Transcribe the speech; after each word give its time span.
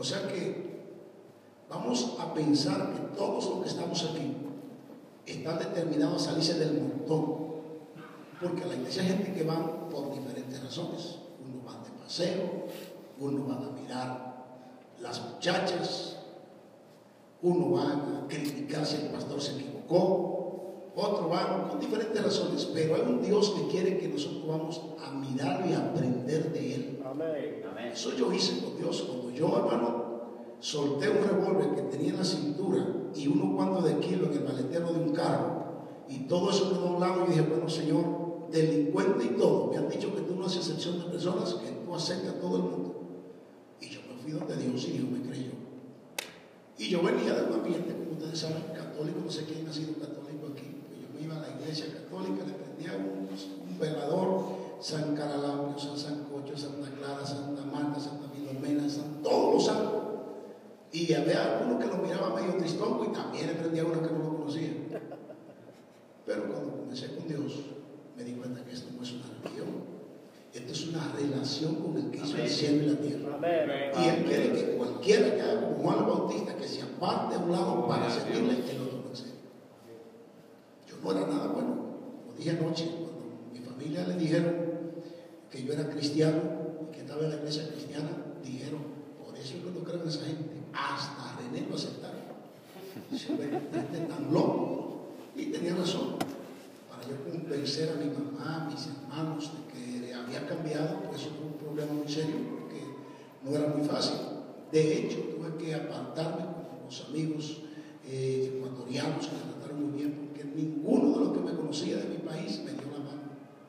O 0.00 0.02
sea 0.02 0.26
que 0.26 0.80
vamos 1.68 2.16
a 2.18 2.32
pensar 2.32 2.94
que 2.94 3.14
todos 3.14 3.44
los 3.50 3.62
que 3.62 3.68
estamos 3.68 4.02
aquí 4.04 4.34
están 5.26 5.58
determinados 5.58 6.22
a 6.22 6.30
salirse 6.30 6.54
del 6.54 6.80
montón. 6.80 7.50
Porque 8.40 8.64
a 8.64 8.68
la 8.68 8.76
iglesia 8.76 9.02
hay 9.02 9.08
gente 9.08 9.34
que 9.34 9.42
van 9.42 9.90
por 9.90 10.10
diferentes 10.10 10.64
razones. 10.64 11.18
Uno 11.44 11.62
va 11.66 11.84
de 11.84 11.90
paseo, 12.02 12.66
uno 13.18 13.46
va 13.46 13.56
a 13.56 13.70
mirar 13.78 14.46
las 15.00 15.20
muchachas, 15.20 16.16
uno 17.42 17.72
va 17.72 17.92
a 17.92 18.26
criticar 18.26 18.86
si 18.86 18.96
el 19.02 19.08
pastor 19.08 19.38
se 19.38 19.52
equivocó, 19.52 20.39
otro 20.94 21.28
va 21.28 21.68
con 21.68 21.78
diferentes 21.78 22.22
razones, 22.22 22.68
pero 22.74 22.96
hay 22.96 23.02
un 23.02 23.22
Dios 23.22 23.50
que 23.50 23.68
quiere 23.68 23.98
que 23.98 24.08
nosotros 24.08 24.46
vamos 24.46 24.80
a 25.04 25.12
mirar 25.12 25.64
y 25.68 25.74
aprender 25.74 26.52
de 26.52 26.74
Él. 26.74 27.02
Eso 27.92 28.14
yo 28.16 28.32
hice 28.32 28.60
con 28.62 28.76
Dios. 28.76 29.02
Cuando 29.02 29.30
yo, 29.30 29.56
hermano, 29.56 30.56
solté 30.60 31.08
un 31.08 31.26
revólver 31.26 31.74
que 31.74 31.82
tenía 31.82 32.10
en 32.10 32.18
la 32.18 32.24
cintura 32.24 32.86
y 33.14 33.26
unos 33.28 33.56
cuantos 33.56 33.84
de 33.84 33.98
kilos 33.98 34.28
en 34.30 34.38
el 34.38 34.44
maletero 34.44 34.92
de 34.92 35.00
un 35.00 35.12
carro 35.12 35.60
y 36.08 36.26
todo 36.26 36.50
eso 36.50 36.70
quedó 36.70 36.88
a 36.88 36.90
un 36.92 37.00
lado 37.00 37.24
y 37.24 37.30
dije, 37.30 37.42
bueno 37.42 37.68
Señor, 37.68 38.48
delincuente 38.50 39.24
y 39.24 39.38
todo, 39.38 39.70
me 39.70 39.78
han 39.78 39.88
dicho 39.88 40.14
que 40.14 40.22
tú 40.22 40.34
no 40.34 40.46
haces 40.46 40.58
excepción 40.58 40.98
de 40.98 41.04
personas, 41.04 41.54
que 41.54 41.70
tú 41.70 41.94
aceptas 41.94 42.34
a 42.34 42.40
todo 42.40 42.56
el 42.56 42.62
mundo. 42.62 42.94
Y 43.80 43.88
yo 43.88 44.00
me 44.08 44.20
fui 44.20 44.32
donde 44.32 44.56
Dios 44.56 44.84
y 44.88 44.90
Dios 44.92 45.08
me 45.08 45.22
creyó. 45.22 45.52
Y 46.78 46.88
yo 46.88 47.02
venía 47.02 47.34
de 47.34 47.44
un 47.44 47.60
ambiente, 47.60 47.94
como 47.94 48.12
ustedes 48.12 48.38
saben, 48.38 48.62
católico, 48.74 49.20
no 49.24 49.30
sé 49.30 49.44
quién 49.44 49.66
ha 49.68 49.72
sido 49.72 49.94
católico 49.94 50.19
iba 51.30 51.38
a 51.38 51.48
la 51.48 51.60
iglesia 51.60 51.86
católica, 51.94 52.44
le 52.44 52.52
prendía 52.52 52.96
un, 52.98 53.28
un 53.28 53.78
velador, 53.78 54.44
San 54.80 55.14
Caralampio, 55.14 55.78
San 55.78 55.96
Sancocho, 55.96 56.56
Santa 56.56 56.90
Clara, 56.90 57.24
Santa 57.24 57.62
Marta, 57.64 58.00
Santa 58.00 58.28
Filomena, 58.34 58.88
San, 58.88 59.22
todos 59.22 59.54
los 59.54 59.64
santos 59.64 60.00
y 60.92 61.12
había 61.12 61.58
algunos 61.58 61.82
que 61.82 61.88
lo 61.88 62.02
miraba 62.02 62.34
medio 62.34 62.56
tristongo 62.56 63.04
y 63.04 63.12
también 63.12 63.46
le 63.46 63.54
prendía 63.54 63.84
uno 63.84 64.02
que 64.02 64.12
no 64.12 64.18
lo 64.18 64.36
conocía. 64.38 64.70
Pero 66.26 66.44
cuando 66.48 66.78
comencé 66.78 67.14
con 67.14 67.28
Dios, 67.28 67.60
me 68.16 68.24
di 68.24 68.32
cuenta 68.32 68.64
que 68.64 68.72
esto 68.72 68.88
no 68.96 69.02
es 69.02 69.12
una 69.12 69.26
religión. 69.42 69.68
Esto 70.52 70.72
es 70.72 70.88
una 70.88 71.12
relación 71.14 71.76
con 71.76 71.96
el 71.96 72.10
que 72.10 72.18
hizo 72.18 72.36
el 72.36 72.48
cielo 72.48 72.82
y 72.82 72.86
la 72.86 72.96
tierra. 72.96 73.38
Y 74.02 74.08
Él 74.08 74.24
quiere 74.24 74.52
que 74.52 74.76
cualquiera 74.76 75.34
que 75.36 75.42
haga 75.42 75.60
como 75.60 75.76
Juan 75.76 76.06
Bautista, 76.06 76.56
que 76.56 76.66
se 76.66 76.82
aparte 76.82 77.36
a 77.36 77.38
un 77.38 77.52
lado 77.52 77.86
para 77.86 78.10
servirle, 78.10 78.56
sea. 78.56 78.74
Yo 78.74 78.89
no 81.02 81.10
era 81.10 81.26
nada 81.26 81.46
bueno. 81.48 81.76
Como 82.22 82.34
dije 82.36 82.50
anoche, 82.50 82.86
cuando 82.86 83.50
mi 83.52 83.58
familia 83.60 84.06
le 84.06 84.14
dijeron 84.16 84.54
que 85.50 85.62
yo 85.64 85.72
era 85.72 85.88
cristiano 85.90 86.40
y 86.88 86.92
que 86.94 87.00
estaba 87.00 87.22
en 87.24 87.30
la 87.30 87.36
iglesia 87.36 87.68
cristiana, 87.68 88.10
dijeron, 88.42 88.80
por 89.24 89.36
eso 89.36 89.56
es 89.56 89.64
que 89.64 89.70
no 89.70 89.84
creo 89.84 90.02
en 90.02 90.08
esa 90.08 90.24
gente 90.24 90.60
hasta 90.72 91.36
René 91.36 91.66
lo 91.68 91.76
aceptaron. 91.76 92.20
Se 93.16 93.34
ve 93.34 93.48
tan 93.48 94.32
loco. 94.32 95.08
Y 95.36 95.46
tenía 95.46 95.74
razón. 95.74 96.16
Para 96.88 97.02
yo 97.02 97.16
convencer 97.24 97.90
a 97.90 97.94
mi 97.94 98.10
mamá, 98.10 98.66
a 98.66 98.70
mis 98.70 98.86
hermanos, 98.86 99.50
de 99.52 100.06
que 100.06 100.14
había 100.14 100.46
cambiado, 100.46 101.00
pues 101.08 101.22
eso 101.22 101.30
fue 101.30 101.46
un 101.46 101.54
problema 101.54 101.92
muy 101.92 102.08
serio, 102.08 102.36
porque 102.50 102.84
no 103.44 103.56
era 103.56 103.74
muy 103.74 103.86
fácil. 103.86 104.16
De 104.70 104.98
hecho, 104.98 105.18
tuve 105.20 105.56
que 105.56 105.74
apartarme 105.74 106.44
con 106.44 106.84
los 106.84 107.04
amigos 107.08 107.62
eh, 108.06 108.52
ecuatorianos 108.56 109.26
que 109.26 109.36
me 109.36 109.52
trataron 109.52 109.90
muy 109.90 110.00
bien, 110.00 110.12
porque 110.26 110.44
ninguno 110.44 111.12
de 111.12 111.24
los 111.24 111.32
que 111.32 111.40
me 111.40 111.56
conocía 111.56 111.96
de 111.96 112.08
mi 112.08 112.18
país 112.18 112.60
me 112.64 112.72
dio 112.72 112.90
la 112.92 112.98
mano. 112.98 113.22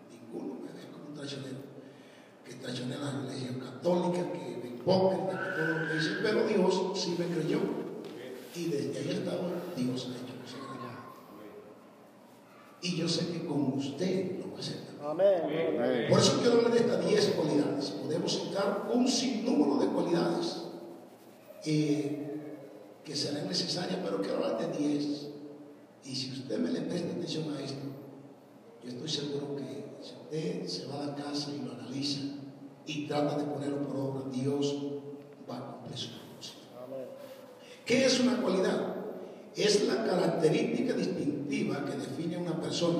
Ninguno 0.09 0.61
me 1.21 1.37
veía 1.37 1.53
como 1.57 1.73
un 1.77 1.81
traicionero. 1.81 1.81
Que 2.45 2.53
traicioné 2.55 2.95
a 2.95 2.99
la 2.99 3.11
religión 3.21 3.59
católica, 3.59 4.31
que 4.31 4.51
hipócrita, 4.81 5.43
que 5.43 5.61
todo 5.61 5.79
lo 5.79 5.87
que 5.87 5.93
dice, 5.93 6.09
pero 6.21 6.47
Dios 6.47 6.91
sí 6.95 7.15
me 7.17 7.25
creyó. 7.27 7.59
Y 8.55 8.65
desde 8.65 8.99
ahí 8.99 9.09
estaba, 9.09 9.49
Dios 9.75 10.07
ha 10.07 10.17
hecho 10.17 10.35
cosas 10.41 10.59
Y 12.81 12.97
yo 12.97 13.07
sé 13.07 13.27
que 13.27 13.45
con 13.45 13.73
usted 13.73 14.39
lo 14.39 14.51
va 14.51 14.57
a 14.57 14.59
hacer. 14.59 14.77
Amén. 15.01 16.07
Por 16.09 16.19
eso 16.19 16.39
quiero 16.41 16.57
hablar 16.57 16.73
de 16.73 16.79
estas 16.79 17.07
10 17.07 17.25
cualidades. 17.35 17.85
Podemos 17.91 18.31
citar 18.31 18.89
un 18.93 19.07
sinnúmero 19.07 19.77
de 19.77 19.87
cualidades 19.87 20.63
eh, 21.65 22.27
que 23.03 23.15
serán 23.15 23.47
necesarias, 23.47 23.99
pero 24.03 24.21
quiero 24.21 24.43
hablar 24.43 24.59
de 24.59 24.77
10. 24.77 25.27
Y 26.03 26.15
si 26.15 26.31
usted 26.31 26.57
me 26.57 26.71
le 26.71 26.81
presta 26.81 27.11
atención 27.11 27.55
a 27.55 27.61
esto, 27.61 27.83
yo 28.83 28.89
estoy 28.89 29.09
seguro 29.09 29.55
que 29.55 29.91
si 30.01 30.13
usted 30.13 30.67
se 30.67 30.85
va 30.88 31.03
a 31.03 31.07
la 31.07 31.16
casa 31.16 31.51
y 31.51 31.63
lo 31.63 31.72
analiza, 31.73 32.22
y 32.85 33.08
trata 33.08 33.37
de 33.37 33.43
ponerlo 33.43 33.87
por 33.87 33.96
obra, 33.96 34.22
Dios 34.31 34.75
va 35.49 35.58
a 35.58 35.72
cumplir 35.72 35.97
su 35.97 36.09
propósito. 36.09 36.59
¿Qué 37.85 38.05
es 38.05 38.20
una 38.20 38.41
cualidad? 38.41 38.96
Es 39.55 39.85
la 39.87 40.05
característica 40.05 40.93
distintiva 40.93 41.85
que 41.85 41.93
define 41.93 42.37
a 42.37 42.40
una 42.40 42.59
persona. 42.59 42.99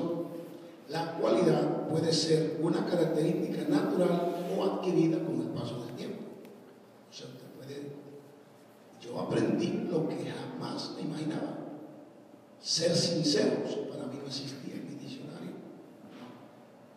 La 0.88 1.14
cualidad 1.14 1.88
puede 1.88 2.12
ser 2.12 2.58
una 2.60 2.84
característica 2.86 3.68
natural 3.68 4.46
o 4.56 4.64
adquirida 4.64 5.18
con 5.24 5.40
el 5.40 5.48
paso 5.48 5.84
del 5.84 5.94
tiempo. 5.96 6.22
O 7.10 7.14
sea, 7.14 7.26
usted 7.26 7.46
puede... 7.56 7.92
Yo 9.00 9.18
aprendí 9.18 9.88
lo 9.90 10.08
que 10.08 10.16
jamás 10.30 10.92
me 10.96 11.02
imaginaba. 11.02 11.58
Ser 12.60 12.94
sinceros, 12.94 13.74
para 13.90 14.06
mí 14.06 14.18
no 14.20 14.26
existía. 14.26 14.81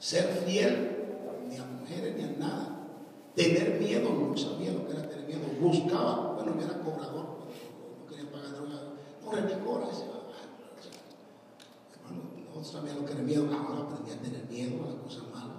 Ser 0.05 0.27
fiel, 0.45 0.75
ni 1.49 1.57
a 1.57 1.65
mujeres 1.65 2.15
ni 2.15 2.23
a 2.25 2.27
nada 2.37 2.65
Tener 3.33 3.81
miedo, 3.81 4.11
no 4.11 4.37
sabía 4.37 4.71
lo 4.71 4.85
que 4.85 4.93
era 4.93 5.09
tener 5.09 5.25
miedo. 5.25 5.41
Buscaba, 5.59 6.33
bueno, 6.35 6.53
yo 6.55 6.63
era 6.63 6.79
cobrador, 6.79 7.25
no 7.25 8.05
quería 8.07 8.31
pagar 8.31 8.51
droga. 8.53 8.93
No, 9.25 9.31
René 9.31 9.59
cobra. 9.65 9.87
Hermano, 11.91 12.21
no 12.53 12.63
sabía 12.63 12.93
lo 12.93 13.03
que 13.03 13.13
era 13.13 13.23
miedo. 13.23 13.49
Ahora 13.51 13.81
aprendí 13.81 14.11
a 14.11 14.21
tener 14.21 14.45
miedo 14.47 14.83
a 14.83 14.89
las 14.91 15.01
cosas 15.01 15.23
malas. 15.33 15.57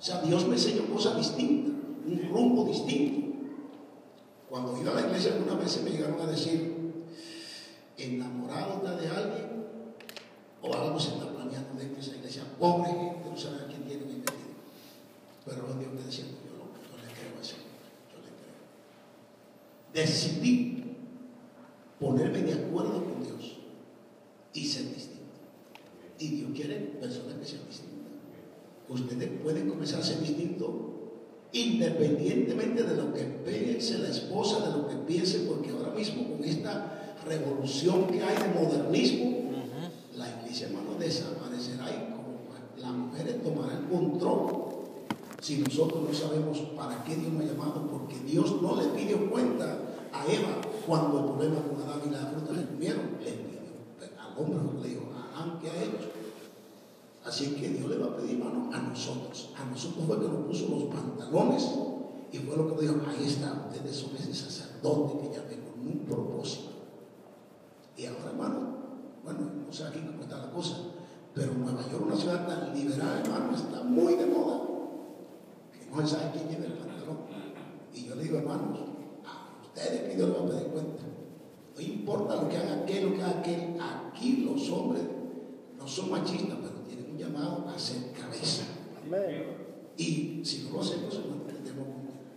O 0.00 0.02
sea, 0.02 0.22
Dios 0.22 0.48
me 0.48 0.54
enseñó 0.54 0.86
cosas 0.92 1.18
distintas, 1.18 1.74
un 2.06 2.28
rumbo 2.32 2.64
distinto. 2.64 3.36
Cuando 4.48 4.76
iba 4.80 4.90
a 4.90 4.94
la 4.94 5.00
iglesia 5.02 5.34
alguna 5.34 5.54
vez 5.56 5.82
me 5.82 5.90
llegaron 5.90 6.18
a 6.18 6.26
decir, 6.26 7.04
enamorado 7.98 8.80
de 8.96 9.08
alguien 9.08 9.52
o 10.62 10.74
algo 10.74 10.98
se 10.98 11.08
está 11.08 11.28
planeando 11.28 11.74
dentro 11.76 11.96
de 11.96 12.00
esa 12.00 12.16
iglesia. 12.16 12.44
Pobre 12.58 12.90
gente, 12.90 13.30
no 13.30 13.36
sabe 13.36 13.64
a 13.64 13.66
quién 13.66 13.82
tienen 13.82 14.08
ahí 14.08 14.16
metido. 14.16 14.52
Pero 15.54 15.74
Dios 15.78 15.92
está 15.92 16.06
diciendo, 16.06 16.34
yo, 16.46 16.52
lo, 16.56 16.64
yo 16.72 16.96
le 16.96 17.12
creo 17.12 17.38
a 17.38 17.42
ese 17.42 17.56
yo 18.10 18.18
le 18.24 18.30
creo. 18.40 18.56
Decidí 19.92 20.96
ponerme 22.00 22.42
de 22.42 22.54
acuerdo 22.54 23.04
con 23.04 23.22
Dios 23.22 23.58
y 24.54 24.64
ser 24.66 24.94
distinto. 24.94 25.22
Y 26.18 26.28
Dios 26.28 26.50
quiere 26.54 26.76
personas 27.00 27.34
que 27.34 27.44
sean 27.44 27.66
distintas. 27.68 28.12
Ustedes 28.88 29.30
pueden 29.42 29.68
comenzar 29.68 30.00
a 30.00 30.04
ser 30.04 30.20
distintos 30.20 30.70
independientemente 31.52 32.82
de 32.82 32.96
lo 32.96 33.12
que 33.12 33.24
piense 33.24 33.98
la 33.98 34.08
esposa, 34.08 34.66
de 34.66 34.78
lo 34.78 34.88
que 34.88 34.96
piense, 34.96 35.40
porque 35.40 35.70
ahora 35.70 35.90
mismo 35.90 36.28
con 36.28 36.42
esta 36.44 37.14
revolución 37.26 38.06
que 38.06 38.22
hay 38.22 38.36
de 38.36 38.58
modernismo, 38.58 39.42
la 40.16 40.28
iglesia, 40.40 40.68
hermano, 40.68 40.94
desaparecerá 40.98 41.90
y 41.90 42.12
como 42.12 42.38
las 42.78 42.92
mujeres 42.92 43.42
tomarán 43.42 43.86
control. 43.88 44.61
Si 45.42 45.58
nosotros 45.58 46.04
no 46.08 46.14
sabemos 46.14 46.56
para 46.76 47.02
qué 47.02 47.16
Dios 47.16 47.32
me 47.32 47.42
ha 47.42 47.48
llamado, 47.48 47.84
porque 47.90 48.16
Dios 48.20 48.62
no 48.62 48.76
le 48.76 48.86
pidió 48.90 49.28
cuenta 49.28 49.76
a 50.12 50.24
Eva 50.24 50.60
cuando 50.86 51.18
el 51.18 51.24
problema 51.24 51.56
con 51.66 51.82
Adán 51.82 52.00
y 52.06 52.10
la 52.10 52.26
fruta 52.26 52.52
le 52.52 52.64
comieron, 52.64 53.18
le 53.18 53.32
pidió 53.32 53.60
al 54.20 54.38
hombre, 54.38 54.80
le 54.80 54.88
dijo 54.88 55.02
Adán 55.10 55.58
que 55.58 55.68
a 55.68 55.82
ellos. 55.82 56.06
Así 57.26 57.56
que 57.56 57.70
Dios 57.70 57.90
le 57.90 57.98
va 57.98 58.06
a 58.06 58.16
pedir 58.18 58.38
mano 58.38 58.70
a 58.72 58.78
nosotros. 58.82 59.50
A 59.60 59.68
nosotros 59.68 60.04
fue 60.06 60.20
que 60.20 60.28
nos 60.28 60.46
puso 60.46 60.68
los 60.68 60.84
pantalones 60.84 61.68
y 62.30 62.38
fue 62.38 62.56
lo 62.56 62.76
que 62.76 62.82
dijo, 62.82 62.94
ahí 63.04 63.26
está, 63.26 63.66
ustedes 63.68 63.96
son 63.96 64.10
ese 64.16 64.32
sacerdote 64.32 65.26
que 65.26 65.34
ya 65.34 65.42
con 65.42 65.86
un 65.88 66.04
propósito. 66.06 66.70
Y 67.96 68.06
ahora, 68.06 68.30
hermano, 68.30 68.58
bueno, 69.24 69.40
no 69.66 69.72
sé 69.72 69.86
aquí 69.86 69.98
cómo 70.06 70.22
está 70.22 70.38
la 70.38 70.52
cosa, 70.52 70.76
pero 71.34 71.52
Nueva 71.54 71.82
York, 71.90 72.04
una 72.06 72.16
ciudad 72.16 72.46
tan 72.46 72.72
liberal, 72.72 73.22
hermano, 73.24 73.56
está 73.56 73.82
muy 73.82 74.14
de 74.14 74.26
moda, 74.26 74.71
se 76.00 76.06
sabe 76.06 76.30
quién 76.32 76.48
lleva 76.48 76.66
el 76.66 76.72
pantalón. 76.72 77.18
Y 77.94 78.06
yo 78.06 78.14
le 78.14 78.22
digo, 78.24 78.38
hermanos, 78.38 78.78
a 79.24 79.60
ustedes 79.62 80.08
que 80.08 80.16
Dios 80.16 80.28
les 80.28 80.38
va 80.38 80.42
a 80.42 80.48
pedir 80.48 80.68
cuenta. 80.68 81.02
No 81.74 81.80
importa 81.80 82.36
lo 82.36 82.48
que 82.48 82.56
haga 82.56 82.82
aquel, 82.82 83.10
lo 83.10 83.16
que 83.16 83.22
haga 83.22 83.40
aquel, 83.40 83.76
aquí 83.80 84.36
los 84.44 84.70
hombres 84.70 85.02
no 85.78 85.88
son 85.88 86.10
machistas, 86.10 86.58
pero 86.60 86.80
tienen 86.86 87.10
un 87.10 87.18
llamado 87.18 87.68
a 87.68 87.78
ser 87.78 88.12
cabeza. 88.12 88.64
Y 89.96 90.40
si 90.44 90.64
no 90.64 90.76
lo 90.76 90.80
hacemos, 90.80 91.14
no 91.14 91.42
tenemos 91.42 91.86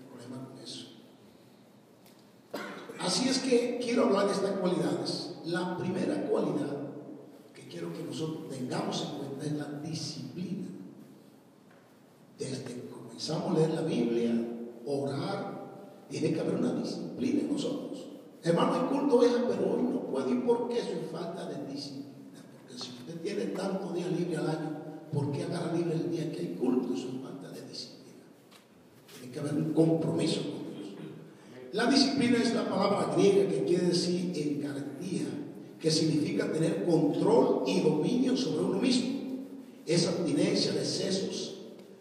problema 0.09 0.49
con 0.49 0.59
eso. 0.61 0.87
Así 2.99 3.29
es 3.29 3.39
que 3.39 3.79
quiero 3.81 4.05
hablar 4.05 4.27
de 4.27 4.33
estas 4.33 4.51
cualidades. 4.59 5.35
La 5.45 5.77
primera 5.77 6.27
cualidad 6.27 6.75
que 7.53 7.67
quiero 7.67 7.93
que 7.93 8.03
nosotros 8.03 8.49
tengamos 8.49 9.01
en 9.03 9.17
cuenta 9.19 9.45
es 9.45 9.51
la 9.53 9.79
disciplina. 9.81 10.67
Desde 12.37 12.63
a 13.17 13.53
leer 13.53 13.69
la 13.69 13.81
Biblia, 13.81 14.33
orar, 14.85 16.06
tiene 16.09 16.33
que 16.33 16.39
haber 16.39 16.56
una 16.56 16.73
disciplina 16.73 17.41
en 17.41 17.53
nosotros. 17.53 18.06
Hermano, 18.44 18.73
hay 18.73 18.97
culto 18.97 19.17
oveja, 19.17 19.44
pero 19.47 19.73
hoy 19.73 19.83
no 19.83 20.01
puedo. 20.01 20.29
¿Y 20.29 20.35
por 20.39 20.69
qué 20.69 20.79
es 20.79 20.85
falta 21.12 21.47
de 21.47 21.73
disciplina? 21.73 22.44
Porque 22.62 22.83
si 22.83 22.91
usted 22.91 23.21
tiene 23.21 23.45
tantos 23.47 23.94
días 23.95 24.12
libres 24.12 24.38
al 24.38 24.50
año, 24.50 24.77
¿por 25.12 25.31
qué 25.31 25.44
agarra 25.44 25.73
libre 25.73 25.95
el 25.95 26.12
día 26.12 26.31
que 26.31 26.39
hay 26.39 26.57
culto? 26.59 26.94
Eso 26.94 27.07
es 27.07 27.23
falta 27.23 27.50
de 27.50 27.67
disciplina. 27.67 28.25
Tiene 29.17 29.33
que 29.33 29.39
haber 29.39 29.53
un 29.53 29.73
compromiso 29.73 30.41
con 30.41 30.75
Dios. 30.75 30.94
La 31.73 31.88
disciplina 31.88 32.38
es 32.38 32.53
la 32.53 32.69
palabra 32.69 33.15
griega 33.15 33.50
que 33.50 33.63
quiere 33.63 33.88
decir 33.88 34.31
encartía, 34.35 35.25
que 35.79 35.89
significa 35.89 36.51
tener 36.51 36.85
control 36.85 37.63
y 37.65 37.79
dominio 37.79 38.38
sobre 38.38 38.65
uno 38.65 38.79
mismo. 38.79 39.09
Es 39.85 40.07
abstinencia 40.07 40.73
de 40.73 40.79
excesos 40.79 41.54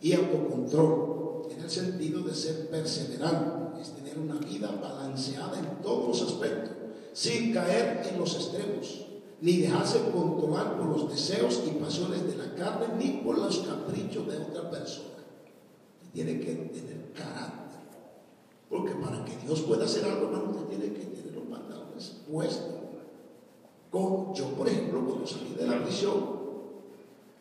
y 0.04 0.12
autocontrol, 0.12 1.48
en 1.50 1.62
el 1.62 1.70
sentido 1.70 2.20
de 2.20 2.34
ser 2.34 2.68
perseverante, 2.68 3.80
es 3.80 3.92
tener 3.94 4.18
una 4.18 4.34
vida 4.34 4.70
balanceada 4.70 5.58
en 5.58 5.80
todos 5.80 6.08
los 6.08 6.30
aspectos, 6.30 6.72
sin 7.14 7.54
caer 7.54 8.06
en 8.12 8.20
los 8.20 8.34
extremos, 8.34 9.06
ni 9.40 9.62
dejarse 9.62 10.10
controlar 10.12 10.76
por 10.76 10.88
los 10.88 11.08
deseos 11.08 11.62
y 11.66 11.70
pasiones 11.82 12.26
de 12.26 12.36
la 12.36 12.54
carne, 12.54 12.88
ni 12.98 13.22
por 13.22 13.38
los 13.38 13.60
caprichos 13.60 14.26
de 14.26 14.36
otra 14.36 14.70
persona. 14.70 15.24
Tiene 16.12 16.38
que 16.38 16.52
tener 16.52 17.10
carácter. 17.14 17.80
Porque 18.68 18.92
para 18.96 19.24
que 19.24 19.38
Dios 19.38 19.62
pueda 19.62 19.86
hacer 19.86 20.04
algo, 20.04 20.26
hermano, 20.26 20.50
usted 20.50 20.66
tiene 20.76 20.92
que 20.92 21.06
tener 21.06 21.32
los 21.32 21.44
pantalones 21.44 22.16
puestos. 22.30 22.74
Yo, 24.34 24.48
por 24.54 24.68
ejemplo, 24.68 25.02
cuando 25.02 25.26
salí 25.26 25.54
de 25.58 25.66
la 25.66 25.82
prisión, 25.82 26.44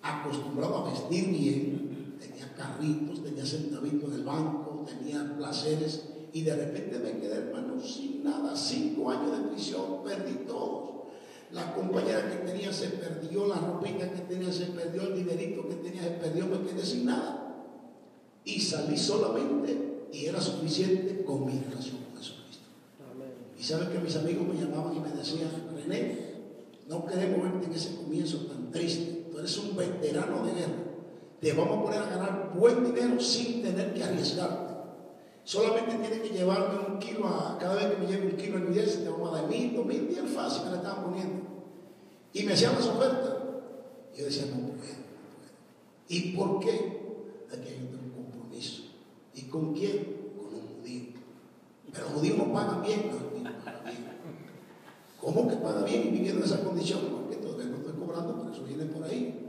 acostumbrado 0.01 0.77
a 0.77 0.91
vestir 0.91 1.27
bien, 1.29 1.82
tenía 2.27 2.53
carritos, 2.55 3.23
tenía 3.23 3.45
centavitos 3.45 4.09
en 4.09 4.15
el 4.15 4.23
banco, 4.23 4.85
tenía 4.85 5.35
placeres, 5.37 6.03
y 6.31 6.41
de 6.41 6.55
repente 6.55 6.97
me 6.99 7.19
quedé, 7.19 7.35
hermano, 7.35 7.79
sin 7.79 8.23
nada. 8.23 8.55
Cinco 8.55 9.11
años 9.11 9.37
de 9.37 9.49
prisión, 9.49 10.03
perdí 10.03 10.45
todo. 10.47 11.05
La 11.51 11.75
compañera 11.75 12.27
que 12.27 12.51
tenía 12.51 12.73
se 12.73 12.87
perdió, 12.87 13.47
la 13.47 13.57
ropita 13.57 14.11
que 14.11 14.21
tenía 14.21 14.51
se 14.51 14.65
perdió, 14.67 15.03
el 15.03 15.15
dinerito 15.15 15.67
que 15.69 15.75
tenía 15.75 16.01
se 16.01 16.09
perdió, 16.11 16.47
me 16.47 16.61
quedé 16.61 16.83
sin 16.83 17.05
nada. 17.05 17.55
Y 18.43 18.59
salí 18.59 18.97
solamente 18.97 20.07
y 20.11 20.25
era 20.25 20.41
suficiente 20.41 21.23
con 21.23 21.45
mi 21.45 21.59
relación 21.59 21.97
con 21.97 22.17
Jesucristo. 22.17 22.65
Y 23.57 23.63
sabe 23.63 23.93
que 23.93 23.99
mis 23.99 24.15
amigos 24.15 24.47
me 24.47 24.59
llamaban 24.59 24.95
y 24.95 24.99
me 24.99 25.11
decían, 25.11 25.49
René, 25.75 26.33
no 26.87 27.05
queremos 27.05 27.43
verte 27.43 27.67
en 27.67 27.73
ese 27.73 27.95
comienzo 27.95 28.39
tan 28.47 28.71
triste. 28.71 29.27
Tú 29.31 29.37
eres 29.37 29.55
un 29.59 29.75
veterano 29.75 30.45
de 30.45 30.53
guerra. 30.53 30.82
Te 31.43 31.51
vamos 31.51 31.77
a 31.77 31.83
poner 31.83 31.99
a 31.99 32.05
ganar 32.05 32.53
buen 32.55 32.85
dinero 32.85 33.19
sin 33.19 33.61
tener 33.61 33.93
que 33.93 34.01
arriesgarte. 34.01 34.75
Solamente 35.43 35.95
tienes 35.95 36.21
que 36.21 36.29
llevarme 36.29 36.79
un 36.87 36.99
kilo 36.99 37.27
a, 37.27 37.57
cada 37.59 37.75
vez 37.75 37.87
que 37.87 37.97
me 37.97 38.07
lleve 38.07 38.27
un 38.27 38.37
kilo 38.37 38.57
en 38.59 38.69
mi 38.69 38.75
te 38.77 39.09
vamos 39.09 39.29
a 39.29 39.41
dar 39.41 39.49
mil, 39.49 39.75
dos 39.75 39.85
mil, 39.85 40.07
bien 40.07 40.25
fácil 40.25 40.63
me 40.63 40.71
la 40.71 40.77
estaban 40.77 41.03
poniendo. 41.03 41.43
Y 42.31 42.43
me 42.43 42.53
hacían 42.53 42.75
las 42.75 42.87
ofertas. 42.87 43.33
Y 44.15 44.19
yo 44.19 44.25
decía, 44.25 44.45
no 44.45 44.51
puedo, 44.51 44.67
no 44.67 44.79
puedo. 44.79 45.03
¿Y 46.07 46.31
por 46.31 46.59
qué? 46.61 46.71
Aquí 47.51 47.67
hay 47.67 47.89
un 47.91 48.09
compromiso. 48.23 48.83
¿Y 49.35 49.41
con 49.41 49.73
quién? 49.73 50.31
Con 50.37 50.45
un 50.45 50.79
judío. 50.79 51.03
Pero 51.91 52.05
los 52.05 52.13
judíos 52.13 52.37
no 52.37 52.53
pagan 52.53 52.81
bien, 52.83 53.11
no, 53.11 53.49
no 53.49 53.65
pagan 53.65 53.83
bien. 53.83 53.97
¿Cómo 55.19 55.49
que 55.49 55.57
paga 55.57 55.83
bien 55.83 56.07
y 56.07 56.11
viviendo 56.11 56.39
en 56.39 56.45
esa 56.45 56.63
condición? 56.63 57.01
Porque 57.11 57.35
todavía 57.35 57.65
no 57.65 57.75
estoy 57.79 57.93
cobrando, 57.95 58.39
pero 58.39 58.53
eso 58.53 58.63
viene 58.63 58.85
por 58.85 59.03
ahí. 59.03 59.42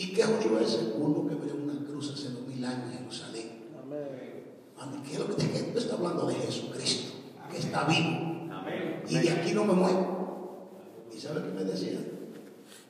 ¿Y 0.00 0.14
qué 0.14 0.24
judío 0.24 0.58
es 0.60 0.72
ese? 0.72 0.94
Uno 0.96 1.28
que 1.28 1.34
ve 1.34 1.52
una 1.52 1.84
cruz 1.84 2.12
hace 2.14 2.30
dos 2.30 2.46
mil 2.48 2.64
años 2.64 2.90
en 2.90 3.00
Jerusalén. 3.00 3.68
Amén. 3.78 5.02
¿Qué 5.06 5.12
es 5.12 5.18
lo 5.18 5.26
que 5.26 5.34
te 5.34 5.46
que 5.46 5.78
está 5.78 5.94
hablando 5.96 6.26
de 6.26 6.36
Jesucristo? 6.36 7.12
Que 7.50 7.58
está 7.58 7.84
vivo. 7.84 8.48
Amén. 8.50 9.02
Y 9.06 9.14
de 9.16 9.30
aquí 9.30 9.52
no 9.52 9.66
me 9.66 9.74
muevo. 9.74 10.80
¿Y 11.14 11.20
sabe 11.20 11.42
qué 11.42 11.50
me 11.50 11.64
decía? 11.64 12.00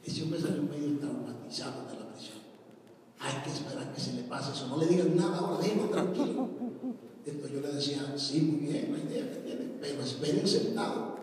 Ese 0.04 0.22
hombre 0.22 0.40
salió 0.40 0.62
medio 0.62 1.00
traumatizado 1.00 1.84
de 1.88 1.98
la 1.98 2.12
prisión. 2.12 2.38
Hay 3.18 3.42
que 3.42 3.50
esperar 3.50 3.92
que 3.92 4.00
se 4.00 4.12
le 4.12 4.22
pase 4.22 4.52
eso. 4.52 4.68
No 4.68 4.76
le 4.76 4.86
digan 4.86 5.16
nada 5.16 5.36
ahora, 5.36 5.60
déjenlo 5.60 5.88
tranquilo. 5.88 6.48
Entonces 7.26 7.52
yo 7.52 7.60
le 7.60 7.72
decía, 7.72 8.14
sí, 8.16 8.40
muy 8.42 8.68
bien, 8.68 8.92
la 8.92 8.98
idea 9.00 9.32
que 9.32 9.38
tienen, 9.38 9.78
pero 9.80 10.00
esperen 10.00 10.46
sentado. 10.46 11.16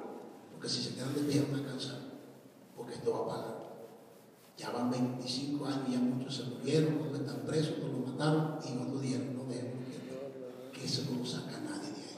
Porque 0.51 0.67
si 0.67 0.81
se 0.83 0.95
quedan 0.95 1.15
de 1.15 1.21
pie 1.21 1.45
van 1.49 1.61
a 1.61 1.65
cansar. 1.65 2.01
Porque 2.75 2.95
esto 2.95 3.09
va 3.13 3.19
a 3.19 3.27
parar. 3.37 3.56
Ya 5.27 5.43
van 5.53 5.57
25 5.57 5.65
años, 5.65 5.91
ya 5.91 5.99
muchos 5.99 6.35
se 6.35 6.43
murieron, 6.43 7.01
otros 7.01 7.19
están 7.21 7.39
presos, 7.45 7.73
otros 7.77 7.91
lo 7.91 7.99
mataron 8.07 8.55
y 8.63 8.77
otros 8.81 9.01
dijeron, 9.01 9.35
no 9.35 9.43
deben, 9.43 9.73
que 10.73 10.85
eso 10.85 11.03
no 11.11 11.19
lo 11.19 11.25
saca 11.25 11.59
nadie 11.59 11.91
de 11.91 12.01
ahí. 12.01 12.17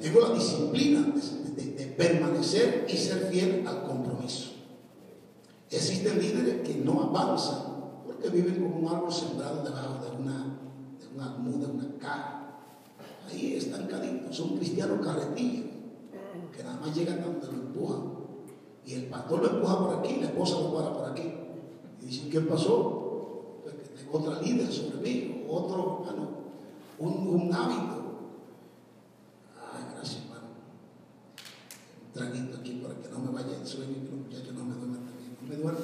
Tengo 0.00 0.20
la 0.20 0.34
disciplina 0.34 1.00
de, 1.00 1.62
de- 1.62 1.72
de 1.74 1.86
permanecer 1.92 2.86
y 2.88 2.96
ser 2.96 3.28
fiel 3.30 3.66
al 3.66 3.84
compromiso. 3.84 4.52
Existen 5.70 6.18
líderes 6.18 6.66
que 6.66 6.76
no 6.76 7.02
avanzan 7.02 7.58
porque 8.06 8.28
viven 8.30 8.62
como 8.62 8.76
un 8.88 8.94
árbol 8.94 9.12
sembrado 9.12 9.62
debajo 9.62 10.02
de 10.04 10.22
una, 10.22 10.58
de 10.98 11.06
una 11.14 11.28
muda, 11.38 11.66
de 11.68 11.72
una 11.72 11.98
caja. 11.98 12.38
Ahí 13.30 13.54
estancaditos. 13.56 14.36
Son 14.36 14.56
cristianos 14.56 15.04
carretillas 15.04 15.66
que 16.56 16.62
nada 16.64 16.78
más 16.80 16.94
llegan 16.96 17.22
donde 17.22 17.46
lo 17.46 17.52
empujan. 17.52 18.02
Y 18.84 18.94
el 18.94 19.06
pastor 19.06 19.40
lo 19.42 19.50
empuja 19.56 19.78
por 19.78 19.98
aquí, 19.98 20.16
la 20.20 20.26
esposa 20.26 20.60
lo 20.60 20.74
para 20.74 20.92
por 20.92 21.10
aquí. 21.10 21.32
Y 22.02 22.06
dicen, 22.06 22.30
¿qué 22.30 22.40
pasó? 22.40 23.60
Pues 23.62 23.74
que 23.74 24.02
tengo 24.02 24.18
otra 24.18 24.40
líder 24.42 24.72
sobre 24.72 24.96
mí, 24.96 25.46
otro, 25.48 26.04
ah, 26.08 26.14
no, 26.16 26.42
un, 26.98 27.28
un 27.28 27.54
hábito. 27.54 28.02
Ay, 29.56 29.84
gracias, 29.94 30.24
hermano. 30.24 30.48
Un 32.04 32.12
traguito 32.12 32.58
aquí 32.58 32.82
para 32.82 32.94
que 32.96 33.08
no 33.08 33.18
me 33.20 33.30
vaya 33.30 33.56
el 33.56 33.66
sueño 33.66 33.92
y 33.92 34.06
que 34.06 34.10
los 34.10 34.26
muchachos 34.26 34.54
no 34.54 34.64
me 34.64 34.74
duerman 34.74 35.06
también. 35.06 35.36
No 35.40 35.48
me 35.48 35.56
duerman. 35.56 35.82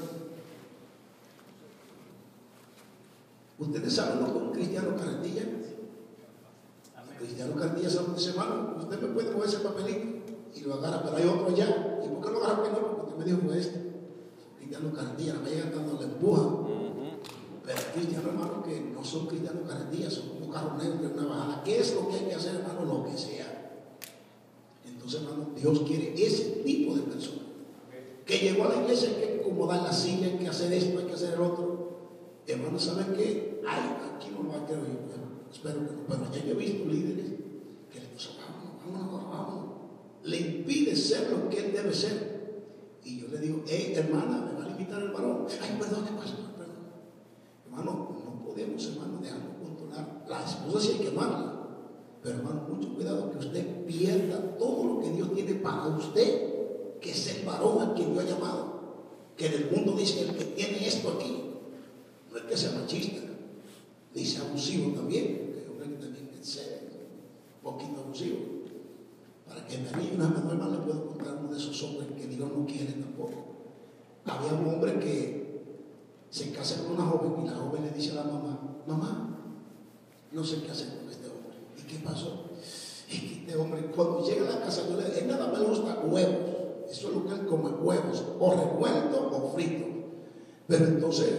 ¿Ustedes 3.59 3.93
saben 3.93 4.21
lo 4.21 4.33
que 4.33 4.39
un 4.39 4.53
cristiano 4.53 4.97
carretilla? 4.97 5.43
El 5.43 7.17
cristiano 7.19 7.55
carretilla 7.55 7.91
sabe 7.91 8.15
dice, 8.17 8.31
hermano, 8.31 8.77
usted 8.79 9.01
me 9.01 9.09
puede 9.09 9.31
mover 9.31 9.49
ese 9.49 9.59
papelito. 9.59 10.19
y 10.55 10.61
lo 10.63 10.75
agarra, 10.75 11.03
pero 11.05 11.17
hay 11.17 11.25
otro 11.29 11.47
allá. 11.47 12.01
¿Y 12.05 12.09
por 12.09 12.25
qué 12.25 12.31
lo 12.31 12.45
agarra 12.45 12.63
que 12.65 12.71
no? 12.71 12.97
Porque 12.97 13.13
usted 13.13 13.19
me 13.19 13.25
dijo 13.25 13.53
este. 13.55 13.88
Cristiano 14.69 14.95
carretilla, 14.95 15.33
la 15.33 15.41
vaya 15.41 15.71
dando 15.75 15.99
la 15.99 16.05
empuja. 16.05 16.43
Pero 17.65 17.79
cristianos, 17.95 18.27
hermano, 18.27 18.63
que 18.63 18.81
no 18.95 19.03
son 19.03 19.27
cristianos 19.27 19.63
carretilla, 19.67 20.11
son 20.11 20.29
como 20.29 20.53
carros 20.53 20.77
negros 20.77 21.01
de 21.01 21.07
una 21.07 21.27
bajada. 21.27 21.63
¿Qué 21.65 21.79
es 21.79 21.95
lo 21.95 22.07
que 22.07 22.17
hay 22.17 22.25
que 22.27 22.35
hacer, 22.35 22.57
hermano? 22.57 22.85
Lo 22.85 23.05
que 23.07 23.17
sea. 23.17 23.81
Entonces, 24.85 25.23
hermano, 25.23 25.53
Dios 25.57 25.81
quiere 25.87 26.13
ese 26.23 26.63
tipo 26.67 26.95
de 26.95 27.01
personas. 27.01 27.45
Que 28.27 28.37
llegó 28.37 28.65
a 28.65 28.69
la 28.75 28.83
iglesia, 28.83 29.09
hay 29.09 29.15
que 29.15 29.41
acomodar 29.41 29.85
la 29.85 29.93
silla, 29.93 30.27
hay 30.27 30.37
que 30.37 30.49
hacer 30.49 30.71
esto, 30.71 30.99
hay 30.99 31.07
que 31.07 31.15
hacer 31.15 31.33
el 31.33 31.41
otro. 31.41 31.89
Hermano, 32.47 32.79
¿saben 32.79 33.15
qué? 33.17 33.63
Ay, 33.67 33.97
aquí 34.17 34.29
no 34.37 34.43
lo 34.43 34.51
va 34.51 34.57
a 34.57 34.67
creer 34.67 34.83
yo. 34.83 35.01
Bueno, 35.09 35.25
espero 35.51 35.77
que 35.77 35.95
no. 35.95 36.07
Pero 36.09 36.31
ya 36.31 36.45
yo 36.45 36.53
he 36.53 36.57
visto 36.57 36.85
líderes 36.85 37.27
que 37.91 38.01
le 38.01 38.09
dicen, 38.13 38.33
vámonos, 38.37 38.85
vámonos, 38.85 39.31
vámonos. 39.31 39.65
Le 40.25 40.37
impide 40.37 40.95
ser 40.95 41.31
lo 41.31 41.49
que 41.49 41.59
él 41.59 41.73
debe 41.73 41.95
ser. 41.95 42.38
Y 43.05 43.21
yo 43.21 43.29
le 43.29 43.39
digo, 43.39 43.63
hey, 43.67 43.93
hermana, 43.97 44.45
me 44.45 44.59
va 44.59 44.65
a 44.65 44.69
limitar 44.69 45.01
el 45.01 45.11
varón. 45.11 45.47
Ay, 45.63 45.77
perdón, 45.79 46.05
¿qué 46.05 46.13
pasa? 46.13 46.35
Perdón. 46.57 46.77
Hermano, 47.65 48.21
no 48.25 48.45
podemos, 48.45 48.85
hermano, 48.87 49.19
dejarlo 49.21 49.55
controlar. 49.63 50.25
La 50.29 50.45
esposa 50.45 50.81
sí 50.81 50.93
hay 50.93 50.99
que 50.99 51.09
amarla. 51.09 51.59
Pero 52.23 52.37
hermano, 52.37 52.67
mucho 52.69 52.95
cuidado 52.95 53.31
que 53.31 53.39
usted 53.39 53.87
pierda 53.87 54.57
todo 54.59 54.85
lo 54.85 55.01
que 55.01 55.11
Dios 55.11 55.33
tiene 55.35 55.55
para 55.55 55.87
usted, 55.87 56.99
que 57.01 57.11
es 57.13 57.37
el 57.39 57.47
varón 57.47 57.81
al 57.81 57.95
que 57.95 58.05
Dios 58.05 58.19
ha 58.19 58.29
llamado. 58.29 58.79
Que 59.37 59.47
en 59.47 59.55
el 59.55 59.71
mundo 59.71 59.93
dice 59.93 60.23
el 60.23 60.37
que 60.37 60.45
tiene 60.45 60.87
esto 60.87 61.17
aquí. 61.17 61.45
No 62.31 62.37
es 62.37 62.45
que 62.45 62.57
sea 62.57 62.73
machista, 62.73 63.23
ni 64.15 64.25
sea 64.25 64.43
abusivo 64.43 64.93
también, 64.93 65.27
que 65.27 65.71
hombre 65.71 65.89
que 65.89 66.03
también 66.03 66.29
es 66.39 66.57
un 66.57 67.73
poquito 67.73 68.01
abusivo. 68.01 68.39
Para 69.47 69.67
que 69.67 69.79
me 69.79 69.89
anime 69.89 70.17
una 70.17 70.27
hermana 70.27 70.69
le 70.69 70.79
puedo 70.79 71.07
contar 71.07 71.39
uno 71.41 71.53
de 71.53 71.59
esos 71.59 71.83
no 72.57 72.67
quiere 72.67 72.93
tampoco. 72.93 73.35
Había 74.25 74.53
un 74.53 74.69
hombre 74.69 74.99
que 74.99 75.39
se 76.31 76.53
casa 76.53 76.83
con 76.83 76.93
una 76.93 77.07
joven 77.07 77.45
y 77.45 77.49
la 77.49 77.57
joven 77.57 77.83
le 77.85 77.91
dice 77.91 78.13
a 78.13 78.17
la 78.17 78.25
mamá, 78.25 78.83
mamá, 78.87 79.39
no 80.33 80.45
sé 80.45 80.63
qué 80.63 80.71
hacer 80.71 80.89
con 80.89 81.09
este 81.09 81.27
hombre. 81.27 81.57
¿Y 81.79 81.83
qué 81.83 82.05
pasó? 82.05 82.45
Que 83.09 83.17
este 83.17 83.57
hombre 83.57 83.87
cuando 83.95 84.27
llega 84.27 84.47
a 84.47 84.59
la 84.59 84.61
casa, 84.61 84.83
yo 84.89 85.01
le, 85.01 85.19
él 85.19 85.27
nada 85.27 85.51
más 85.51 85.63
gusta 85.63 86.01
huevos. 86.05 86.59
Eso 86.91 87.09
es 87.09 87.15
lo 87.15 87.27
que 87.27 87.35
él 87.35 87.47
come, 87.47 87.71
huevos, 87.71 88.25
o 88.39 88.51
revuelto 88.51 89.31
o 89.33 89.53
frito. 89.55 89.87
Pero 90.67 90.85
entonces, 90.87 91.33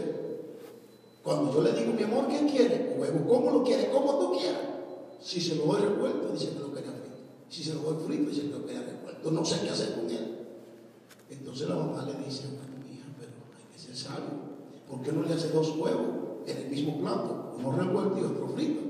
cuando 1.24 1.54
yo 1.54 1.62
le 1.62 1.74
digo, 1.74 1.94
mi 1.94 2.04
amor, 2.04 2.28
¿qué 2.28 2.46
quiere? 2.48 2.96
Huevo, 3.00 3.28
¿cómo 3.28 3.52
lo 3.52 3.64
quiere? 3.64 3.90
Como 3.92 4.18
tú 4.18 4.38
quieras. 4.38 4.62
Si 5.22 5.40
se 5.40 5.56
lo 5.56 5.66
doy 5.66 5.82
revuelto, 5.82 6.30
dice 6.34 6.50
que 6.50 6.60
lo 6.60 6.74
quería 6.74 6.92
frito. 6.92 7.18
Si 7.50 7.64
se 7.64 7.74
lo 7.74 7.82
doy 7.82 8.04
frito, 8.06 8.30
dice 8.30 8.42
que 8.44 8.58
lo 8.58 8.66
quería 8.66 8.82
revuelto. 8.82 9.32
No 9.32 9.46
sé 9.46 9.62
qué 9.62 9.70
hacer 9.70 9.94
con 9.94 10.10
él. 10.10 10.29
Entonces 11.30 11.70
la 11.70 11.76
mamá 11.76 12.06
le 12.06 12.26
dice, 12.26 12.48
bueno, 12.48 12.86
hija, 12.92 13.06
pero 13.18 13.32
hay 13.58 13.72
que 13.72 13.80
ser 13.80 13.96
sabio. 13.96 14.50
¿Por 14.90 15.02
qué 15.02 15.12
no 15.12 15.24
le 15.24 15.34
hace 15.34 15.50
dos 15.50 15.76
huevos 15.78 16.08
en 16.48 16.58
el 16.58 16.70
mismo 16.70 17.00
plato? 17.00 17.54
Uno 17.58 17.72
revuelto 17.72 18.18
y 18.18 18.24
otro 18.24 18.48
frito. 18.50 18.82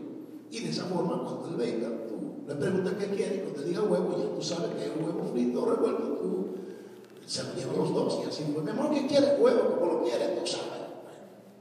Y 0.51 0.60
de 0.62 0.69
esa 0.69 0.86
forma, 0.86 1.24
cuando 1.24 1.50
él 1.50 1.55
venga, 1.55 1.89
tú 2.08 2.48
le 2.48 2.55
preguntas 2.55 2.93
qué 2.98 3.08
quiere 3.08 3.36
y 3.36 3.39
cuando 3.39 3.62
te 3.62 3.67
diga 3.67 3.81
huevo, 3.84 4.15
ya 4.17 4.36
tú 4.36 4.41
sabes 4.41 4.72
que 4.75 4.86
es 4.86 4.91
un 4.98 5.03
huevo 5.03 5.29
frito 5.31 5.63
o 5.63 5.65
revuelto, 5.65 6.03
tú 6.03 6.48
se 7.27 7.43
lo 7.43 7.53
llevas 7.53 7.77
los 7.77 7.93
dos. 7.93 8.19
Y 8.24 8.29
así, 8.29 8.43
pues, 8.53 8.63
mi 8.63 8.72
amor, 8.72 8.91
¿qué 8.91 9.05
quiere? 9.05 9.38
Huevo, 9.39 9.75
¿cómo 9.77 9.93
lo 9.93 10.03
quiere? 10.03 10.27
Tú 10.39 10.48
sabes. 10.48 10.79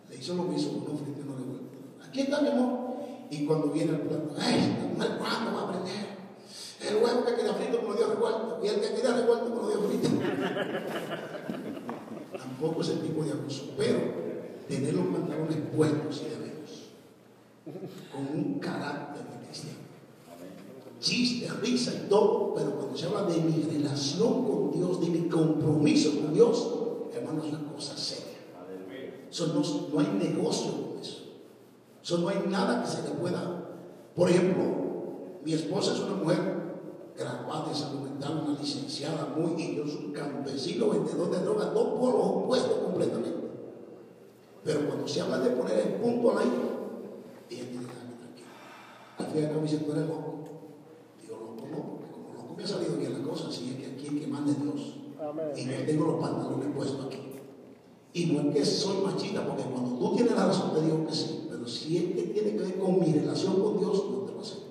Le 0.08 0.16
hizo 0.16 0.34
lo 0.34 0.44
mismo 0.44 0.84
con 0.84 0.92
un 0.92 0.98
frito 0.98 1.20
y 1.20 1.24
no 1.24 1.36
revuelto. 1.36 1.78
Aquí 2.06 2.20
está, 2.20 2.40
mi 2.40 2.48
amor. 2.48 2.88
Y 3.30 3.44
cuando 3.44 3.68
viene 3.68 3.92
el 3.92 4.00
plato, 4.00 4.34
¡ay, 4.38 4.94
cuándo 4.96 5.52
va 5.54 5.60
a 5.60 5.68
aprender! 5.68 6.17
El 6.80 6.96
huevo 6.96 7.24
que 7.24 7.34
queda 7.34 7.54
frito 7.54 7.82
me 7.82 7.88
lo 7.88 7.94
dio 7.94 8.08
revuelto. 8.08 8.60
Y 8.62 8.68
el 8.68 8.80
que 8.80 8.94
queda 8.94 9.16
revuelto 9.16 9.50
me 9.50 9.56
lo 9.56 9.68
dio 9.68 9.80
frito. 9.88 10.08
Tampoco 12.38 12.80
ese 12.82 12.96
tipo 12.96 13.24
de 13.24 13.32
abuso. 13.32 13.72
Pero 13.76 13.98
tener 14.68 14.94
los 14.94 15.06
pantalones 15.06 15.56
puestos 15.74 16.22
y 16.22 16.28
debemos. 16.30 16.90
Con 18.12 18.38
un 18.38 18.58
carácter 18.60 19.24
de 19.24 19.46
cristiano. 19.46 19.78
Chiste, 21.00 21.50
risa 21.60 21.92
y 21.94 22.08
todo. 22.08 22.54
Pero 22.54 22.76
cuando 22.76 22.96
se 22.96 23.06
habla 23.06 23.22
de 23.24 23.38
mi 23.38 23.62
relación 23.62 24.44
con 24.46 24.72
Dios, 24.72 25.00
de 25.00 25.08
mi 25.08 25.28
compromiso 25.28 26.20
con 26.20 26.32
Dios, 26.32 26.68
hermano, 27.12 27.42
es 27.42 27.52
una 27.52 27.72
cosa 27.72 27.96
seria. 27.96 28.38
Eso 29.30 29.48
no, 29.48 29.62
no 29.92 30.00
hay 30.00 30.18
negocio 30.18 30.72
con 30.72 31.00
eso. 31.02 31.18
Eso 32.02 32.18
no 32.18 32.28
hay 32.28 32.44
nada 32.48 32.82
que 32.82 32.88
se 32.88 33.02
le 33.02 33.10
pueda. 33.10 33.64
Por 34.14 34.30
ejemplo, 34.30 34.64
mi 35.44 35.52
esposa 35.52 35.92
es 35.92 36.00
una 36.00 36.14
mujer 36.14 36.57
graduada 37.18 37.68
de 37.68 37.74
salud 37.74 38.00
mental, 38.00 38.44
una 38.46 38.58
licenciada 38.58 39.34
muy, 39.36 39.60
y 39.60 39.76
yo 39.76 39.84
soy 39.84 40.06
un 40.06 40.12
campesino 40.12 40.90
vendedor 40.90 41.30
de 41.30 41.40
drogas, 41.40 41.74
dos 41.74 41.98
polos 41.98 42.22
opuestos 42.22 42.78
completamente. 42.78 43.48
Pero 44.62 44.86
cuando 44.86 45.08
se 45.08 45.20
habla 45.20 45.40
de 45.40 45.50
poner 45.50 45.78
el 45.80 45.94
punto 45.94 46.30
al 46.30 46.38
aire, 46.38 46.56
ella 47.50 47.64
tiene 47.70 47.86
que 47.86 47.94
darme 47.94 48.14
tranquila. 48.20 48.48
Al 49.18 49.26
fin 49.26 49.40
y 49.40 49.44
al 49.44 49.50
cabo 49.50 49.62
dice, 49.62 49.78
tú 49.78 49.92
eres 49.92 50.06
loco. 50.06 50.34
Digo, 51.20 51.36
loco 51.40 51.66
no, 51.68 51.96
porque 51.96 52.12
como 52.12 52.34
loco 52.34 52.54
me 52.56 52.62
ha 52.62 52.66
salido 52.66 52.96
bien 52.96 53.12
la 53.12 53.28
cosa, 53.28 53.50
si 53.50 53.70
es 53.70 53.76
que 53.76 53.86
aquí 53.86 54.08
hay 54.08 54.20
que 54.20 54.26
mande 54.28 54.54
Dios. 54.54 54.94
Amén. 55.20 55.48
Y 55.56 55.64
yo 55.64 55.86
tengo 55.86 56.04
los 56.04 56.20
pantalones 56.20 56.68
puestos 56.74 57.06
aquí. 57.06 57.18
Y 58.12 58.26
no 58.26 58.40
es 58.40 58.54
que 58.54 58.64
soy 58.64 58.98
machista, 59.04 59.44
porque 59.44 59.64
cuando 59.64 59.98
tú 59.98 60.14
tienes 60.14 60.34
la 60.34 60.46
razón 60.46 60.72
te 60.72 60.82
digo 60.82 61.04
que 61.04 61.12
sí, 61.12 61.46
pero 61.50 61.66
si 61.66 61.96
es 61.96 62.04
que 62.14 62.22
tiene 62.32 62.52
que 62.52 62.62
ver 62.62 62.78
con 62.78 63.00
mi 63.00 63.12
relación 63.12 63.60
con 63.60 63.78
Dios, 63.78 64.04
no 64.10 64.18
te 64.18 64.32
lo 64.32 64.40
acepto. 64.40 64.68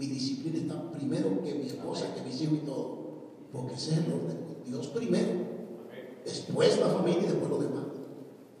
Mi 0.00 0.06
disciplina 0.06 0.56
está 0.56 0.90
primero 0.92 1.42
que 1.44 1.52
mi 1.52 1.66
esposa, 1.66 2.14
que 2.14 2.22
mis 2.22 2.40
hijos 2.40 2.54
y 2.62 2.64
todo, 2.64 2.96
porque 3.52 3.74
ese 3.74 3.90
es 3.90 3.98
el 3.98 4.12
orden. 4.14 4.38
Dios 4.64 4.86
primero, 4.86 5.28
después 6.24 6.80
la 6.80 6.86
familia 6.86 7.24
y 7.24 7.26
después 7.26 7.50
lo 7.50 7.58
demás. 7.58 7.84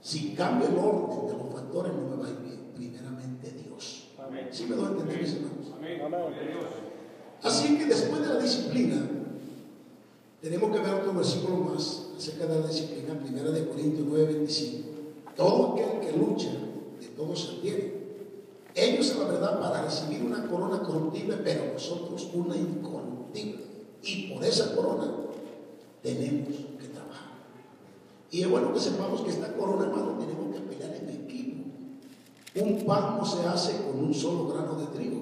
Si 0.02 0.34
cambia 0.34 0.68
el 0.68 0.76
orden 0.76 1.28
de 1.28 1.42
los 1.42 1.50
factores, 1.50 1.94
no 1.94 2.14
me 2.14 2.16
va 2.22 2.26
a 2.26 2.30
ir 2.30 2.40
bien. 2.40 2.60
Primeramente 2.74 3.52
Dios. 3.52 4.08
¿Sí 4.50 4.66
me 4.68 4.76
doy 4.76 4.84
a 4.84 4.88
entender, 4.90 5.22
mis 5.22 5.32
hermanos? 5.32 5.72
Amén. 5.78 6.00
Así 7.42 7.78
que 7.78 7.86
después 7.86 8.20
de 8.20 8.28
la 8.34 8.38
disciplina, 8.38 9.10
tenemos 10.42 10.76
que 10.76 10.82
ver 10.82 10.94
otro 10.94 11.14
versículo 11.14 11.56
más 11.56 12.08
acerca 12.18 12.44
de 12.44 12.60
la 12.60 12.66
disciplina, 12.66 13.18
primera 13.18 13.50
de 13.50 13.66
Corintios 13.66 14.06
9, 14.06 14.34
25. 14.34 14.88
Todo 15.34 15.72
aquel 15.72 16.00
que 16.00 16.18
lucha, 16.18 16.50
de 17.00 17.06
todo 17.16 17.34
se 17.34 17.56
adhiere. 17.56 17.99
Ellos, 18.74 19.10
a 19.12 19.18
la 19.18 19.24
verdad, 19.24 19.60
para 19.60 19.82
recibir 19.82 20.22
una 20.22 20.46
corona 20.46 20.80
corruptible, 20.82 21.36
pero 21.38 21.72
nosotros 21.72 22.28
una 22.34 22.56
incorruptible. 22.56 23.64
Y 24.02 24.32
por 24.32 24.44
esa 24.44 24.74
corona 24.74 25.12
tenemos 26.02 26.56
que 26.78 26.88
trabajar. 26.88 27.30
Y 28.30 28.42
es 28.42 28.50
bueno 28.50 28.72
que 28.72 28.80
sepamos 28.80 29.22
que 29.22 29.30
esta 29.30 29.52
corona, 29.54 29.86
hermano, 29.86 30.18
tenemos 30.18 30.54
que 30.54 30.60
pelear 30.60 30.94
en 30.94 31.08
equipo. 31.24 31.64
Un 32.56 32.84
pan 32.84 33.18
no 33.18 33.24
se 33.24 33.46
hace 33.46 33.84
con 33.84 34.04
un 34.04 34.14
solo 34.14 34.48
grano 34.48 34.74
de 34.74 34.86
trigo. 34.86 35.20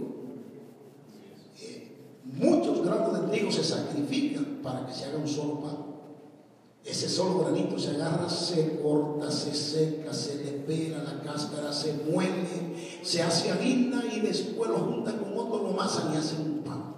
Eh, 1.61 1.93
muchos 2.25 2.85
granos 2.85 3.21
de 3.21 3.29
trigo 3.29 3.51
se 3.51 3.65
sacrifican 3.65 4.61
para 4.63 4.87
que 4.87 4.93
se 4.93 5.07
haga 5.07 5.19
un 5.19 5.29
solo 5.29 5.61
pan. 5.61 5.89
Ese 6.85 7.09
solo 7.09 7.41
granito 7.41 7.79
se 7.79 7.91
agarra, 7.91 8.31
se 8.31 8.81
corta, 8.81 9.31
se 9.31 9.55
seca, 9.55 10.13
se 10.13 10.37
le 10.67 10.89
la 10.91 11.23
cáscara, 11.23 11.73
se 11.73 11.95
muele, 12.11 12.68
se 13.09 13.23
hace 13.23 13.51
harina 13.51 14.05
y 14.15 14.21
después 14.21 14.69
lo 14.69 14.81
junta 14.81 15.17
con 15.17 15.33
otro, 15.33 15.63
lo 15.63 15.73
masan 15.73 16.13
y 16.13 16.19
hacen 16.19 16.43
un 16.43 16.59
pan. 16.59 16.95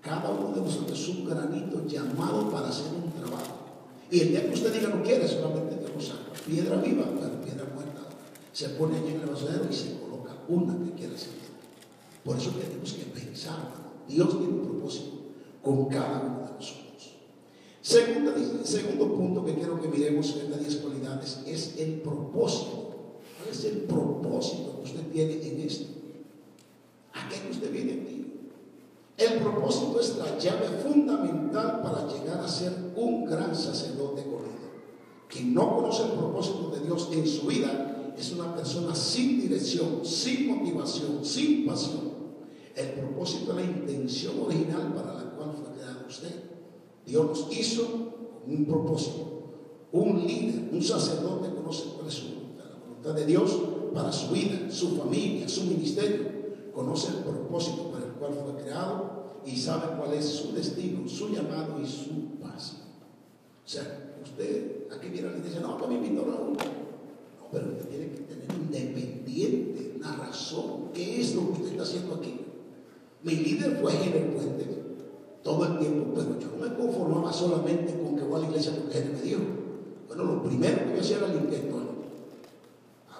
Cada 0.00 0.30
uno 0.30 0.54
de 0.54 0.62
nosotros 0.62 0.98
es 0.98 1.08
un 1.10 1.26
granito 1.26 1.84
llamado 1.86 2.48
para 2.50 2.68
hacer 2.68 2.86
un 2.94 3.12
trabajo. 3.12 3.58
Y 4.10 4.20
el 4.20 4.28
día 4.30 4.46
que 4.46 4.54
usted 4.54 4.72
diga 4.72 4.88
no 4.88 5.02
quiere, 5.02 5.28
solamente 5.28 5.76
Dios 5.76 5.90
lo 5.94 6.00
saca. 6.00 6.32
Piedra 6.46 6.76
viva, 6.76 7.04
pero 7.04 7.42
piedra 7.42 7.66
muerta. 7.74 8.00
Se 8.50 8.70
pone 8.70 8.96
allí 8.96 9.08
en 9.08 9.20
el 9.20 9.26
basurero 9.26 9.66
y 9.70 9.74
se 9.74 9.98
coloca 10.00 10.32
una 10.48 10.72
que 10.86 10.92
quiere 10.92 11.16
hacer. 11.16 11.32
Por 12.24 12.38
eso 12.38 12.50
tenemos 12.52 12.90
que 12.90 13.04
pensar. 13.04 13.58
Dios 14.08 14.30
tiene 14.30 14.54
un 14.54 14.62
propósito 14.62 15.18
con 15.62 15.84
cada 15.90 16.20
uno 16.20 16.46
de 16.46 16.52
nosotros. 16.54 17.12
Segundo 17.82 19.14
punto 19.14 19.44
que 19.44 19.54
quiero 19.54 19.78
que 19.78 19.88
miremos 19.88 20.34
en 20.34 20.46
estas 20.46 20.60
10 20.60 20.76
cualidades 20.76 21.40
es 21.46 21.74
el 21.76 22.00
propósito. 22.00 22.81
¿Cuál 23.42 23.54
es 23.54 23.64
el 23.64 23.78
propósito 23.82 24.76
que 24.76 24.90
usted 24.90 25.06
tiene 25.12 25.32
en 25.46 25.60
esto? 25.60 25.86
¿A 27.12 27.28
qué 27.28 27.50
usted 27.50 27.72
viene 27.72 27.92
aquí? 27.92 28.26
El 29.16 29.40
propósito 29.40 30.00
es 30.00 30.16
la 30.16 30.38
llave 30.38 30.68
fundamental 30.82 31.82
para 31.82 32.06
llegar 32.06 32.40
a 32.40 32.48
ser 32.48 32.72
un 32.96 33.24
gran 33.24 33.54
sacerdote 33.54 34.22
corrido. 34.22 34.52
Quien 35.28 35.54
no 35.54 35.76
conoce 35.76 36.04
el 36.04 36.12
propósito 36.12 36.70
de 36.70 36.86
Dios 36.86 37.08
en 37.12 37.26
su 37.26 37.46
vida 37.46 38.14
es 38.16 38.32
una 38.32 38.54
persona 38.54 38.94
sin 38.94 39.40
dirección, 39.40 40.04
sin 40.04 40.48
motivación, 40.48 41.24
sin 41.24 41.66
pasión. 41.66 42.12
El 42.76 42.90
propósito 42.92 43.50
es 43.50 43.56
la 43.56 43.70
intención 43.70 44.40
original 44.40 44.94
para 44.94 45.14
la 45.14 45.30
cual 45.30 45.52
fue 45.52 45.74
creado 45.74 46.06
usted. 46.08 46.44
Dios 47.04 47.26
nos 47.26 47.56
hizo 47.56 47.82
un 48.46 48.64
propósito. 48.66 49.28
Un 49.92 50.26
líder, 50.26 50.70
un 50.72 50.82
sacerdote 50.82 51.54
conoce 51.54 51.88
cuál 51.96 52.08
es 52.08 52.14
su 52.14 52.41
voluntad. 53.02 53.10
La 53.10 53.12
de 53.12 53.26
Dios 53.26 53.58
para 53.94 54.12
su 54.12 54.32
vida, 54.32 54.70
su 54.70 54.96
familia, 54.96 55.48
su 55.48 55.64
ministerio. 55.64 56.42
Conoce 56.74 57.08
el 57.08 57.24
propósito 57.24 57.90
para 57.90 58.06
el 58.06 58.12
cual 58.12 58.32
fue 58.32 58.62
creado 58.62 59.40
y 59.44 59.56
sabe 59.56 59.96
cuál 59.98 60.14
es 60.14 60.24
su 60.24 60.52
destino, 60.52 61.06
su 61.08 61.28
llamado 61.28 61.78
y 61.82 61.86
su 61.86 62.38
pasión. 62.40 62.82
O 63.64 63.68
sea, 63.68 64.14
usted 64.24 64.88
aquí 64.90 65.08
viene 65.08 65.28
a 65.28 65.32
la 65.32 65.38
iglesia, 65.38 65.60
no, 65.60 65.76
que 65.76 65.86
me 65.86 65.94
invitó 65.94 66.24
Raúl. 66.24 66.52
No, 66.56 67.48
pero 67.50 67.66
usted 67.66 67.88
tiene 67.88 68.10
que 68.10 68.22
tener 68.22 68.46
independiente 68.54 69.94
una 69.96 70.16
razón. 70.16 70.92
¿Qué 70.94 71.20
es 71.20 71.34
lo 71.34 71.48
que 71.48 71.52
usted 71.52 71.70
está 71.72 71.82
haciendo 71.82 72.14
aquí? 72.14 72.40
Mi 73.22 73.36
líder 73.36 73.78
fue 73.80 73.94
en 73.94 74.12
el 74.14 74.28
puente 74.30 74.82
todo 75.42 75.66
el 75.66 75.78
tiempo, 75.78 76.12
pero 76.14 76.38
yo 76.40 76.48
no 76.56 76.68
me 76.68 76.74
conformaba 76.74 77.32
solamente 77.32 78.00
con 78.00 78.16
que 78.16 78.22
voy 78.22 78.38
a 78.40 78.42
la 78.44 78.48
iglesia 78.48 78.72
porque 78.80 78.98
él 78.98 79.12
me 79.12 79.20
dijo. 79.20 79.40
Bueno, 80.08 80.24
lo 80.24 80.42
primero 80.42 80.84
que 80.86 80.94
yo 80.94 81.00
hacía 81.00 81.16
era 81.18 81.28
limpiar 81.28 81.62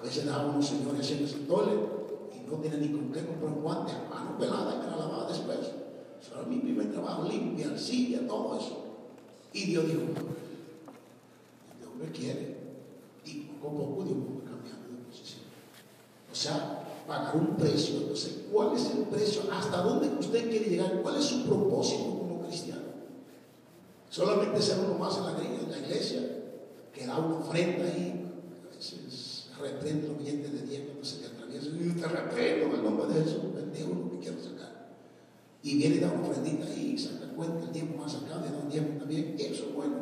veces 0.03 0.25
daba 0.25 0.49
unos 0.49 0.67
señores 0.67 1.01
haciendo 1.01 1.25
ese 1.25 1.39
tole 1.39 1.71
y 2.33 2.49
no 2.49 2.57
tienen 2.57 2.81
ni 2.81 2.89
con 2.89 3.11
qué 3.11 3.25
comprar 3.25 3.53
un 3.53 3.63
guante 3.63 3.93
a 3.93 4.09
mano 4.09 4.37
pelada 4.37 4.75
me 4.77 4.91
la 4.91 4.97
lavaba 4.97 5.27
después. 5.27 5.59
Eso 5.59 6.35
era 6.35 6.43
mi 6.47 6.57
primer 6.59 6.91
trabajo, 6.91 7.23
limpiar 7.23 7.77
silla, 7.77 8.27
todo 8.27 8.57
eso. 8.57 8.83
Y 9.53 9.65
Dios 9.65 9.85
dijo, 9.85 10.01
Dios 11.79 11.95
me 11.99 12.11
quiere. 12.11 12.57
Y 13.25 13.33
poco 13.61 13.83
a 13.83 13.87
poco 13.87 14.03
Dios 14.03 14.17
va 14.17 14.51
cambiando 14.51 14.87
de 14.89 15.03
posición. 15.09 15.41
O 16.31 16.35
sea, 16.35 16.83
pagar 17.07 17.35
un 17.35 17.55
precio. 17.55 17.97
Entonces, 17.97 18.45
¿cuál 18.51 18.75
es 18.75 18.89
el 18.91 19.03
precio? 19.03 19.43
¿Hasta 19.51 19.81
dónde 19.81 20.07
usted 20.19 20.49
quiere 20.49 20.69
llegar? 20.69 21.01
¿Cuál 21.01 21.17
es 21.17 21.25
su 21.25 21.45
propósito 21.45 22.03
como 22.03 22.41
cristiano? 22.47 22.81
Solamente 24.09 24.61
ser 24.61 24.79
uno 24.79 24.97
más 24.97 25.17
en 25.17 25.23
la, 25.25 25.79
iglesia, 25.79 26.21
que 26.93 27.05
da 27.05 27.17
una 27.17 27.37
ofrenda 27.39 27.85
ahí, 27.85 28.19
a 28.22 28.22
veces 29.63 29.75
reprende 29.75 30.07
los 30.09 30.17
billetes 30.17 30.51
de 30.53 30.67
10 30.67 30.81
cuando 30.85 31.05
se 31.05 31.21
le 31.21 31.27
atraviesa, 31.27 31.67
y 31.67 31.89
te 31.99 32.07
reprendo 32.07 32.65
en 32.65 32.75
el 32.75 32.83
nombre 32.83 33.07
de 33.07 33.23
Jesús, 33.23 33.53
bendigo 33.55 33.93
lo 33.93 34.11
que 34.11 34.19
quiero 34.19 34.43
sacar. 34.43 34.93
Y 35.63 35.77
viene 35.77 35.95
y 35.95 35.99
da 35.99 36.11
una 36.11 36.27
ofrendita 36.27 36.65
ahí, 36.65 36.97
saca 36.97 37.33
cuenta 37.33 37.65
el 37.65 37.71
tiempo 37.71 37.97
más 37.97 38.11
sacado, 38.11 38.45
y 38.45 38.51
da 38.51 38.57
un 38.57 38.69
tiempo 38.69 38.99
también, 38.99 39.35
eso 39.39 39.65
es 39.69 39.73
bueno. 39.73 39.95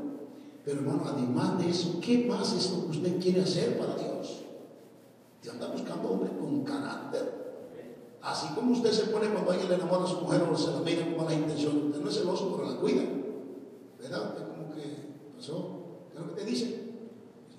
Pero 0.66 0.80
hermano, 0.80 1.04
además 1.06 1.60
de 1.60 1.70
eso, 1.70 2.00
¿qué 2.02 2.26
más 2.26 2.54
es 2.54 2.72
lo 2.72 2.86
que 2.86 2.98
usted 2.98 3.20
quiere 3.20 3.42
hacer 3.42 3.78
para 3.78 3.96
Dios? 3.96 4.42
Dios 5.42 5.56
anda 5.56 5.68
buscando 5.68 6.10
hombres 6.10 6.32
con 6.40 6.64
carácter. 6.64 7.42
Así 8.22 8.54
como 8.54 8.74
usted 8.74 8.92
se 8.92 9.08
pone 9.08 9.30
cuando 9.30 9.52
alguien 9.52 9.70
le 9.70 9.76
enamora 9.76 10.06
a 10.06 10.08
su 10.08 10.22
mujer 10.22 10.44
o 10.44 10.56
se 10.56 10.72
la 10.72 10.80
mira 10.82 11.04
con 11.06 11.18
mala 11.18 11.34
intención, 11.34 11.88
usted 11.88 12.02
no 12.02 12.10
es 12.10 12.16
celoso, 12.16 12.56
pero 12.56 12.70
la 12.70 12.80
cuida. 12.80 13.02
¿Verdad? 14.00 14.30
Usted 14.30 14.48
como 14.48 14.76
que 14.76 14.98
pasó, 15.36 16.08
¿qué 16.12 16.20
es 16.20 16.26
lo 16.26 16.36
que 16.36 16.42
te 16.42 16.48
dice? 16.48 16.66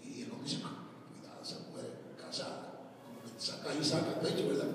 Y 0.05 0.23
él 0.23 0.29
no 0.29 0.41
dice, 0.45 0.59
ah, 0.65 0.87
cuidado, 1.11 1.43
esa 1.43 1.59
mujer 1.69 2.15
casada, 2.17 2.95
saca 3.83 4.21
pecho, 4.21 4.49
¿verdad? 4.49 4.69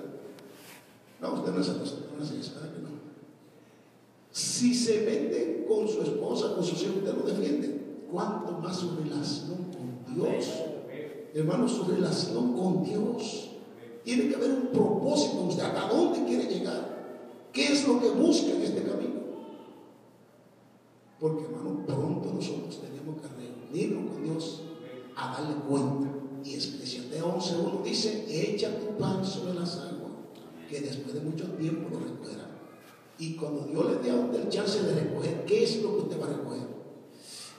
No, 1.20 1.34
usted 1.34 1.52
no 1.52 1.60
es 1.60 1.68
¿verdad 2.54 2.74
que 2.74 2.82
no? 2.82 2.88
Si 4.30 4.74
se 4.74 5.00
mete 5.00 5.66
con 5.68 5.88
su 5.88 6.02
esposa, 6.02 6.54
con 6.54 6.64
su 6.64 6.74
hijos, 6.76 6.96
usted 6.98 7.14
lo 7.14 7.22
defiende. 7.22 8.06
¿Cuánto 8.10 8.52
más 8.52 8.76
su 8.76 8.96
relación 8.96 9.66
con 9.72 10.14
Dios? 10.14 10.46
Hermano, 11.34 11.68
su 11.68 11.84
relación 11.84 12.56
con 12.56 12.84
Dios. 12.84 13.50
Tiene 14.04 14.28
que 14.28 14.36
haber 14.36 14.50
un 14.50 14.66
propósito 14.68 15.42
usted, 15.42 15.64
hasta 15.64 15.88
dónde 15.88 16.24
quiere 16.24 16.44
llegar. 16.44 16.98
¿Qué 17.52 17.72
es 17.72 17.86
lo 17.86 18.00
que 18.00 18.10
busca 18.10 18.50
en 18.50 18.62
este 18.62 18.82
camino? 18.82 19.20
Porque, 21.20 21.44
hermano, 21.44 21.84
pronto 21.86 22.32
nosotros 22.32 22.80
tenemos 22.80 23.16
que 23.20 23.28
reunirnos 23.28 24.12
con 24.12 24.24
Dios 24.24 24.62
a 25.16 25.32
darle 25.32 25.56
cuenta. 25.68 26.17
Y 26.44 26.54
Eclesiastes 26.54 27.22
11.1 27.22 27.82
dice, 27.82 28.26
echa 28.28 28.70
tu 28.78 28.96
pan 28.96 29.24
sobre 29.24 29.54
las 29.54 29.76
aguas, 29.76 30.12
que 30.68 30.80
después 30.80 31.14
de 31.14 31.20
mucho 31.20 31.44
tiempo 31.52 31.88
lo 31.90 32.00
recogerá. 32.00 32.48
Y 33.18 33.34
cuando 33.34 33.62
Dios 33.66 33.84
le 33.90 33.96
dé 33.96 34.10
a 34.10 34.14
usted 34.14 34.42
el 34.42 34.48
chance 34.48 34.82
de 34.82 34.94
recoger, 34.94 35.44
¿qué 35.44 35.64
es 35.64 35.82
lo 35.82 35.96
que 35.96 36.02
usted 36.02 36.20
va 36.20 36.26
a 36.26 36.28
recoger? 36.30 36.68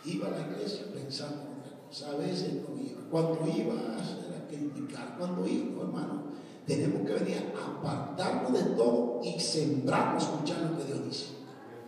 Iba 0.05 0.27
a 0.27 0.31
la 0.31 0.47
iglesia 0.51 0.85
pensando 0.93 1.41
en 1.41 1.59
otra 1.59 1.87
cosa, 1.87 2.11
a 2.11 2.15
veces 2.15 2.53
no 2.53 2.81
iba. 2.81 3.01
Cuando 3.11 3.45
iba 3.45 3.73
a 3.73 4.47
criticar, 4.47 5.17
cuando 5.17 5.45
iba, 5.45 5.81
hermano, 5.81 6.23
tenemos 6.65 7.05
que 7.05 7.13
venir 7.13 7.51
a 7.55 7.65
apartarnos 7.65 8.53
de 8.53 8.75
todo 8.75 9.19
y 9.23 9.39
sembrarnos 9.39 10.23
escuchar 10.23 10.61
lo 10.61 10.77
que 10.77 10.85
Dios 10.85 11.05
dice. 11.05 11.25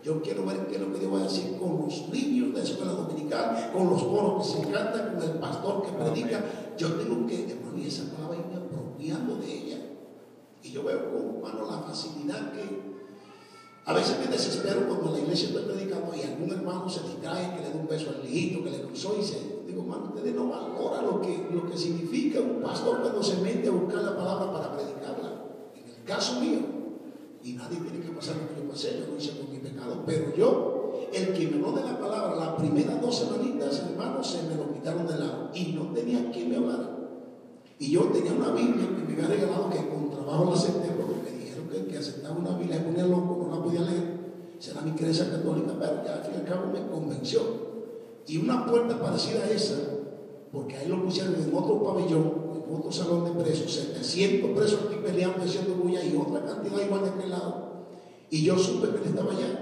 Yo 0.02 0.20
quiero 0.20 0.44
ver 0.44 0.66
qué 0.66 0.74
es 0.74 0.80
lo 0.80 0.92
que 0.92 0.98
Dios 0.98 1.14
va 1.14 1.20
a 1.20 1.22
decir 1.22 1.56
con 1.58 1.82
los 1.82 2.08
niños 2.08 2.52
de 2.52 2.58
la 2.58 2.64
escuela 2.64 2.92
dominical, 2.92 3.70
con 3.72 3.88
los 3.88 4.02
coros 4.02 4.44
que 4.44 4.58
se 4.58 4.70
cantan, 4.72 5.14
con 5.14 5.22
el 5.22 5.38
pastor 5.38 5.82
que 5.84 5.92
predica. 5.92 6.44
Yo 6.76 6.94
tengo 6.94 7.26
que, 7.26 7.50
hermano, 7.50 7.78
y 7.78 7.86
esa 7.86 8.10
palabra 8.14 8.38
irme 8.38 8.56
apropiando 8.56 9.36
de 9.36 9.52
ella. 9.52 9.78
Y 10.62 10.70
yo 10.70 10.84
veo 10.84 11.10
con, 11.10 11.36
hermano, 11.36 11.70
la 11.70 11.78
facilidad 11.78 12.52
que 12.52 12.92
a 13.84 13.92
veces 13.92 14.18
me 14.20 14.26
desespero 14.26 14.86
cuando 14.86 15.10
la 15.10 15.18
iglesia 15.18 15.48
estoy 15.48 15.64
predicando 15.64 16.14
y 16.14 16.22
algún 16.22 16.50
hermano 16.50 16.88
se 16.88 17.02
distrae, 17.02 17.56
que 17.56 17.62
le 17.62 17.70
da 17.70 17.76
un 17.76 17.88
beso 17.88 18.10
al 18.10 18.24
hijito, 18.24 18.62
que 18.62 18.70
le 18.70 18.82
cruzó 18.82 19.16
y 19.18 19.24
se. 19.24 19.62
Digo, 19.66 19.82
hermano, 19.82 20.12
ustedes 20.14 20.34
no 20.34 20.48
valoran 20.48 21.06
lo 21.06 21.20
que, 21.20 21.48
lo 21.52 21.68
que 21.68 21.76
significa 21.76 22.38
un 22.40 22.62
pastor 22.62 23.00
cuando 23.00 23.22
se 23.22 23.38
mete 23.42 23.68
a 23.68 23.72
buscar 23.72 24.02
la 24.02 24.16
palabra 24.16 24.52
para 24.52 24.76
predicarla. 24.76 25.46
En 25.74 25.90
el 25.90 26.04
caso 26.04 26.40
mío, 26.40 26.60
y 27.42 27.54
nadie 27.54 27.78
tiene 27.78 28.00
que 28.00 28.12
pasar 28.12 28.36
lo 28.36 28.48
que 28.48 28.62
yo 28.62 28.68
pasé, 28.68 29.00
yo 29.00 29.12
lo 29.12 29.18
hice 29.18 29.36
con 29.36 29.50
mi 29.50 29.58
pecado, 29.58 30.04
pero 30.06 30.34
yo, 30.36 30.81
el 31.12 31.32
que 31.32 31.48
me 31.48 31.56
habló 31.56 31.72
de 31.72 31.84
la 31.84 31.98
palabra, 31.98 32.36
las 32.36 32.60
primeras 32.60 33.00
dos 33.00 33.16
semanitas, 33.16 33.82
hermano, 33.88 34.22
se 34.22 34.42
me 34.44 34.56
lo 34.56 34.72
quitaron 34.72 35.06
de 35.06 35.18
lado 35.18 35.50
y 35.54 35.72
no 35.72 35.92
tenía 35.92 36.30
quien 36.30 36.50
me 36.50 36.56
hablar. 36.56 37.02
Y 37.78 37.90
yo 37.90 38.02
tenía 38.04 38.32
una 38.32 38.52
Biblia 38.52 38.86
que 38.86 39.02
me 39.02 39.12
había 39.12 39.26
regalado 39.26 39.68
que 39.70 39.88
con 39.88 40.10
trabajo 40.10 40.44
la 40.46 40.52
acepté 40.52 40.88
porque 40.90 41.30
me 41.30 41.38
dijeron 41.38 41.68
que, 41.68 41.86
que 41.86 41.98
aceptaba 41.98 42.38
una 42.38 42.56
Biblia, 42.56 42.78
me 42.78 42.84
ponía 42.86 43.06
loco, 43.06 43.46
no 43.48 43.56
la 43.56 43.62
podía 43.62 43.80
leer. 43.80 44.22
Será 44.58 44.82
mi 44.82 44.92
creencia 44.92 45.28
católica, 45.28 45.74
pero 45.78 46.04
ya 46.04 46.14
al 46.14 46.22
fin 46.22 46.34
y 46.34 46.40
al 46.40 46.44
cabo 46.44 46.72
me 46.72 46.86
convenció. 46.86 47.40
Y 48.26 48.36
una 48.38 48.64
puerta 48.64 49.00
parecida 49.00 49.42
a 49.42 49.50
esa, 49.50 49.74
porque 50.52 50.76
ahí 50.76 50.88
lo 50.88 51.02
pusieron 51.02 51.34
en 51.34 51.52
otro 51.52 51.82
pabellón, 51.82 52.32
en 52.54 52.76
otro 52.76 52.92
salón 52.92 53.24
de 53.24 53.42
presos, 53.42 53.72
700 53.72 54.50
presos 54.50 54.80
aquí 54.86 54.96
peleando, 55.04 55.42
haciendo 55.42 55.74
bulla 55.74 56.04
y 56.04 56.16
otra 56.16 56.44
cantidad 56.44 56.86
igual 56.86 57.02
de 57.02 57.10
aquel 57.10 57.30
lado. 57.30 57.72
Y 58.30 58.44
yo 58.44 58.56
supe 58.56 58.88
que 58.90 58.98
él 58.98 59.04
estaba 59.06 59.32
allá. 59.32 59.61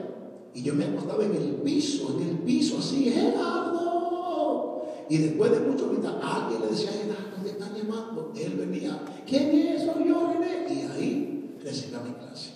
Y 0.55 0.63
yo 0.63 0.75
me 0.75 0.85
acostaba 0.85 1.25
en 1.25 1.35
el 1.35 1.55
piso, 1.63 2.17
en 2.19 2.29
el 2.29 2.39
piso, 2.39 2.79
así, 2.79 3.11
Gerardo. 3.11 4.83
Y 5.09 5.19
después 5.19 5.51
de 5.53 5.61
mucho 5.61 5.91
gritar, 5.91 6.21
alguien 6.23 6.61
le 6.63 6.69
decía, 6.69 6.91
Gerardo, 6.91 7.43
te 7.43 7.51
están 7.51 7.75
llamando. 7.75 8.33
Él 8.37 8.55
venía, 8.55 9.01
¿quién 9.27 9.51
es? 9.51 9.83
Soy 9.83 10.09
yo, 10.09 10.33
René. 10.33 10.67
Y 10.73 10.81
ahí 10.91 11.57
recibía 11.63 12.01
mi 12.01 12.13
clase. 12.13 12.51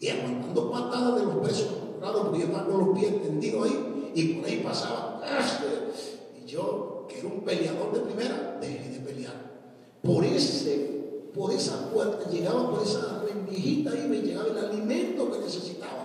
Y 0.00 0.08
aguantando 0.08 0.70
patadas 0.70 1.20
de 1.20 1.24
los 1.26 1.36
presos, 1.36 1.68
porque 2.00 2.40
yo 2.40 2.46
estaba 2.46 2.66
con 2.66 2.86
los 2.86 2.98
pies 2.98 3.22
tendidos 3.22 3.66
ahí. 3.66 4.12
Y 4.14 4.34
por 4.34 4.48
ahí 4.48 4.60
pasaba. 4.64 5.20
Y 6.40 6.46
yo, 6.48 7.06
que 7.08 7.20
era 7.20 7.28
un 7.28 7.40
peleador 7.42 7.92
de 7.92 8.00
primera, 8.00 8.58
dejé 8.60 8.90
de 8.90 9.00
pelear. 9.00 9.52
Por 10.02 10.24
ese, 10.24 11.30
por 11.32 11.52
esa 11.52 11.88
puerta, 11.90 12.28
llegaba 12.28 12.68
por 12.68 12.82
esa 12.82 13.22
rendijita 13.24 13.92
y 13.96 14.08
me 14.08 14.18
llegaba 14.18 14.48
el 14.48 14.58
alimento 14.58 15.30
que 15.30 15.38
necesitaba 15.38 16.01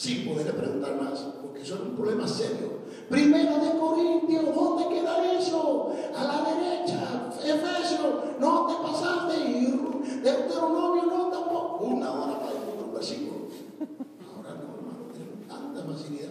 sin 0.00 0.24
poderle 0.26 0.54
preguntar 0.54 0.96
más, 0.96 1.18
porque 1.42 1.60
eso 1.60 1.74
era 1.74 1.84
un 1.84 1.94
problema 1.94 2.26
serio. 2.26 2.80
Primero 3.10 3.58
de 3.58 3.78
Corintios, 3.78 4.54
¿dónde 4.54 4.88
queda 4.88 5.38
eso? 5.38 5.92
A 6.16 6.24
la 6.24 6.50
derecha, 6.50 7.28
Efesios, 7.44 8.40
no 8.40 8.66
te 8.66 8.82
pasaste, 8.82 9.36
y 9.46 10.22
Deuteronomio, 10.24 11.04
no 11.04 11.28
tampoco. 11.28 11.84
Una 11.84 12.12
hora 12.12 12.40
para 12.40 12.52
ir 12.52 12.82
un 12.82 12.94
versículo. 12.94 13.48
Ahora 14.24 14.54
no, 14.54 14.72
hermano, 14.78 15.04
tenemos 15.12 15.46
tanta 15.46 15.84
facilidad. 15.92 16.30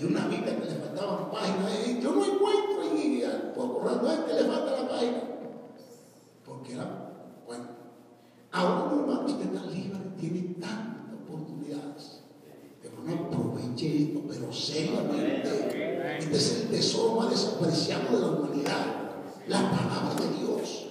Y 0.00 0.04
una 0.04 0.26
Biblia 0.28 0.58
que 0.58 0.64
le 0.64 0.76
faltaban 0.76 1.30
páginas, 1.30 1.86
y 1.86 2.00
yo 2.00 2.12
no 2.12 2.24
encuentro, 2.24 2.96
y, 2.96 3.24
poco 3.54 3.86
rato 3.86 4.10
es 4.10 4.18
que 4.20 4.32
le 4.32 4.48
falta 4.48 4.70
la 4.70 4.88
página. 4.88 5.22
Porque 6.46 6.72
era, 6.72 7.12
bueno, 7.46 7.64
ahora 8.50 8.86
no, 8.86 9.00
hermano, 9.00 9.26
usted 9.26 9.54
está 9.54 9.66
libre, 9.66 10.00
tiene 10.18 10.54
tantas 10.54 11.12
oportunidades 11.12 12.19
no 13.04 13.14
aproveche 13.14 14.02
esto, 14.02 14.20
pero 14.28 14.52
seriamente. 14.52 16.18
Este 16.18 16.36
es 16.36 16.60
el 16.60 16.68
tesoro 16.68 17.20
más 17.20 17.30
despreciado 17.30 18.16
de 18.16 18.20
la 18.20 18.26
humanidad, 18.28 18.86
la 19.48 19.70
palabra 19.70 20.14
de 20.20 20.38
Dios. 20.38 20.86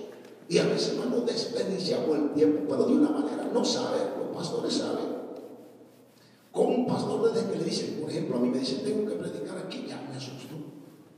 Y 0.47 0.57
a 0.57 0.65
veces, 0.65 0.93
hermano, 0.93 1.21
desperdiciamos 1.21 2.17
el 2.17 2.33
tiempo, 2.33 2.65
pero 2.67 2.85
de 2.85 2.93
una 2.93 3.09
manera 3.09 3.49
no 3.53 3.63
sabe, 3.63 3.97
los 4.17 4.35
pastores 4.35 4.73
saben. 4.73 5.19
Como 6.51 6.69
un 6.69 6.87
pastor 6.87 7.31
desde 7.31 7.51
que 7.51 7.59
le 7.59 7.63
dicen, 7.65 7.99
por 8.01 8.09
ejemplo, 8.09 8.37
a 8.37 8.39
mí 8.39 8.49
me 8.49 8.59
dicen, 8.59 8.83
tengo 8.83 9.07
que 9.07 9.15
predicar 9.15 9.57
aquí, 9.57 9.85
ya 9.87 10.01
me 10.09 10.17
asusto. 10.17 10.55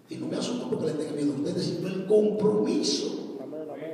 Y 0.10 0.16
no 0.16 0.28
me 0.28 0.36
asusto 0.36 0.70
porque 0.70 0.88
le 0.88 0.94
tenga 0.94 1.14
miedo 1.14 1.34
a 1.34 1.36
ustedes, 1.38 1.66
sino 1.66 1.88
el 1.88 2.06
compromiso. 2.06 3.40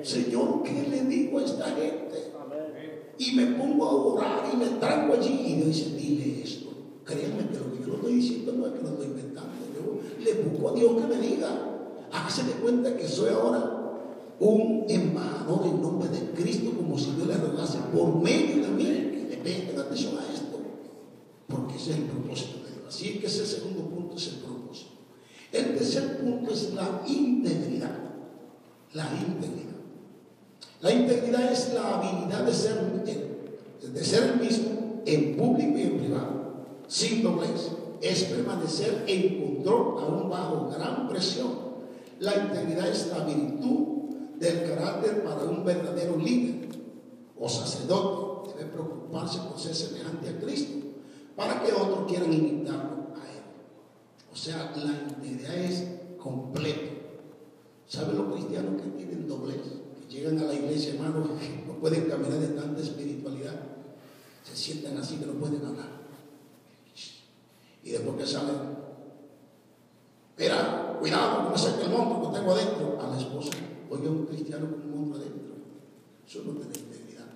Señor, 0.02 0.64
¿qué 0.64 0.88
le 0.90 1.04
digo 1.04 1.38
a 1.38 1.44
esta 1.44 1.66
gente? 1.66 2.34
Y 3.20 3.32
me 3.36 3.46
pongo 3.58 3.86
a 3.86 3.92
orar 3.94 4.50
y 4.52 4.58
me 4.58 4.66
traigo 4.80 5.14
allí 5.14 5.44
y 5.46 5.56
Dios 5.56 5.68
dice, 5.68 5.96
dile 5.96 6.44
esto. 6.44 6.67
Créanme 7.08 7.48
que 7.48 7.58
lo 7.58 7.72
que 7.72 7.80
yo 7.80 7.88
lo 7.88 7.96
estoy 7.96 8.14
diciendo 8.16 8.52
no 8.52 8.68
es 8.68 8.74
que 8.74 8.82
lo 8.82 8.90
estoy 8.90 9.06
inventando. 9.08 9.54
Yo 9.74 10.24
le 10.24 10.34
busco 10.44 10.70
a 10.70 10.74
Dios 10.74 10.92
que 11.02 11.08
me 11.08 11.22
diga. 11.26 11.50
Hágase 12.12 12.44
de 12.44 12.52
cuenta 12.54 12.98
que 12.98 13.08
soy 13.08 13.30
ahora 13.30 13.78
un 14.40 14.86
embajador 14.90 15.66
en 15.68 15.82
nombre 15.82 16.10
de 16.10 16.32
Cristo, 16.32 16.72
como 16.76 16.98
si 16.98 17.12
Dios 17.12 17.28
le 17.28 17.38
rogase 17.38 17.78
por 17.94 18.22
medio 18.22 18.64
de 18.64 18.70
mí 18.70 18.84
que 18.84 19.28
le 19.30 19.38
presten 19.38 19.80
atención 19.80 20.18
a 20.18 20.34
esto. 20.34 20.60
porque 21.48 21.76
ese 21.76 21.92
es 21.92 21.98
el 21.98 22.04
propósito 22.04 22.58
de 22.60 22.74
Dios. 22.74 22.86
Así 22.90 23.20
que 23.20 23.28
ese 23.28 23.46
segundo 23.46 23.84
punto 23.84 24.18
es 24.18 24.28
el 24.28 24.36
propósito. 24.40 24.92
El 25.52 25.78
tercer 25.78 26.18
punto 26.20 26.52
es 26.52 26.74
la 26.74 27.04
integridad. 27.08 27.98
La 28.94 29.06
integridad. 29.06 29.78
La 30.82 30.92
integridad 30.92 31.52
es 31.52 31.74
la 31.74 31.98
habilidad 31.98 32.44
de 32.46 32.54
ser, 32.54 32.76
de 33.82 34.04
ser 34.04 34.24
el 34.24 34.40
mismo 34.40 35.02
en 35.06 35.38
público 35.38 35.78
y 35.78 35.82
en 35.84 35.98
privado, 36.00 36.47
sin 36.88 37.24
doblez. 37.24 37.72
Es 38.02 38.26
permanecer 38.26 39.04
en 39.08 39.42
control 39.42 40.04
aún 40.04 40.30
bajo 40.30 40.70
gran 40.70 41.08
presión. 41.08 41.68
La 42.20 42.36
integridad 42.36 42.88
es 42.88 43.08
la 43.08 43.26
virtud 43.26 44.16
del 44.40 44.70
carácter 44.70 45.24
para 45.24 45.44
un 45.46 45.66
verdadero 45.66 46.18
líder 46.18 46.70
o 47.40 47.50
sacerdote. 47.50 48.54
Debe 48.58 48.72
preocuparse 48.72 49.40
por 49.40 49.60
ser 49.60 49.76
semejante 49.76 50.30
a 50.30 50.40
Cristo 50.40 50.78
para 51.36 51.62
que 51.62 51.72
otros 51.72 52.08
quieran 52.08 52.34
imitarlo 52.34 53.14
a 53.16 53.24
Él. 53.30 53.44
O 54.32 54.36
sea, 54.36 54.74
la 54.76 55.10
integridad 55.10 55.56
es 55.56 55.84
completa. 56.18 56.94
¿Saben 57.88 58.18
los 58.18 58.34
cristianos 58.34 58.82
que 58.82 58.90
tienen 58.90 59.28
doblez? 59.28 59.62
Que 60.02 60.14
llegan 60.14 60.40
a 60.40 60.44
la 60.44 60.54
iglesia, 60.54 60.94
hermano, 60.94 61.26
no 61.68 61.74
pueden 61.76 62.10
caminar 62.10 62.40
de 62.40 62.48
tanta 62.48 62.82
espiritualidad. 62.82 63.56
Se 64.44 64.56
sientan 64.56 64.98
así 64.98 65.18
que 65.18 65.26
no 65.26 65.34
pueden 65.34 65.66
hablar. 65.66 65.97
Y 67.88 67.92
después 67.92 68.18
que 68.18 68.28
salen, 68.28 68.76
mira, 70.38 70.98
cuidado, 71.00 71.44
no 71.44 71.50
me 71.52 71.58
saque 71.58 71.86
el 71.86 71.90
monstruo 71.90 72.30
que 72.34 72.38
tengo 72.38 72.52
adentro. 72.52 73.00
A 73.02 73.08
la 73.08 73.18
esposa, 73.18 73.52
oye, 73.90 74.10
un 74.10 74.26
cristiano 74.26 74.68
con 74.70 74.82
un 74.82 74.92
monstruo 74.92 75.22
adentro. 75.22 75.56
Eso 76.28 76.40
no 76.46 76.52
tiene 76.60 76.78
integridad. 76.78 77.28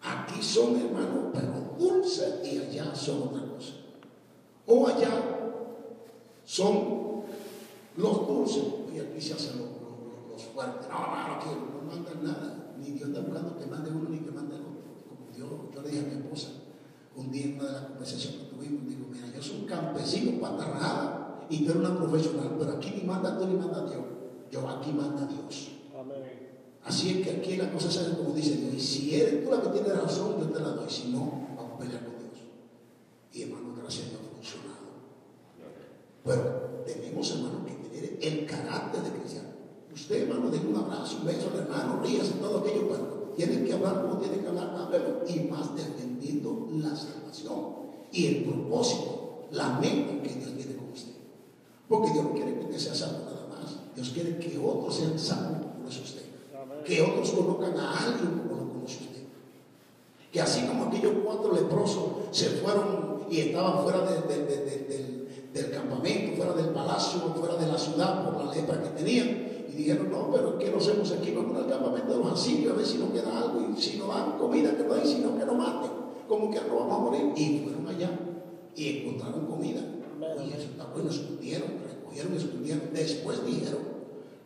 Aquí 0.00 0.40
son, 0.40 0.76
hermanos, 0.76 1.32
pero 1.34 1.74
dulces 1.76 2.34
y 2.44 2.58
allá 2.58 2.94
son 2.94 3.22
otra 3.22 3.44
cosa. 3.48 3.72
O 4.68 4.86
allá 4.86 5.10
son 6.44 7.24
los 7.96 8.28
dulces 8.28 8.62
y 8.94 9.00
aquí 9.00 9.20
se 9.20 9.34
hacen 9.34 9.58
los, 9.58 10.42
fuertes. 10.54 10.88
No, 10.88 10.98
no, 11.00 11.34
no 11.34 11.40
quiero, 11.42 11.60
no 11.82 11.90
mandan 11.90 12.22
nada. 12.22 12.74
Ni 12.78 12.92
Dios 12.92 13.08
está 13.08 13.22
buscando 13.22 13.58
que 13.58 13.66
mande 13.66 13.90
uno 13.90 14.08
ni 14.08 14.18
que 14.20 14.30
mande 14.30 14.54
otro. 14.54 14.70
Como 15.08 15.34
Dios, 15.34 15.50
yo 15.74 15.82
le 15.82 15.88
dije 15.88 16.04
a 16.04 16.14
mi 16.14 16.22
esposa 16.22 16.61
un 17.16 17.30
día 17.30 17.44
en 17.44 17.60
una 17.60 17.64
de 17.64 17.72
las 17.72 17.82
conversaciones 17.82 18.40
que 18.40 18.56
tuvimos, 18.56 18.88
digo, 18.88 19.06
mira, 19.10 19.26
yo 19.34 19.42
soy 19.42 19.60
un 19.60 19.66
campesino 19.66 20.40
patarrajada 20.40 21.46
y 21.50 21.64
tú 21.64 21.70
eres 21.72 21.76
una 21.76 21.96
profesional, 21.96 22.56
pero 22.58 22.72
aquí 22.72 22.94
ni 22.96 23.02
manda 23.02 23.38
tú 23.38 23.46
ni 23.46 23.54
manda 23.54 23.84
Dios. 23.84 24.04
Yo 24.50 24.68
aquí 24.68 24.92
manda 24.92 25.26
Dios. 25.26 25.72
Así 26.84 27.10
es 27.10 27.26
que 27.26 27.36
aquí 27.36 27.56
la 27.56 27.70
cosa 27.70 27.88
es 27.88 28.16
como 28.16 28.34
dice 28.34 28.56
Dios. 28.56 28.74
Y 28.74 28.80
si 28.80 29.14
eres 29.14 29.44
tú 29.44 29.50
la 29.50 29.62
que 29.62 29.68
tiene 29.68 29.92
razón, 29.92 30.40
yo 30.40 30.46
te 30.46 30.60
la 30.60 30.70
doy. 30.70 30.90
Si 30.90 31.08
no, 31.08 31.46
vamos 31.56 31.74
a 31.74 31.78
pelear 31.78 32.04
con 32.04 32.18
Dios. 32.18 32.40
Y 33.32 33.42
hermano, 33.42 33.74
gracias 33.80 34.08
no 34.12 34.18
ha 34.18 34.34
funcionado. 34.34 34.72
Pero 36.24 36.84
tenemos, 36.84 37.30
hermano, 37.30 37.64
que 37.64 37.88
tener 37.88 38.18
el 38.20 38.46
carácter 38.46 39.02
de 39.02 39.10
cristiano. 39.10 39.48
Usted, 39.94 40.22
hermano, 40.22 40.50
denle 40.50 40.68
un 40.68 40.76
abrazo, 40.76 41.18
un 41.18 41.26
beso 41.26 41.50
al 41.52 41.60
hermano, 41.60 42.00
ríase, 42.02 42.32
todo 42.40 42.60
aquello, 42.60 42.88
pero 42.88 43.21
tiene 43.36 43.64
que 43.64 43.72
hablar 43.72 44.02
como 44.02 44.18
tiene 44.18 44.38
que 44.38 44.48
hablar, 44.48 44.74
háblelo. 44.76 45.22
Y 45.28 45.40
más 45.48 45.74
defendiendo 45.74 46.68
la 46.72 46.94
salvación 46.94 47.82
y 48.12 48.26
el 48.26 48.44
propósito, 48.44 49.46
la 49.50 49.78
meta 49.78 50.22
que 50.22 50.34
Dios 50.34 50.54
tiene 50.56 50.76
con 50.76 50.90
usted. 50.92 51.12
Porque 51.88 52.10
Dios 52.10 52.24
no 52.24 52.32
quiere 52.32 52.54
que 52.54 52.64
usted 52.64 52.78
sea 52.78 52.94
salvo 52.94 53.24
nada 53.24 53.46
más. 53.48 53.76
Dios 53.94 54.10
quiere 54.10 54.38
que 54.38 54.58
otros 54.58 54.96
sean 54.96 55.18
salvos 55.18 55.66
como 55.74 55.88
es 55.88 56.00
usted. 56.00 56.22
Que 56.84 57.00
otros 57.00 57.30
conozcan 57.30 57.78
a 57.78 58.06
alguien 58.06 58.40
como 58.40 58.60
lo 58.60 58.68
conoce 58.68 59.04
usted. 59.04 59.22
Que 60.32 60.40
así 60.40 60.66
como 60.66 60.84
aquellos 60.84 61.12
cuatro 61.24 61.54
leprosos 61.54 62.04
se 62.30 62.46
fueron 62.50 63.24
y 63.30 63.40
estaban 63.40 63.82
fuera 63.82 64.00
de, 64.00 64.20
de, 64.22 64.44
de, 64.44 64.78
del, 64.88 65.50
del 65.52 65.70
campamento, 65.70 66.36
fuera 66.36 66.52
del 66.54 66.70
palacio, 66.70 67.20
fuera 67.34 67.56
de 67.56 67.66
la 67.66 67.78
ciudad 67.78 68.24
por 68.24 68.44
la 68.44 68.54
lepra 68.54 68.82
que 68.82 68.88
tenían. 68.90 69.51
Y 69.72 69.76
dijeron, 69.76 70.10
no, 70.10 70.30
pero 70.30 70.58
¿qué 70.58 70.70
nos 70.70 70.86
hacemos 70.86 71.10
aquí? 71.12 71.30
Vamos 71.30 71.56
al 71.56 71.66
campamento 71.66 72.12
de 72.12 72.18
los 72.18 72.32
asirios 72.32 72.74
a 72.74 72.76
ver 72.76 72.86
si 72.86 72.98
nos 72.98 73.10
queda 73.10 73.38
algo. 73.38 73.72
Y 73.74 73.80
si 73.80 73.96
nos 73.96 74.08
dan 74.08 74.38
comida, 74.38 74.76
que 74.76 74.84
no 74.84 74.92
hay, 74.92 75.06
sino 75.06 75.38
que 75.38 75.46
nos 75.46 75.56
maten. 75.56 75.90
Como 76.28 76.50
que 76.50 76.60
no 76.60 76.76
vamos 76.76 76.94
a 76.94 76.98
morir. 76.98 77.32
Y 77.34 77.60
fueron 77.64 77.88
allá 77.88 78.10
y 78.76 78.98
encontraron 78.98 79.46
comida. 79.46 79.80
Y 80.44 80.52
eso 80.52 80.68
está 80.70 80.84
bueno, 80.92 81.10
escondieron, 81.10 81.68
recogieron, 81.88 82.34
escondieron. 82.34 82.82
Después 82.92 83.46
dijeron, 83.46 83.80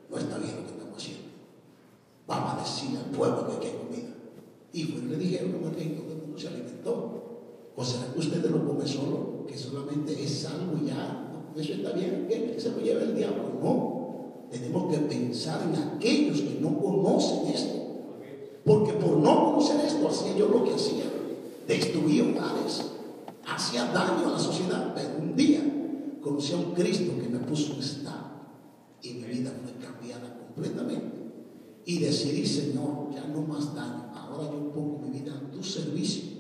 no 0.09 0.17
está 0.17 0.39
bien 0.39 0.57
lo 0.57 0.63
que 0.63 0.73
estamos 0.73 0.97
haciendo. 0.97 1.25
Vamos 2.27 2.55
a 2.55 2.59
decirle 2.61 2.99
al 2.99 3.11
pueblo 3.11 3.61
que 3.61 3.67
hay 3.67 3.73
comida. 3.75 4.15
Y 4.73 4.85
fueron 4.85 5.11
le 5.11 5.17
dijeron, 5.17 5.53
como 5.53 5.75
que 5.75 5.85
todo 5.87 6.13
el 6.13 6.19
mundo 6.19 6.39
se 6.39 6.49
alimentó. 6.49 7.23
¿O 7.75 7.85
será 7.85 8.13
que 8.13 8.21
ustedes 8.21 8.51
lo 8.51 8.65
comen 8.65 8.87
solo? 8.87 9.45
Que 9.47 9.59
solamente 9.59 10.13
es 10.23 10.47
algo 10.47 10.79
ya. 10.87 11.25
Eso 11.57 11.73
está 11.73 11.93
bien, 11.93 12.27
que 12.29 12.61
se 12.61 12.71
lo 12.71 12.79
lleve 12.79 13.03
el 13.03 13.17
diablo. 13.17 13.43
No. 13.61 13.96
Tenemos 14.51 14.93
que 14.93 14.99
pensar 14.99 15.63
en 15.63 15.75
aquellos 15.77 16.41
que 16.41 16.59
no 16.61 16.79
conocen 16.79 17.47
esto. 17.53 17.75
Porque 18.65 18.93
por 18.95 19.19
no 19.19 19.53
conocer 19.53 19.85
esto, 19.85 20.09
hacía 20.09 20.37
yo 20.37 20.49
lo 20.49 20.65
que 20.65 20.75
hacía. 20.75 21.05
Destruía 21.67 22.25
hogares, 22.25 22.83
hacía 23.47 23.87
daño 23.87 24.29
a 24.29 24.33
la 24.33 24.39
sociedad. 24.39 24.93
Pero 24.95 25.19
un 25.21 25.37
día 25.37 25.61
conocí 26.21 26.53
a 26.53 26.57
un 26.57 26.73
Cristo 26.73 27.13
que 27.21 27.29
me 27.29 27.39
puso 27.41 27.75
un 27.75 27.81
estado. 27.81 28.27
Y 29.03 29.15
mi 29.15 29.27
vida 29.27 29.53
fue 29.63 29.73
cambiada 29.85 30.37
completamente. 30.37 31.17
Y 31.85 31.99
decidí, 31.99 32.45
Señor, 32.45 33.11
ya 33.15 33.25
no 33.27 33.43
más 33.43 33.75
daño. 33.75 34.11
Ahora 34.15 34.51
yo 34.51 34.73
pongo 34.73 34.99
mi 34.99 35.21
vida 35.21 35.33
a 35.33 35.51
tu 35.51 35.63
servicio. 35.63 36.37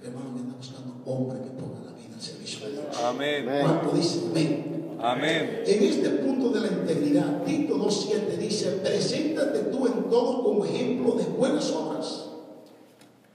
Hermano, 0.00 0.30
me 0.32 0.40
anda 0.40 0.54
buscando 0.56 1.02
hombre 1.04 1.40
que 1.40 1.50
ponga 1.50 1.80
la 1.84 1.92
vida 1.92 2.14
al 2.14 2.22
servicio 2.22 2.66
de 2.66 2.72
Dios. 2.74 2.84
Amén. 3.04 3.44
¿Cuánto 3.44 3.96
dice 3.96 4.20
amén? 4.30 4.55
Amén. 5.06 5.62
En 5.64 5.84
este 5.84 6.10
punto 6.10 6.50
de 6.50 6.62
la 6.62 6.66
integridad, 6.66 7.44
Tito 7.44 7.76
2.7 7.76 8.38
dice, 8.38 8.80
preséntate 8.82 9.60
tú 9.70 9.86
en 9.86 10.10
todo 10.10 10.42
como 10.42 10.64
ejemplo 10.64 11.14
de 11.14 11.26
buenas 11.26 11.70
obras. 11.70 12.24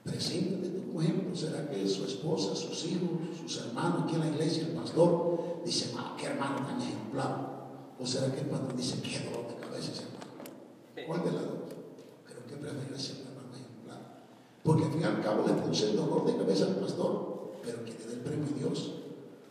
Preséntate 0.03 0.67
tú 0.67 0.87
como 0.87 1.01
ejemplo. 1.01 1.33
¿Será 1.33 1.69
que 1.69 1.87
su 1.87 2.03
esposa, 2.03 2.53
sus 2.57 2.83
hijos, 2.87 3.11
sus 3.39 3.65
hermanos 3.65 4.03
aquí 4.03 4.15
en 4.15 4.19
la 4.19 4.27
iglesia, 4.27 4.63
el 4.63 4.73
pastor, 4.73 5.61
dice, 5.63 5.93
ah, 5.97 6.17
qué 6.19 6.25
hermano 6.25 6.57
tan 6.57 6.81
ejemplar? 6.81 7.95
¿O 7.97 8.05
será 8.05 8.33
que 8.33 8.41
el 8.41 8.47
pastor 8.47 8.75
dice, 8.75 9.01
qué 9.01 9.29
dolor 9.29 9.47
de 9.47 9.55
cabeza 9.55 9.91
ese 9.93 10.03
hermano? 10.03 11.07
¿Cuál 11.07 11.23
de 11.23 11.31
las 11.31 11.41
dos? 11.41 11.71
Creo 12.25 12.45
que 12.49 12.55
prefiero 12.57 12.95
ese 12.97 13.13
hermano 13.13 13.47
ejemplar. 13.55 14.25
Porque 14.61 14.83
al 14.83 14.91
fin 14.91 14.99
y 14.99 15.03
al 15.05 15.21
cabo 15.21 15.47
le 15.47 15.53
puse 15.53 15.91
el 15.91 15.95
dolor 15.95 16.25
de 16.25 16.35
cabeza 16.35 16.65
al 16.65 16.75
pastor, 16.75 17.53
pero 17.63 17.85
que 17.85 17.93
te 17.93 18.09
dé 18.09 18.13
el 18.15 18.19
premio 18.19 18.47
Dios. 18.59 18.91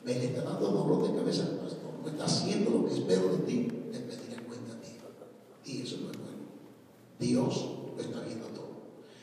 Me 0.05 0.15
le 0.17 0.27
está 0.27 0.43
dando 0.43 0.69
dolor 0.69 1.09
de 1.09 1.17
cabeza 1.17 1.45
al 1.45 1.57
pastor 1.57 1.80
no 2.03 2.09
está 2.09 2.25
haciendo 2.25 2.71
lo 2.71 2.87
que 2.87 2.95
espero 2.95 3.29
de 3.29 3.39
ti, 3.39 3.69
te 3.93 3.99
pediré 4.01 4.43
cuenta 4.43 4.73
a 4.73 4.81
ti. 4.81 4.91
Y 5.65 5.83
eso 5.83 5.99
no 6.03 6.11
es 6.11 6.17
bueno. 6.19 6.39
Dios 7.19 7.69
lo 7.97 8.03
está 8.03 8.21
viendo 8.21 8.47
todo. 8.49 8.71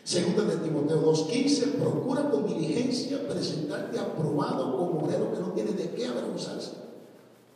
Segunda 0.04 0.44
de 0.44 0.58
Timoteo 0.58 1.12
2.15, 1.12 1.74
procura 1.74 2.30
con 2.30 2.48
diligencia 2.48 3.28
presentarte 3.28 4.00
aprobado 4.00 4.78
como 4.78 5.00
obrero 5.02 5.34
que 5.34 5.40
no 5.40 5.52
tiene 5.52 5.72
de 5.72 5.92
qué 5.92 6.08
avergonzarse. 6.08 6.72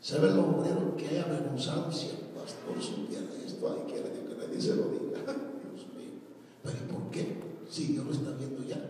¿Saben 0.01 0.35
los 0.35 0.45
obreros 0.47 0.95
que 0.97 1.07
hay 1.07 1.17
avergonzados? 1.19 1.95
Si 1.95 2.07
el 2.09 2.15
pastor 2.35 2.81
supiera 2.81 3.25
esto, 3.45 3.69
ay, 3.69 3.91
quiere 3.91 4.11
que 4.11 4.35
nadie 4.35 4.59
se 4.59 4.75
lo 4.75 4.89
diga. 4.89 5.19
Dios 5.21 5.85
mío. 5.95 6.19
Pero 6.63 6.77
¿y 6.77 6.91
por 6.91 7.11
qué? 7.11 7.37
Si 7.69 7.93
Dios 7.93 8.05
lo 8.05 8.11
está 8.11 8.31
viendo 8.31 8.63
ya. 8.63 8.81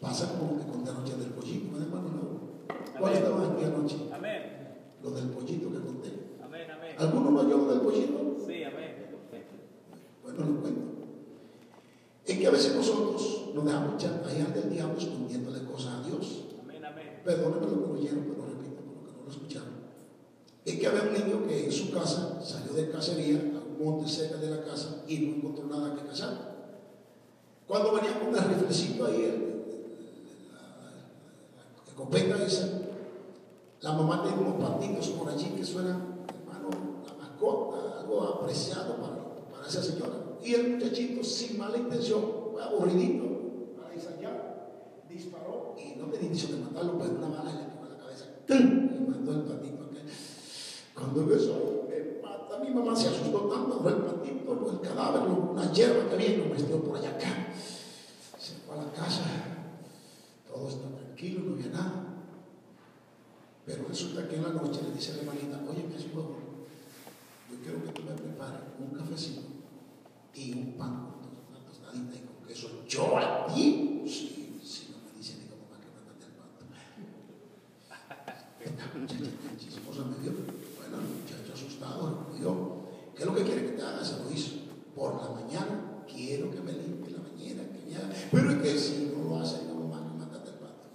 Pasa 0.00 0.38
como 0.38 0.58
que 0.58 0.66
con 0.66 0.84
la 0.84 0.94
noche 0.94 1.14
del 1.16 1.28
pollito, 1.28 1.76
¿no, 1.76 1.84
hermano? 1.84 2.08
No. 2.08 2.98
¿Cuál 2.98 3.12
estaban 3.12 3.52
aquí 3.52 3.64
anoche? 3.64 3.96
Amén. 4.12 4.59
Lo 5.02 5.10
del 5.10 5.28
pollito 5.30 5.70
que 5.70 5.78
conté. 5.80 6.10
Amén, 6.42 6.70
amén. 6.70 6.94
¿Alguno 6.98 7.30
no 7.30 7.40
oyó 7.40 7.56
lo 7.56 7.72
del 7.72 7.80
pollito? 7.80 8.36
Sí, 8.46 8.62
amén. 8.64 9.06
Bueno, 10.22 10.44
lo 10.44 10.60
cuento. 10.60 10.80
Es 12.26 12.38
que 12.38 12.46
a 12.46 12.50
veces 12.50 12.76
nosotros 12.76 13.50
nos 13.54 13.64
dejamos 13.64 13.96
chantajear 13.96 14.54
del 14.54 14.70
diablo 14.70 14.98
escondiéndole 14.98 15.64
cosas 15.64 15.94
a 15.94 16.06
Dios. 16.06 16.44
Amén, 16.62 16.84
amén. 16.84 17.20
Perdónenme 17.24 17.66
lo 17.66 17.82
que 17.82 17.88
lo 17.88 17.92
oyeron, 17.94 18.24
pero 18.24 18.46
repito, 18.46 18.82
por 18.82 18.94
lo 18.94 19.06
que 19.06 19.12
no 19.16 19.24
lo 19.24 19.30
escucharon. 19.30 19.80
Es 20.64 20.78
que 20.78 20.86
había 20.86 21.02
un 21.02 21.12
niño 21.14 21.48
que 21.48 21.64
en 21.64 21.72
su 21.72 21.90
casa 21.90 22.40
salió 22.44 22.72
de 22.74 22.90
cacería 22.90 23.36
a 23.38 23.64
un 23.66 23.84
monte 23.84 24.08
cerca 24.08 24.36
de 24.36 24.50
la 24.50 24.62
casa 24.62 25.02
y 25.08 25.18
no 25.18 25.36
encontró 25.36 25.66
nada 25.66 25.94
que 25.96 26.06
cazar. 26.06 26.50
Cuando 27.66 27.94
venía 27.94 28.20
con 28.20 28.28
el 28.36 28.44
riflecito 28.44 29.06
ahí, 29.06 29.22
el, 29.24 29.40
la, 30.52 30.60
la, 30.60 30.90
la 30.92 31.88
escopeta 31.88 32.44
esa, 32.44 32.68
la 33.82 33.92
mamá 33.92 34.22
tiene 34.22 34.38
unos 34.42 34.68
patitos 34.68 35.08
por 35.08 35.30
allí 35.30 35.54
que 35.56 35.64
suenan, 35.64 36.24
hermano, 36.28 36.68
la 37.06 37.14
mascota, 37.14 38.00
algo 38.00 38.22
apreciado 38.22 38.96
para, 38.96 39.34
para 39.50 39.66
esa 39.66 39.82
señora. 39.82 40.36
Y 40.42 40.54
el 40.54 40.74
muchachito, 40.74 41.24
sin 41.24 41.58
mala 41.58 41.78
intención, 41.78 42.22
fue 42.52 42.62
aburridito, 42.62 43.24
para 43.80 43.94
ensayar, 43.94 45.04
disparó 45.08 45.74
y 45.78 45.98
no 45.98 46.06
tenía 46.06 46.26
intención 46.28 46.52
de 46.52 46.64
matarlo, 46.66 46.98
pues 46.98 47.10
una 47.10 47.28
bala 47.28 47.52
le 47.52 47.64
pegó 47.64 47.86
la 47.90 47.98
cabeza. 48.02 48.24
¡Tum! 48.46 48.58
Y 48.58 49.10
mandó 49.10 49.32
el 49.32 49.42
patito 49.42 49.84
aquel. 49.84 50.02
Cuando 50.94 51.24
vio 51.24 51.36
eso, 51.36 51.86
me 51.88 52.20
mata. 52.22 52.58
Mi 52.58 52.70
mamá 52.70 52.94
se 52.94 53.08
asustó 53.08 53.38
tanto, 53.48 53.88
el 53.88 53.94
patito, 53.96 54.70
el 54.72 54.88
cadáver, 54.88 55.22
una 55.22 55.72
hierba 55.72 56.06
que 56.06 56.14
había 56.16 56.36
lo 56.36 56.54
metió 56.54 56.82
por 56.82 56.98
allá 56.98 57.10
acá. 57.10 57.48
Se 58.38 58.56
fue 58.56 58.74
a 58.74 58.82
la 58.82 58.92
casa, 58.92 59.24
todo 60.46 60.68
está 60.68 60.86
tranquilo, 60.88 61.40
no 61.46 61.54
había 61.54 61.68
nada. 61.68 62.09
Pero 63.66 63.86
resulta 63.88 64.28
que 64.28 64.36
en 64.36 64.42
la 64.42 64.50
noche 64.50 64.80
le 64.82 64.94
dice 64.94 65.12
a 65.12 65.16
la 65.16 65.22
hermanita, 65.22 65.60
oye, 65.68 65.84
me 65.88 65.96
hace 65.96 66.08
favor, 66.08 66.36
yo 67.50 67.56
quiero 67.62 67.84
que 67.84 67.92
tú 67.92 68.02
me 68.02 68.12
prepares 68.12 68.60
un 68.78 68.90
cafecito 68.96 69.42
y 70.34 70.52
un 70.52 70.72
pan 70.78 71.10
con 71.20 71.30
una 71.50 71.64
tostadita 71.66 72.16
y 72.16 72.20
con 72.20 72.46
queso. 72.46 72.86
Yo 72.88 73.18
a 73.18 73.46
ti, 73.46 74.02
sí, 74.06 74.58
sí, 74.64 74.88
no 74.92 74.98
me 75.04 75.18
dice 75.18 75.36
ni 75.38 75.44
va 75.50 75.56
que 75.78 75.90
mandarte 75.90 76.26
el 76.26 76.34
pato. 76.38 76.64
Esta 78.60 78.98
muchacha 78.98 79.30
tan 79.42 79.58
chismosa 79.58 80.04
me 80.04 80.18
dio, 80.22 80.32
bueno, 80.32 80.98
el 80.98 81.08
muchacho 81.20 81.52
asustado, 81.52 82.26
yo, 82.40 82.88
¿qué 83.14 83.22
es 83.22 83.26
lo 83.26 83.34
que 83.34 83.44
quiere 83.44 83.62
que 83.66 83.72
te 83.72 83.82
haga? 83.82 84.04
Se 84.04 84.22
lo 84.22 84.30
hizo. 84.30 84.60
Por 84.94 85.16
la 85.22 85.30
mañana 85.30 86.04
quiero 86.06 86.50
que 86.50 86.60
me 86.60 86.72
limpie 86.72 87.12
la 87.12 87.22
bañera, 87.22 87.62
que 87.64 87.90
me 87.90 87.96
haga. 87.96 88.10
Pero 88.30 88.50
es 88.50 88.62
que 88.62 88.78
si 88.78 89.12
no 89.14 89.28
lo 89.28 89.40
hace, 89.40 89.64
no 89.64 89.88
va 89.88 89.98
que 89.98 90.18
mandarte 90.18 90.50
el 90.50 90.56
pato. 90.56 90.88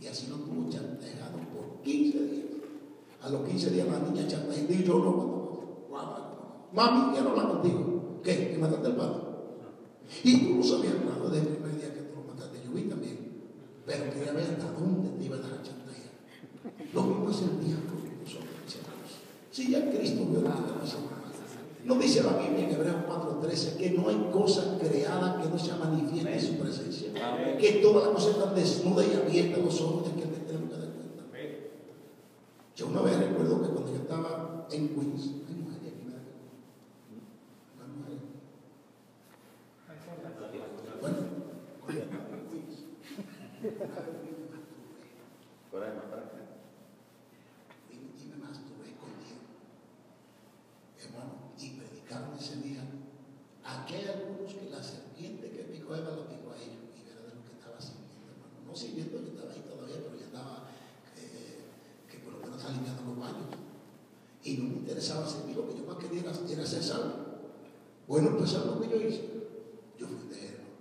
Y 0.00 0.06
así 0.06 0.26
no 0.28 0.36
tuvo 0.36 0.70
chantajeado 0.70 1.38
por 1.38 1.47
15 1.82 2.18
días. 2.24 2.46
A 3.22 3.30
los 3.30 3.48
15 3.48 3.70
días 3.70 3.88
la 3.88 3.98
niña 3.98 4.26
chantajeó 4.26 4.64
y 4.68 4.84
yo 4.84 4.98
no 4.98 5.38
cuando 5.88 6.68
Mami, 6.72 7.12
quiero 7.12 7.30
hablar 7.30 7.48
contigo. 7.48 8.20
¿Qué? 8.22 8.52
¿Que 8.52 8.58
mataste 8.58 8.88
el 8.88 8.96
pato? 8.96 9.28
Y 10.22 10.46
tú 10.46 10.54
no 10.56 10.62
sabías 10.62 10.94
nada 11.04 11.30
del 11.30 11.46
primer 11.46 11.76
día 11.76 11.94
que 11.94 12.00
tú 12.00 12.16
lo 12.16 12.34
mataste. 12.34 12.60
Yo 12.64 12.72
vi 12.72 12.82
también. 12.82 13.18
Pero 13.86 14.12
quería 14.12 14.32
ver 14.32 14.44
hasta 14.44 14.72
dónde 14.72 15.10
te 15.18 15.24
iba 15.24 15.36
a 15.36 15.40
dar 15.40 15.62
chantaje. 15.62 16.12
Lo 16.92 17.02
mismo 17.02 17.30
es 17.30 17.40
el 17.42 17.64
diablo 17.64 17.90
con 17.96 18.20
nosotros, 18.20 18.54
mis 18.64 18.74
hermanos. 18.76 19.10
Si 19.50 19.70
ya 19.70 19.90
Cristo 19.90 20.26
vio 20.26 20.40
haciendo. 20.46 21.18
No 21.88 21.94
dice 21.94 22.22
la 22.22 22.36
Biblia 22.36 22.68
en 22.68 22.74
Hebreos 22.74 22.96
4:13 23.08 23.76
que 23.76 23.90
no 23.92 24.08
hay 24.08 24.28
cosa 24.30 24.76
creada 24.78 25.40
que 25.40 25.48
no 25.48 25.58
sea 25.58 25.76
manifiesta 25.76 26.34
en 26.34 26.40
su 26.40 26.58
presencia. 26.58 27.08
Que 27.58 27.80
todas 27.82 28.04
las 28.04 28.14
cosas 28.14 28.36
están 28.36 28.54
desnudas 28.54 29.06
y 29.10 29.16
abiertas 29.16 29.58
a 29.58 29.62
los 29.62 29.80
ojos 29.80 30.04
de 30.04 30.20
que 30.20 30.26
tenemos 30.26 30.70
que 30.70 30.76
dar 30.76 30.88
cuenta. 30.90 31.24
Yo 32.78 32.86
una 32.86 33.02
vez 33.02 33.18
recuerdo 33.18 33.60
que 33.60 33.68
cuando 33.70 33.90
yo 33.92 33.96
estaba 34.02 34.68
en 34.70 34.88
Queens, 34.90 35.22
hay 35.48 35.54
mujeres 35.56 35.90
aquí, 35.90 36.04
¿verdad? 36.06 36.22
No 37.74 37.82
hay 37.82 37.90
mujeres. 37.90 38.22
Bueno, 41.00 41.18
cuando 41.82 41.98
yo 41.98 42.06
estaba 42.06 42.38
en 42.38 42.46
Queens, 42.46 42.86
una 43.82 43.98
vez 43.98 44.14
fui 44.14 44.30
y 44.30 44.38
me 44.38 44.46
masturbé. 44.46 45.10
Por 45.72 45.82
ahí, 45.82 45.90
más 45.90 46.04
para 46.06 46.22
acá. 46.22 46.38
Y 47.90 47.94
y 47.98 48.24
me 48.30 48.36
masturbé 48.46 48.94
escondido. 48.94 49.42
Hermano, 51.02 51.34
y 51.58 51.70
predicaron 51.82 52.38
ese 52.38 52.62
día. 52.62 52.86
Aquí 53.66 53.94
hay 53.94 54.06
algunos 54.06 54.54
que 54.54 54.70
la 54.70 54.84
serpiente 54.84 55.50
que 55.50 55.64
picó 55.64 55.94
a 55.94 55.98
Eva 55.98 56.14
lo 56.14 56.28
picó 56.30 56.54
a 56.54 56.56
ellos. 56.62 56.94
Y 56.94 57.10
era 57.10 57.26
de 57.26 57.34
lo 57.34 57.42
que 57.42 57.58
estaba 57.58 57.80
sirviendo, 57.82 58.38
hermano. 58.38 58.62
No 58.62 58.70
sirviendo, 58.70 59.18
yo 59.18 59.34
estaba 59.34 59.50
ahí 59.50 59.66
todavía, 59.66 59.98
pero 59.98 60.14
ya 60.14 60.26
estaba, 60.30 60.70
eh, 61.18 61.66
que 62.08 62.18
por 62.22 62.32
lo 62.34 62.38
menos 62.38 62.56
estaba 62.56 62.74
limpiando 62.74 63.02
los 63.04 63.18
baños. 63.18 63.48
Y 64.44 64.56
no 64.56 64.64
me 64.70 64.76
interesaba 64.80 65.28
servir, 65.28 65.56
lo 65.56 65.68
que 65.68 65.76
yo 65.76 65.84
más 65.84 65.98
quería 65.98 66.20
era, 66.20 66.32
era 66.32 66.64
ser 66.64 66.82
salvo. 66.82 67.12
Bueno, 68.06 68.36
pues 68.38 68.50
¿sabes 68.50 68.66
lo 68.68 68.80
que 68.80 68.88
yo 68.88 68.96
hice? 68.96 69.28
Yo 69.98 70.06
fui 70.06 70.28
de 70.28 70.48
hermano. 70.48 70.72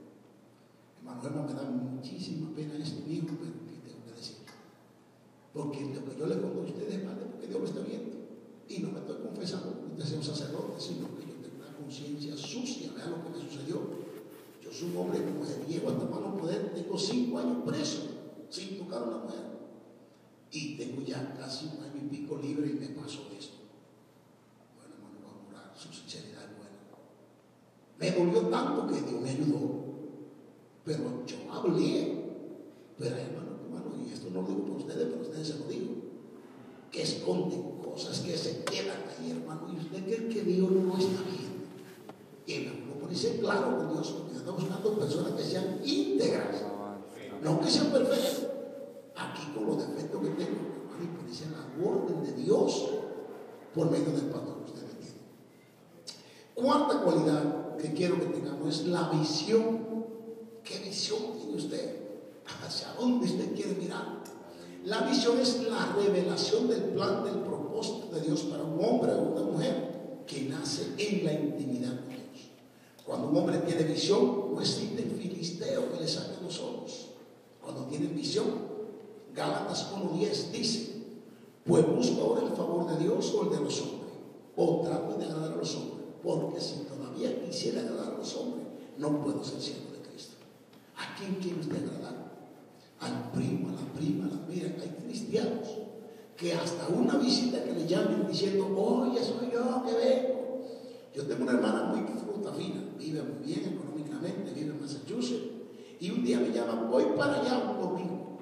Hermano, 1.00 1.28
hermano, 1.28 1.48
me 1.48 1.54
da 1.54 1.64
muchísima 1.70 2.56
pena 2.56 2.78
esto, 2.78 3.04
hijo, 3.10 3.36
pero 3.36 3.52
¿qué 3.68 3.84
tengo 3.84 4.06
que 4.06 4.14
decir? 4.16 4.38
Porque 5.52 5.82
lo 5.94 6.06
que 6.06 6.16
yo 6.18 6.28
le 6.28 6.40
conto 6.40 6.62
a 6.62 6.64
ustedes 6.64 6.94
es 6.94 7.04
malo, 7.04 7.28
porque 7.32 7.48
Dios 7.48 7.60
lo 7.60 7.68
está 7.68 7.82
viendo. 7.82 8.16
Y 8.70 8.80
no 8.80 8.92
me 8.92 9.00
estoy 9.00 9.18
confesando 9.18 9.74
porque 9.74 9.92
usted 9.92 10.06
sea 10.06 10.18
un 10.18 10.24
sacerdote, 10.24 10.80
sino 10.80 11.08
que 11.18 11.26
yo 11.28 11.36
tengo 11.44 11.58
una 11.60 11.76
conciencia 11.76 12.38
sucia. 12.38 12.94
Vean 12.96 13.12
lo 13.12 13.24
que 13.24 13.30
me 13.30 13.40
sucedió. 13.44 13.82
Yo 14.64 14.72
soy 14.72 14.92
un 14.92 14.98
hombre 14.98 15.20
mujeriego 15.20 15.90
hasta 15.90 16.06
malo 16.06 16.38
poder. 16.38 16.74
Tengo 16.74 16.98
cinco 16.98 17.40
años 17.40 17.64
preso 17.66 18.02
sin 18.50 18.78
tocar 18.78 19.02
a 19.02 19.06
una 19.06 19.18
mujer. 19.18 19.46
Y 20.52 20.78
tengo 20.78 21.02
ya 21.02 21.36
casi 21.38 21.66
un 21.66 21.84
año 21.84 21.98
y 22.06 22.08
pico 22.08 22.38
libre 22.38 22.70
y 22.70 22.74
me 22.74 22.88
pasó 22.90 23.28
esto. 23.38 23.58
Bueno, 24.78 24.96
hermano, 24.96 25.18
voy 25.24 25.56
a 25.56 25.60
orar. 25.60 25.74
Su 25.78 25.92
sinceridad 25.92 26.44
es 26.44 26.58
buena. 26.58 26.80
Tanto 28.42 28.88
que 28.88 29.02
Dios 29.02 29.22
me 29.22 29.30
ayudó. 29.30 29.84
Pero 30.86 31.26
yo 31.26 31.36
hablé. 31.52 32.26
Pero 32.98 33.16
hermano, 33.16 33.58
hermano, 33.66 33.92
y 34.04 34.14
esto 34.14 34.30
no 34.32 34.42
lo 34.42 34.48
digo 34.48 34.66
por 34.66 34.78
ustedes, 34.78 35.08
pero 35.10 35.22
ustedes 35.22 35.48
se 35.48 35.60
lo 35.60 35.66
digo. 35.66 35.94
Que 36.92 37.02
esconden 37.04 37.80
cosas 37.84 38.20
que 38.20 38.38
se 38.38 38.64
quedan 38.64 38.98
ahí, 39.10 39.32
hermano. 39.32 39.68
Y 39.72 39.78
usted 39.78 40.04
cree 40.04 40.30
que 40.30 40.42
Dios 40.44 40.72
no 40.72 40.98
está 40.98 41.22
viendo. 41.24 41.58
Y 42.46 42.60
me 42.60 42.80
lo 42.80 43.00
ponerse 43.00 43.40
claro 43.40 43.78
con 43.78 43.94
Dios, 43.94 44.12
porque 44.12 44.38
estamos 44.38 44.62
buscando 44.62 45.00
personas 45.00 45.32
que 45.34 45.44
sean 45.44 45.82
íntegras, 45.84 46.62
no 47.44 47.60
que 47.60 47.70
sean 47.70 47.92
perfectas. 47.92 48.48
Aquí 49.16 49.52
con 49.54 49.66
los 49.66 49.78
defectos 49.80 50.22
que 50.22 50.30
tengo, 50.30 50.58
hermano, 50.60 51.08
y 51.28 51.84
la 51.84 51.90
orden 51.90 52.24
de 52.24 52.34
Dios 52.44 52.90
por 53.74 53.92
medio 53.92 54.12
del 54.12 54.26
pastor. 54.26 54.58
Usted 54.66 54.82
me 54.82 54.92
entiende. 54.92 55.22
Cuarta 56.56 57.02
cualidad 57.02 57.57
que 57.78 57.94
quiero 57.94 58.20
que 58.20 58.26
tengamos 58.26 58.80
es 58.80 58.88
la 58.88 59.10
visión. 59.10 60.06
¿Qué 60.64 60.80
visión 60.80 61.20
tiene 61.38 61.56
usted? 61.56 61.98
¿Hacia 62.66 62.94
dónde 63.00 63.26
usted 63.26 63.56
quiere 63.56 63.76
mirar? 63.76 64.24
La 64.86 65.02
visión 65.02 65.40
es 65.40 65.64
la 65.64 65.94
revelación 65.94 66.68
del 66.68 66.82
plan, 66.84 67.24
del 67.24 67.40
propósito 67.40 68.08
de 68.14 68.22
Dios 68.22 68.42
para 68.44 68.64
un 68.64 68.84
hombre 68.84 69.14
o 69.14 69.34
una 69.34 69.42
mujer 69.42 70.24
que 70.26 70.44
nace 70.44 70.94
en 70.98 71.26
la 71.26 71.34
intimidad 71.34 71.96
con 72.00 72.10
Dios. 72.10 72.52
Cuando 73.06 73.30
un 73.30 73.38
hombre 73.38 73.58
tiene 73.60 73.84
visión, 73.84 74.54
no 74.54 74.62
existe 74.62 75.04
el 75.04 75.12
filisteo 75.12 75.92
que 75.92 76.00
le 76.00 76.08
saque 76.08 76.42
los 76.44 76.60
ojos. 76.60 77.08
Cuando 77.62 77.86
tiene 77.86 78.08
visión, 78.08 78.46
Gálatas 79.34 79.94
1.10 79.94 80.52
dice, 80.52 81.04
pues 81.66 81.86
busco 81.86 82.22
ahora 82.22 82.48
el 82.48 82.54
favor 82.56 82.88
de 82.88 83.04
Dios 83.04 83.34
o 83.34 83.44
el 83.44 83.50
de 83.50 83.64
los 83.64 83.82
hombres, 83.82 84.14
o 84.56 84.82
trato 84.84 85.18
de 85.18 85.26
agradar 85.26 85.54
a 85.54 85.56
los 85.58 85.76
hombres, 85.76 85.97
porque 86.24 86.60
si 86.60 86.86
todavía 86.86 87.44
quisiera 87.44 87.82
agradar 87.82 88.14
a 88.14 88.18
los 88.18 88.36
hombres, 88.36 88.66
no 88.98 89.22
puedo 89.24 89.44
ser 89.44 89.62
siervo 89.62 89.92
de 89.92 90.10
Cristo. 90.10 90.36
¿A 90.96 91.16
quién 91.18 91.36
quiere 91.36 91.60
usted 91.60 91.78
agradar? 91.78 92.28
al 93.00 93.32
primo, 93.32 93.70
a 93.70 93.72
la 93.74 93.94
prima, 93.94 94.26
a 94.26 94.30
la 94.30 94.48
mira, 94.48 94.68
hay 94.82 94.90
cristianos 95.06 95.68
que 96.36 96.54
hasta 96.54 96.88
una 96.88 97.18
visita 97.18 97.64
que 97.64 97.74
le 97.74 97.88
llamen 97.88 98.28
diciendo, 98.28 98.68
oye, 98.76 99.20
soy 99.24 99.50
yo 99.52 99.84
que 99.86 99.94
vengo. 99.94 100.62
Yo 101.16 101.26
tengo 101.26 101.44
una 101.44 101.54
hermana 101.54 101.84
muy 101.86 102.02
fruta 102.20 102.54
fina, 102.54 102.84
vive 102.98 103.24
muy 103.24 103.44
bien 103.44 103.74
económicamente, 103.74 104.52
vive 104.54 104.72
en 104.72 104.82
Massachusetts, 104.82 105.48
y 106.00 106.12
un 106.12 106.24
día 106.24 106.40
me 106.40 106.52
llama, 106.52 106.88
voy 106.90 107.06
para 107.18 107.42
allá 107.42 107.72
un 107.72 107.82
domingo. 107.82 108.38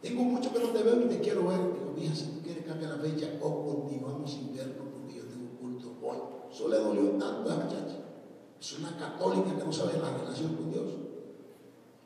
Tengo 0.00 0.22
mucho 0.22 0.52
que 0.52 0.60
no 0.60 0.68
te 0.68 0.82
veo 0.82 1.02
y 1.02 1.08
te 1.08 1.20
quiero 1.20 1.46
ver. 1.48 1.58
Digo, 1.58 1.92
mija, 1.96 2.14
si 2.14 2.26
tú 2.26 2.40
quieres 2.42 2.64
cambiar 2.64 2.92
la 2.92 2.98
fecha 2.98 3.28
o 3.40 3.64
continuamos 3.64 4.30
sin 4.30 4.54
vernos 4.54 4.86
porque 4.92 5.16
yo 5.16 5.24
tengo 5.24 5.50
un 5.50 5.56
culto 5.56 5.94
hoy. 6.02 6.41
Eso 6.52 6.68
le 6.68 6.76
dolió 6.76 7.10
tanto 7.12 7.50
a 7.50 7.56
la 7.56 7.64
muchacha. 7.64 7.98
Es 8.60 8.78
una 8.78 8.96
católica 8.96 9.56
que 9.56 9.64
no 9.64 9.72
sabe 9.72 9.98
la 9.98 10.16
relación 10.16 10.54
con 10.54 10.70
Dios. 10.70 10.84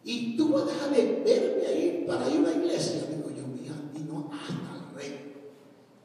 Y 0.04 0.36
tú 0.36 0.50
vas 0.50 0.62
a 0.62 0.66
dejar 0.66 0.90
de 0.90 1.22
verme 1.24 1.66
ahí 1.66 2.04
para 2.06 2.30
ir 2.30 2.38
a 2.38 2.50
la 2.50 2.52
iglesia. 2.52 3.08
Digo 3.10 3.28
yo, 3.30 3.46
mija, 3.48 3.74
y 3.94 3.98
no 4.08 4.30
hasta 4.32 4.88
el 4.88 4.94
rey. 4.94 5.34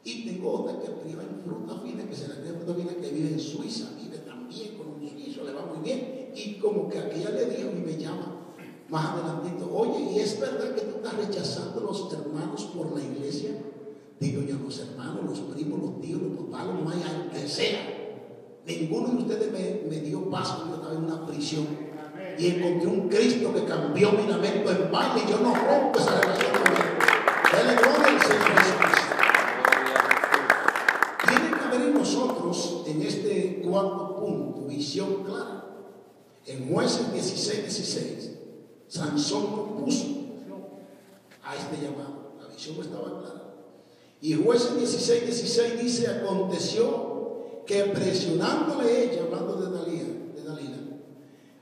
Y 0.04 0.26
tengo 0.26 0.52
otra 0.52 0.80
que 0.80 0.88
priva 0.88 1.22
en 1.22 1.40
fruta 1.44 1.80
fina, 1.80 2.04
que 2.04 2.16
se 2.16 2.26
la 2.26 2.34
cree 2.34 2.52
fruta 2.52 2.74
fina, 2.74 2.94
que 3.00 3.10
vive 3.10 3.28
en 3.28 3.40
Suiza, 3.40 3.90
vive 3.96 4.18
también 4.18 4.76
con 4.76 4.88
un 4.88 5.08
suizo, 5.08 5.44
le 5.44 5.52
va 5.52 5.64
muy 5.64 5.84
bien. 5.84 6.32
Y 6.34 6.54
como 6.54 6.88
que 6.88 6.98
aquella 6.98 7.30
le 7.30 7.46
dijo 7.46 7.70
y 7.70 7.80
me 7.80 7.96
llama 7.96 8.38
más 8.88 9.06
adelantito, 9.06 9.70
oye, 9.72 10.12
¿y 10.12 10.18
es 10.18 10.38
verdad 10.40 10.74
que 10.74 10.82
tú 10.82 10.96
estás 10.96 11.16
rechazando 11.16 11.80
a 11.80 11.84
los 11.84 12.12
hermanos 12.12 12.64
por 12.76 12.92
la 12.92 13.02
iglesia? 13.02 13.52
Digo 14.18 14.42
yo, 14.42 14.56
los 14.56 14.78
hermanos, 14.80 15.24
los 15.24 15.38
primos, 15.54 15.80
los 15.80 16.00
tíos, 16.00 16.20
los 16.20 16.44
papás, 16.44 16.66
los 16.66 16.74
mamás, 16.74 16.96
que 17.32 17.48
sea. 17.48 17.91
Ninguno 18.66 19.08
de 19.08 19.16
ustedes 19.22 19.52
me, 19.52 19.90
me 19.90 20.00
dio 20.00 20.30
paz 20.30 20.50
cuando 20.50 20.76
yo 20.76 20.82
estaba 20.82 20.94
en 20.94 21.04
una 21.04 21.26
prisión 21.26 21.66
y 22.38 22.46
encontré 22.46 22.88
un 22.88 23.08
Cristo 23.08 23.52
que 23.52 23.64
cambió 23.64 24.12
mi 24.12 24.26
lamento 24.26 24.70
en 24.70 24.90
baile 24.90 25.22
y 25.26 25.30
yo 25.30 25.38
no 25.38 25.54
rompo 25.54 25.98
esa 25.98 26.20
relación 26.20 26.52
con 26.52 26.76
él. 26.76 26.82
Dale 27.52 27.76
gloria 27.76 28.06
al 28.08 28.20
Señor 28.20 28.58
Jesús. 28.58 29.02
Tiene 31.28 31.50
que 31.50 31.64
haber 31.64 31.80
en 31.82 31.94
nosotros, 31.94 32.84
en 32.86 33.02
este 33.02 33.62
cuarto 33.62 34.16
punto, 34.16 34.66
visión 34.66 35.24
clara. 35.24 35.64
En 36.46 36.72
jueces 36.72 37.12
16, 37.12 37.62
16, 37.62 38.30
Sansón 38.88 39.46
propuso 39.52 40.06
a 41.44 41.56
este 41.56 41.82
llamado. 41.82 42.32
La 42.40 42.46
visión 42.46 42.76
estaba 42.80 43.20
clara. 43.20 43.54
Y 44.20 44.34
jueces 44.34 44.76
16, 44.76 45.26
16 45.26 45.82
dice, 45.82 46.08
aconteció 46.08 47.11
que 47.66 47.84
presionándole 47.84 49.04
ella, 49.12 49.22
hablando 49.24 49.56
de 49.56 49.70
Dalila, 49.78 50.08
de 50.34 50.42
Dalila, 50.44 50.76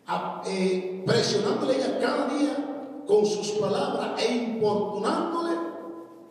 a- 0.07 0.43
eh, 0.47 1.03
presionándole 1.07 1.77
ella 1.77 1.99
cada 2.01 2.29
día 2.39 3.03
con 3.07 3.25
sus 3.27 3.53
palabras 3.53 4.21
e 4.23 4.35
importunándole, 4.35 5.57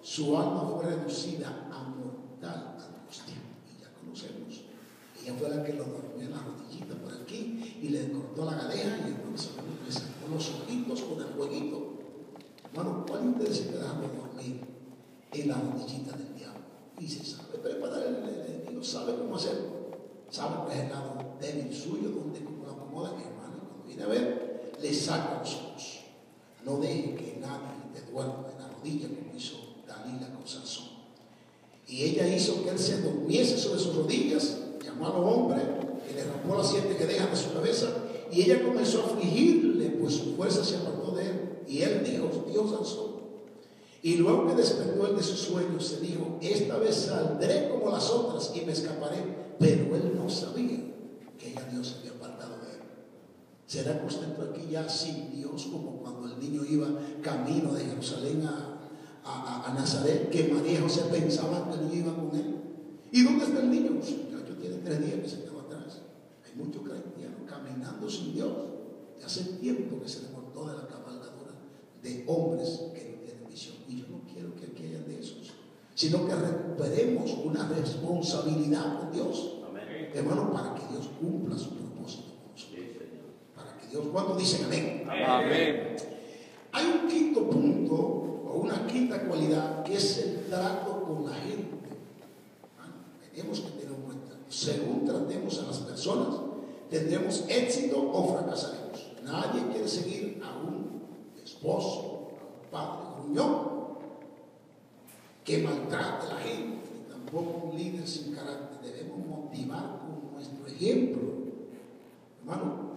su 0.01 0.37
alma 0.37 0.61
fue 0.73 0.85
reducida 0.85 1.67
a 1.71 1.83
mortal 1.83 2.77
angustia. 2.79 3.35
Y 3.67 3.81
ya 3.81 3.89
conocemos. 3.99 4.61
Ella 5.21 5.33
fue 5.37 5.49
la 5.49 5.63
que 5.63 5.73
lo 5.73 5.83
dormió 5.85 6.25
en 6.25 6.31
la 6.31 6.39
rodillita 6.41 6.95
por 6.95 7.13
aquí 7.21 7.77
y 7.81 7.89
le 7.89 8.11
cortó 8.11 8.45
la 8.45 8.53
gadeja 8.57 8.97
y 9.07 9.11
le 9.11 9.37
sacó 9.37 10.33
los 10.33 10.49
ojitos 10.61 11.01
con 11.01 11.19
el 11.19 11.33
jueguito. 11.33 11.93
Hermano, 12.71 13.05
¿cuál 13.07 13.29
ustedes 13.29 13.57
se 13.57 13.67
quedaron 13.69 13.97
a 13.97 14.07
dormir 14.07 14.61
en 15.31 15.47
la 15.47 15.55
rodillita 15.55 16.15
del 16.17 16.35
diablo. 16.35 16.61
Y 16.99 17.07
se 17.07 17.23
sabe 17.23 17.57
preparar 17.61 18.03
el 18.03 18.58
sabe 18.83 19.15
cómo 19.15 19.35
hacerlo. 19.35 19.79
Sabe 20.29 20.57
cuál 20.57 20.77
es 20.77 20.83
el 20.83 20.89
lado 20.89 21.13
débil 21.39 21.73
suyo, 21.73 22.09
donde 22.09 22.43
como 22.43 22.65
lo 22.65 22.71
acomoda 22.71 23.11
mi 23.11 23.23
hermano. 23.23 23.63
Cuando 23.67 23.85
viene 23.87 24.03
a 24.03 24.07
ver, 24.07 24.73
le 24.81 24.93
saca 24.93 25.39
los 25.39 25.55
ojos. 25.55 25.99
No 26.65 26.77
deje 26.77 27.15
que 27.15 27.37
nadie 27.39 27.69
te 27.93 28.11
duerma 28.11 28.45
en 28.51 28.61
la 28.61 28.69
rodilla 28.69 29.07
como 29.07 29.35
hizo 29.35 29.57
Dalila 29.87 30.33
con 30.33 30.47
Sansón. 30.47 30.89
Y 31.87 32.03
ella 32.03 32.27
hizo 32.27 32.63
que 32.63 32.69
él 32.69 32.79
se 32.79 33.01
durmiese 33.01 33.57
sobre 33.57 33.79
sus 33.79 33.95
rodillas, 33.95 34.57
llamó 34.83 35.07
a 35.07 35.09
los 35.09 35.33
hombres, 35.33 35.63
que 36.07 36.13
le 36.13 36.23
raspó 36.23 36.55
las 36.55 36.69
siete 36.69 36.95
que 36.95 37.05
dejan 37.05 37.31
de 37.31 37.37
su 37.37 37.53
cabeza, 37.53 37.87
y 38.31 38.43
ella 38.43 38.63
comenzó 38.63 39.01
a 39.01 39.05
afligirle, 39.05 39.89
pues 39.99 40.13
su 40.13 40.35
fuerza 40.35 40.63
se 40.63 40.77
apartó 40.77 41.15
de 41.15 41.25
él. 41.25 41.49
Y 41.67 41.81
él 41.81 42.03
dijo, 42.03 42.45
Dios 42.47 42.69
Sansón. 42.69 43.08
Y 44.01 44.15
luego 44.15 44.47
que 44.47 44.55
despertó 44.55 45.07
él 45.07 45.17
de 45.17 45.23
su 45.23 45.35
sueño, 45.35 45.79
se 45.79 45.99
dijo, 45.99 46.37
esta 46.41 46.77
vez 46.77 46.95
saldré 46.95 47.69
como 47.69 47.91
las 47.91 48.09
otras 48.09 48.51
y 48.55 48.61
me 48.61 48.71
escaparé. 48.71 49.17
Pero 49.59 49.95
él 49.95 50.13
no 50.15 50.29
sabía 50.29 50.79
que 51.37 51.51
ella 51.51 51.67
Dios 51.71 51.87
se 51.87 51.99
había 51.99 52.11
apartado 52.11 52.57
de 52.59 52.71
él. 52.71 52.79
¿Será 53.65 53.99
que 53.99 54.07
aquí 54.07 54.71
ya 54.71 54.87
sin 54.87 55.35
Dios, 55.35 55.67
como 55.71 55.97
cuando 55.97 56.27
el 56.27 56.39
niño 56.39 56.63
iba 56.65 56.87
camino 57.21 57.73
de 57.73 57.85
Jerusalén 57.85 58.45
a, 58.45 58.79
a, 59.25 59.73
Nazaret, 59.73 60.29
que 60.29 60.47
María 60.47 60.81
José 60.81 61.01
pensaban 61.11 61.69
que 61.69 61.77
niño 61.77 61.95
iba 61.95 62.15
con 62.15 62.35
él? 62.39 62.55
¿Y 63.11 63.23
dónde 63.23 63.45
está 63.45 63.59
el 63.59 63.71
niño? 63.71 63.91
Pues 63.99 64.11
muchacho 64.11 64.55
tiene 64.59 64.77
tres 64.77 64.99
días 65.05 65.19
que 65.21 65.29
se 65.29 65.43
quedó 65.43 65.59
atrás. 65.61 66.01
Hay 66.45 66.55
muchos 66.55 66.83
cristianos 66.83 67.39
caminando 67.47 68.09
sin 68.09 68.33
Dios. 68.33 68.53
Y 69.19 69.23
hace 69.23 69.43
tiempo 69.59 70.01
que 70.01 70.07
se 70.07 70.21
desmontó 70.21 70.65
de 70.67 70.75
la 70.75 70.87
cabalgadura 70.87 71.53
de 72.01 72.23
hombres 72.27 72.81
que 72.93 73.11
no 73.11 73.23
tienen 73.23 73.49
visión. 73.49 73.75
Y 73.87 74.01
yo 74.01 74.07
no 74.09 74.21
quiero 74.31 74.55
que 74.55 74.65
aquí 74.65 74.83
hayan 74.83 75.07
de 75.07 75.19
esos, 75.19 75.51
sino 75.99 76.25
que 76.25 76.33
recuperemos 76.33 77.29
una 77.43 77.67
responsabilidad 77.67 78.99
con 78.99 79.11
Dios. 79.11 79.55
Hermano, 80.13 80.49
para 80.53 80.73
que 80.73 80.93
Dios 80.93 81.09
cumpla 81.19 81.57
su 81.57 81.71
propósito 81.71 82.35
con 82.41 82.53
nosotros. 82.53 82.87
Para 83.53 83.77
que 83.77 83.87
Dios, 83.87 84.05
cuando 84.09 84.35
dicen 84.35 84.63
amén? 84.63 85.05
Amén. 85.09 85.97
Hay 86.71 86.85
un 86.85 87.09
quinto 87.09 87.49
punto 87.49 87.95
o 87.95 88.61
una 88.61 88.87
quinta 88.87 89.27
cualidad 89.27 89.83
que 89.83 89.95
es 89.95 90.19
el 90.19 90.45
trato 90.45 91.03
con 91.03 91.25
la 91.29 91.35
gente. 91.35 91.67
tenemos 93.35 93.59
que 93.59 93.71
tener 93.71 93.93
en 93.93 94.01
cuenta. 94.03 94.35
Según 94.47 95.03
tratemos 95.03 95.59
a 95.59 95.63
las 95.63 95.79
personas, 95.79 96.33
tendremos 96.89 97.43
éxito 97.49 98.09
o 98.09 98.37
fracasaremos. 98.37 99.05
Nadie 99.25 99.63
quiere 99.73 99.87
seguir 99.89 100.41
a 100.45 100.65
un 100.65 101.01
esposo, 101.43 102.29
a 102.39 102.63
un 102.63 102.71
padre 102.71 103.21
gruñón 103.21 103.78
que 105.43 105.63
maltrate 105.63 106.27
a 106.27 106.33
la 106.35 106.39
gente, 106.41 106.89
tampoco 107.09 107.67
un 107.67 107.77
líder 107.77 108.07
sin 108.07 108.33
carácter. 108.33 108.79
Debemos 108.81 109.25
motivar 109.25 109.99
con 109.99 110.33
nuestro 110.33 110.67
ejemplo. 110.67 111.21
Hermano, 112.39 112.89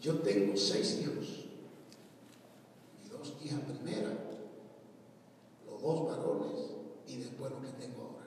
yo 0.00 0.18
tengo 0.18 0.56
seis 0.56 1.00
hijos 1.02 1.46
y 3.04 3.08
dos 3.08 3.34
hijas 3.44 3.60
primera, 3.60 4.10
los 5.66 5.82
dos 5.82 6.06
varones 6.06 6.70
y 7.06 7.16
después 7.16 7.50
lo 7.50 7.60
que 7.60 7.72
tengo 7.84 8.02
ahora. 8.02 8.26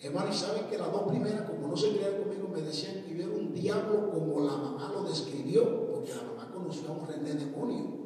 Hermano, 0.00 0.32
y 0.32 0.36
saben 0.36 0.66
que 0.66 0.78
las 0.78 0.90
dos 0.90 1.02
primeras, 1.02 1.42
como 1.42 1.68
no 1.68 1.76
se 1.76 1.90
creían 1.90 2.22
conmigo, 2.22 2.48
me 2.48 2.62
decían 2.62 3.04
que 3.04 3.16
yo 3.16 3.26
un 3.26 3.52
diablo 3.52 4.10
como 4.10 4.40
la 4.40 4.56
mamá 4.56 4.90
lo 4.92 5.02
describió, 5.04 5.92
porque 5.92 6.14
la 6.14 6.22
mamá 6.22 6.50
conoció 6.52 6.88
a 6.88 6.92
un 6.92 7.06
rey 7.06 7.20
de 7.20 7.34
demonio, 7.34 7.97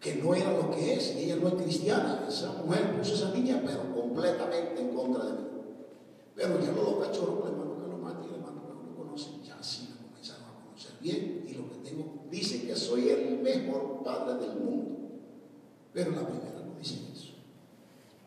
que 0.00 0.16
no 0.16 0.34
era 0.34 0.52
lo 0.52 0.70
que 0.70 0.94
es, 0.94 1.16
y 1.16 1.24
ella 1.24 1.36
no 1.36 1.48
es 1.48 1.54
cristiana. 1.54 2.24
Esa 2.28 2.52
mujer 2.52 2.96
puso 2.96 3.14
esa 3.14 3.30
niña, 3.30 3.62
pero 3.64 3.94
completamente 3.94 4.80
en 4.80 4.94
contra 4.94 5.24
de 5.24 5.32
mí. 5.32 5.48
Pero 6.34 6.60
ya 6.60 6.70
los 6.70 6.84
dos 6.84 7.06
cachorros, 7.06 7.46
hermano 7.46 7.82
que 7.82 7.88
lo 7.88 7.98
mate 7.98 8.26
y 8.26 8.28
el 8.28 8.34
hermano 8.36 8.62
que 8.62 8.90
lo 8.90 8.96
conocen, 8.96 9.42
ya 9.42 9.60
sí 9.60 9.88
me 9.90 10.06
comenzaron 10.06 10.44
a 10.44 10.64
conocer 10.64 10.92
bien, 11.00 11.44
y 11.48 11.54
lo 11.54 11.68
que 11.68 11.78
tengo, 11.78 12.24
dicen 12.30 12.66
que 12.66 12.76
soy 12.76 13.08
el 13.08 13.38
mejor 13.40 14.04
padre 14.04 14.46
del 14.46 14.56
mundo. 14.60 14.98
Pero 15.92 16.12
la 16.12 16.28
primera 16.28 16.62
no 16.64 16.78
dice 16.78 17.00
eso. 17.12 17.32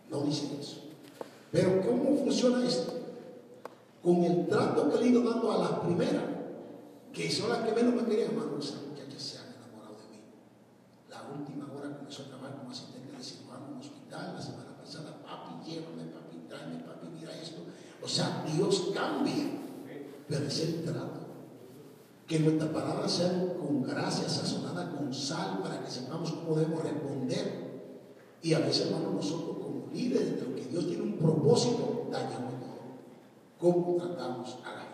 No 0.09 0.23
dice 0.23 0.49
eso. 0.59 0.81
Pero 1.53 1.81
¿cómo 1.87 2.17
funciona 2.17 2.67
esto? 2.67 2.93
Con 4.03 4.23
el 4.25 4.47
trato 4.47 4.89
que 4.89 4.97
le 4.97 5.05
he 5.05 5.09
ido 5.09 5.23
dando 5.23 5.51
a 5.53 5.57
las 5.59 5.79
primeras, 5.79 6.23
que 7.13 7.31
son 7.31 7.49
las 7.49 7.59
que 7.59 7.71
menos 7.71 7.93
me 7.93 8.03
querían, 8.03 8.31
hermano, 8.31 8.57
esas 8.59 8.81
muchachas 8.87 9.21
se 9.21 9.37
han 9.37 9.53
enamorado 9.53 9.95
de 9.95 10.17
mí. 10.17 10.23
La 11.09 11.23
última 11.31 11.71
hora 11.71 11.95
comenzó 11.95 12.23
a 12.23 12.25
trabajar 12.25 12.57
como 12.57 12.71
asistente 12.71 13.15
de 13.15 13.23
cirujano 13.23 13.79
la 14.33 14.41
semana 14.41 14.77
pasada, 14.77 15.21
papi, 15.23 15.69
llévame, 15.69 16.05
papi, 16.05 16.37
tráeme, 16.47 16.83
papi, 16.83 17.07
mira 17.07 17.33
esto. 17.39 17.61
O 18.01 18.07
sea, 18.07 18.43
Dios 18.45 18.91
cambia, 18.93 19.45
pero 20.27 20.45
es 20.45 20.59
el 20.59 20.83
trato. 20.83 21.21
Que 22.27 22.39
nuestra 22.39 22.71
palabra 22.71 23.07
sea 23.09 23.29
con 23.59 23.83
gracia, 23.83 24.29
sazonada 24.29 24.91
con 24.91 25.13
sal, 25.13 25.59
para 25.61 25.83
que 25.83 25.91
sepamos 25.91 26.31
cómo 26.31 26.55
debemos 26.55 26.83
responder. 26.83 27.71
Y 28.41 28.53
a 28.53 28.59
veces, 28.59 28.87
hermano, 28.87 29.11
nosotros 29.11 29.57
como 29.57 29.89
líderes 29.93 30.35
de 30.35 30.41
lo 30.47 30.55
que 30.55 30.65
Dios 30.65 30.87
tiene 30.87 31.03
un 31.03 31.17
propósito, 31.17 32.07
dañamos 32.11 32.53
todo. 32.59 32.71
¿Cómo 33.59 33.97
tratamos 33.97 34.57
a 34.63 34.73
la 34.73 34.81
gente? 34.81 34.91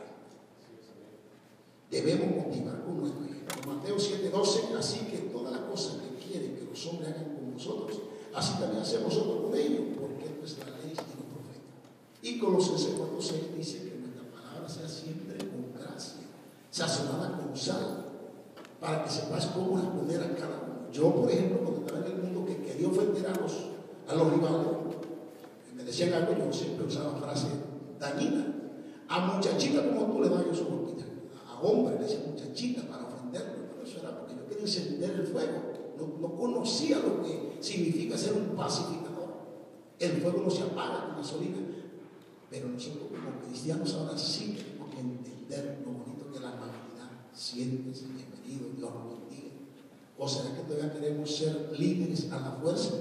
Debemos 1.89 2.45
motivar 2.45 2.83
con 2.83 2.97
nuestro 2.99 3.23
ejemplo. 3.23 3.73
Mateo 3.73 3.95
7:12, 3.97 4.75
así 4.77 4.99
que 5.05 5.17
todas 5.31 5.53
las 5.53 5.61
cosas 5.61 5.97
que 6.01 6.15
quieren 6.25 6.55
que 6.55 6.65
los 6.65 6.87
hombres 6.87 7.09
hagan 7.09 7.35
con 7.35 7.53
nosotros, 7.53 8.01
así 8.37 8.53
también 8.59 8.83
hacemos 8.83 9.13
nosotros 9.13 9.49
con 9.49 9.55
ellos, 9.57 9.81
porque 9.99 10.25
la 10.29 10.77
ley 10.77 10.93
y 10.93 10.95
los 10.95 11.25
profetas. 11.33 11.73
Y 12.21 12.39
Colosenses 12.39 12.93
4:6 12.93 13.57
dice 13.57 13.77
que 13.83 13.97
nuestra 13.97 14.23
palabra 14.29 14.69
sea 14.69 14.87
siempre 14.87 15.37
con 15.37 15.73
gracia, 15.73 16.21
sazonada 16.69 17.35
con 17.35 17.57
sal, 17.57 18.05
para 18.79 19.03
que 19.03 19.09
sepas 19.09 19.47
cómo 19.47 19.77
responder 19.77 20.21
a 20.21 20.35
cada 20.35 20.61
uno. 20.61 20.91
Yo, 20.93 21.13
por 21.15 21.31
ejemplo, 21.31 21.59
cuando 21.63 21.79
estaba 21.81 22.05
en 22.05 22.11
el 22.13 22.23
mundo 22.23 22.45
que 22.45 22.61
quería 22.61 22.87
ofender 22.87 23.25
a 23.25 23.35
los, 23.41 23.53
a 24.07 24.13
los 24.13 24.31
rivales, 24.31 24.67
me 25.75 25.83
decían 25.83 26.13
algo, 26.13 26.37
yo 26.37 26.53
siempre 26.53 26.85
usaba 26.85 27.19
frase 27.19 27.47
dañina. 27.99 28.53
A 29.09 29.19
muchachita 29.33 29.83
como 29.83 30.13
tú 30.13 30.21
le 30.21 30.29
das 30.29 30.45
yo 30.45 30.53
su 30.53 30.65
golpita. 30.65 31.05
A 31.49 31.59
hombre 31.61 31.95
le 31.95 32.03
decía 32.03 32.19
muchachita 32.27 32.81
para 32.83 33.05
ofenderlo, 33.05 33.65
pero 33.71 33.87
eso 33.87 33.99
era 33.99 34.15
porque 34.19 34.35
yo 34.35 34.45
quería 34.47 34.63
encender 34.63 35.11
el 35.11 35.25
fuego. 35.25 35.66
No, 35.97 36.19
no 36.19 36.35
conocía 36.35 36.99
lo 36.99 37.23
que 37.23 37.57
significa 37.59 38.17
ser 38.17 38.33
un 38.33 38.55
pacificador. 38.55 39.07
El 39.99 40.21
fuego 40.21 40.43
no 40.43 40.49
se 40.49 40.63
apaga 40.63 41.07
con 41.07 41.17
gasolina. 41.17 41.57
Pero 42.49 42.69
nosotros 42.69 43.09
como 43.09 43.41
cristianos 43.45 43.93
ahora 43.95 44.17
sí 44.17 44.57
tenemos 44.57 44.93
que 44.93 45.01
entender 45.01 45.83
lo 45.85 45.91
bonito 45.91 46.31
que 46.31 46.39
la 46.39 46.49
amabilidad. 46.49 47.09
Siéntese 47.33 48.05
bienvenido, 48.05 48.69
Dios 48.77 48.91
lo 48.93 49.09
bendiga. 49.09 49.51
¿O 50.17 50.27
será 50.27 50.55
que 50.55 50.61
todavía 50.63 50.93
queremos 50.93 51.35
ser 51.35 51.73
líderes 51.77 52.31
a 52.31 52.39
la 52.39 52.51
fuerza? 52.51 52.93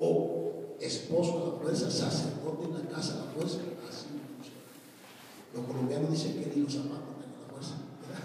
¿O 0.00 0.76
esposo 0.80 1.38
a 1.38 1.48
la 1.50 1.62
fuerza, 1.62 1.90
sacerdote 1.90 2.64
en 2.64 2.74
la 2.74 2.90
casa 2.90 3.14
a 3.14 3.26
la 3.26 3.32
fuerza? 3.32 3.58
Así 3.88 4.06
no. 4.12 5.58
Los 5.60 5.66
colombianos 5.66 6.10
dicen 6.10 6.34
que 6.34 6.52
ni 6.54 6.62
los 6.62 6.72
zapatos 6.72 7.16
tengan 7.20 7.40
la 7.42 7.52
fuerza. 7.52 7.74
¿verdad? 8.02 8.24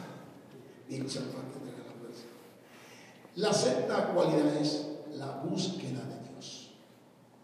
Ni. 0.90 1.65
La 3.36 3.52
sexta 3.52 4.14
cualidad 4.14 4.56
es 4.56 4.88
la 5.18 5.42
búsqueda 5.44 6.06
de 6.06 6.30
Dios. 6.30 6.72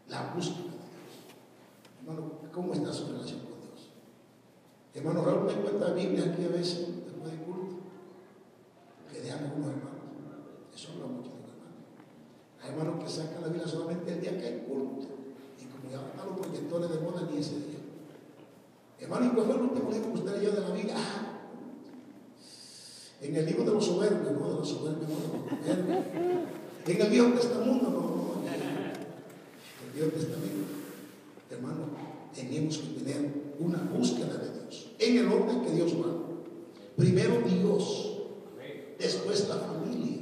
La 0.08 0.34
búsqueda 0.34 0.72
de 0.72 0.88
Dios. 0.96 1.20
Hermano, 2.00 2.32
¿cómo 2.54 2.74
está 2.74 2.94
su 2.94 3.08
relación 3.08 3.42
con 3.42 3.60
Dios? 3.60 3.92
Hermano, 4.94 5.26
Raúl 5.26 5.44
me 5.48 5.54
cuenta 5.62 5.94
Biblia 5.94 6.32
aquí 6.32 6.46
a 6.46 6.48
veces 6.48 6.88
después 7.06 7.32
de 7.32 7.44
culto. 7.44 7.76
Que 9.12 9.20
dejan 9.20 9.44
algunos 9.44 9.68
hermanos. 9.68 10.00
Eso 10.74 10.94
habla 10.94 11.08
mucho 11.08 11.30
de 11.30 11.42
los 11.42 11.52
hermanos. 11.52 11.84
Hay 12.64 12.70
hermanos 12.70 13.04
que 13.04 13.10
sacan 13.10 13.42
la 13.42 13.48
Biblia 13.50 13.68
solamente 13.68 14.14
el 14.14 14.22
día 14.22 14.38
que 14.38 14.46
hay 14.48 14.60
culto. 14.60 15.08
Y 15.60 15.66
como 15.66 15.92
ya 15.92 16.08
están 16.08 16.26
los 16.26 16.40
proyectores 16.40 16.90
de 16.90 17.00
moda 17.00 17.28
ni 17.30 17.38
ese 17.38 17.56
día. 17.56 17.80
Hermano, 18.98 19.26
¿y 19.26 19.30
cuál 19.30 19.46
fue 19.46 19.56
el 19.56 19.62
último 19.62 19.92
libro 19.92 20.14
que 20.14 20.20
usted 20.20 20.38
leyó 20.38 20.52
de 20.54 20.62
la 20.62 20.70
Biblia? 20.70 20.96
Ah, 20.98 21.31
en 23.22 23.36
el 23.36 23.46
libro 23.46 23.64
de 23.64 23.72
los 23.72 23.86
soberbios, 23.86 24.34
no 24.34 24.50
de 24.50 24.56
los 24.56 24.70
soberbios, 24.70 25.10
no 25.10 25.16
de 25.16 25.22
los 25.22 25.86
soberbios. 25.86 26.62
En 26.88 27.02
el 27.02 27.10
Viejo 27.12 27.32
Testamento, 27.34 27.90
no. 27.90 28.42
El 29.86 29.92
Viejo 29.94 30.10
Testamento. 30.10 30.66
Hermano, 31.52 31.86
tenemos 32.34 32.78
que 32.80 33.00
tener 33.02 33.54
una 33.60 33.78
búsqueda 33.96 34.38
de 34.38 34.60
Dios. 34.60 34.92
En 34.98 35.18
el 35.18 35.28
orden 35.28 35.62
que 35.62 35.72
Dios 35.72 35.94
va. 35.94 36.18
Primero 36.96 37.42
Dios, 37.42 38.18
después 38.98 39.48
la 39.48 39.56
familia 39.56 40.22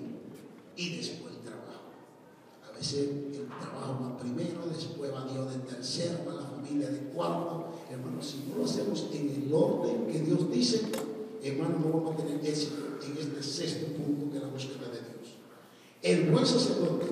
y 0.75 0.97
después 0.97 1.35
el 1.35 1.41
trabajo. 1.41 1.91
A 2.67 2.77
veces 2.77 3.09
el 3.33 3.47
trabajo 3.47 4.03
va 4.03 4.17
primero, 4.17 4.65
después 4.67 5.13
va 5.13 5.25
Dios 5.31 5.53
de 5.53 5.59
tercero, 5.59 6.19
va 6.27 6.33
la 6.33 6.41
familia 6.41 6.89
de 6.89 6.99
cuarto. 7.13 7.69
Hermano, 7.89 8.21
si 8.21 8.43
no 8.49 8.59
lo 8.59 8.65
hacemos 8.65 9.07
en 9.13 9.29
el 9.29 9.53
orden 9.53 10.07
que 10.07 10.19
Dios 10.19 10.51
dice, 10.51 10.81
hermano, 11.41 11.79
no 11.79 11.91
vamos 11.91 12.13
a 12.13 12.17
tener 12.17 12.45
éxito 12.45 12.89
en 13.05 13.17
este 13.17 13.43
sexto 13.43 13.85
punto 13.93 14.35
es 14.35 14.41
la 14.41 14.49
búsqueda 14.49 14.87
de 14.87 14.99
Dios. 14.99 15.37
El 16.01 16.31
buen 16.31 16.45
sacerdote 16.45 17.05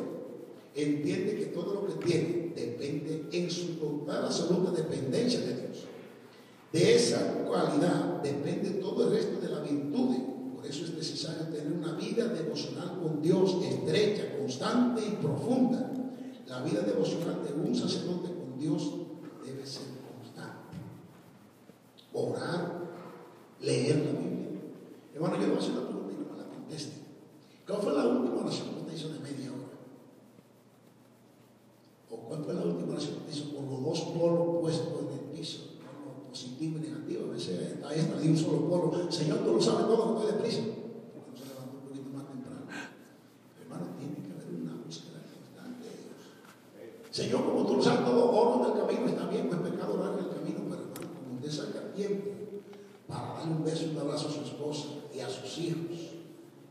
entiende 0.75 1.38
que 1.38 1.45
todo 1.47 1.73
lo 1.73 1.88
que 1.88 2.05
tiene 2.05 2.53
depende 2.55 3.28
en 3.32 3.49
su 3.49 3.75
total 3.75 4.25
absoluta 4.25 4.71
dependencia 4.71 5.39
de 5.41 5.53
Dios. 5.53 5.86
De 6.71 6.95
esa 6.95 7.43
cualidad 7.45 8.21
depende 8.21 8.71
todo 8.82 9.07
el 9.07 9.13
resto 9.13 9.39
de 9.39 9.49
la 9.49 9.61
virtud. 9.61 10.15
Por 10.55 10.65
eso 10.65 10.86
es 10.86 10.93
necesario 10.93 11.47
tener 11.47 11.71
una 11.71 11.93
vida 11.93 12.28
devocional 12.28 12.99
con 13.01 13.21
Dios 13.21 13.57
estrecha, 13.63 14.38
constante 14.38 15.01
y 15.05 15.11
profunda. 15.21 15.91
La 16.47 16.61
vida 16.61 16.82
devocional 16.82 17.41
de 17.45 17.53
un 17.53 17.75
sacerdote 17.75 18.30
con 18.34 18.57
Dios 18.59 18.93
debe 19.45 19.65
ser 19.65 19.88
constante. 20.13 20.78
Orar, 22.13 22.86
leer 23.62 23.97
la 23.97 24.12
Biblia. 24.12 24.62
Hermano, 25.14 25.36
yo 25.36 25.41
le 25.41 25.47
voy 25.47 25.55
a 25.55 25.60
hacer 25.60 25.72
una 25.72 25.88
pregunta 25.88 26.14
y 26.14 26.18
no 26.18 26.32
me 26.32 26.38
la 26.38 26.49
conteste. 26.49 26.93
¿Cuál 27.66 27.82
fue 27.82 27.93
la 27.93 28.08
última 28.08 28.41
oración 28.41 28.68
que 28.70 28.80
usted 28.82 28.93
hizo 28.93 29.10
de 29.10 29.20
media 29.20 29.51
hora? 29.51 29.78
¿O 32.10 32.16
cuál 32.28 32.43
fue 32.43 32.53
la 32.53 32.62
última 32.62 32.91
oración 32.93 33.16
que 33.16 33.32
usted 33.32 33.34
hizo 33.34 33.55
con 33.55 33.70
los 33.70 33.84
dos 33.84 34.01
polos 34.14 34.62
puestos 34.62 35.01
en 35.01 35.14
el 35.14 35.38
piso? 35.38 35.78
positivo 36.30 36.78
y 36.78 36.82
negativo. 36.82 37.32
A 37.32 37.34
veces 37.34 37.82
ahí 37.84 37.99
está 37.99 38.20
de 38.20 38.30
un 38.30 38.38
solo 38.38 38.70
polo. 38.70 39.12
Señor, 39.12 39.39
tú 39.39 39.53
lo 39.53 39.62
sabes 39.62 39.88
todo, 39.88 40.05
no 40.05 40.20
estoy 40.22 40.34
deprisa. 40.38 40.62
Porque 41.18 41.32
no 41.32 41.38
se 41.38 41.49
levantó 41.49 41.74
un 41.74 41.84
poquito 41.89 42.10
más 42.14 42.26
temprano. 42.30 42.62
Hermano, 43.58 43.86
tiene 43.97 44.16
que 44.22 44.32
haber 44.38 44.53
una 44.53 44.76
búsqueda 44.86 45.26
constante 45.26 45.89
de 45.89 45.97
Dios. 45.97 47.10
Señor, 47.10 47.41
como 47.41 47.66
tú 47.66 47.78
lo 47.78 47.82
sabes 47.82 48.05
todo, 48.05 48.30
oro 48.30 48.70
del 48.70 48.86
camino, 48.86 49.08
está 49.10 49.26
bien, 49.28 49.49
no 49.49 49.55
es 49.58 49.72
pecado 49.72 49.93
orar 49.97 50.14
en 50.14 50.26
el 50.26 50.30
camino, 50.30 50.60
pero 50.70 50.82
hermano, 50.86 51.10
como 51.18 51.36
usted 51.41 51.51
saca 51.51 51.93
tiempo 51.97 52.26
para 53.08 53.34
darle 53.34 53.53
un 53.53 53.64
beso 53.64 53.86
y 53.86 53.89
un 53.89 53.99
abrazo 53.99 54.28
a 54.28 54.32
su 54.32 54.41
esposa 54.41 54.88
y 55.16 55.20
a 55.20 55.30
sus 55.30 55.58
hijos, 55.60 55.97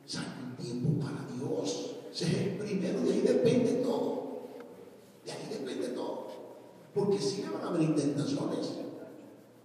saca 0.05 0.37
un 0.45 0.57
tiempo 0.62 1.05
para 1.05 1.26
Dios. 1.34 1.97
Ese 2.12 2.57
primero, 2.59 3.01
de 3.01 3.12
ahí 3.12 3.20
depende 3.20 3.72
todo. 3.82 4.49
De 5.24 5.32
ahí 5.32 5.49
depende 5.51 5.89
todo. 5.89 6.28
Porque 6.95 7.18
si 7.18 7.43
le 7.43 7.51
van 7.51 7.62
a 7.62 7.68
haber 7.68 7.95
tentaciones. 7.95 8.72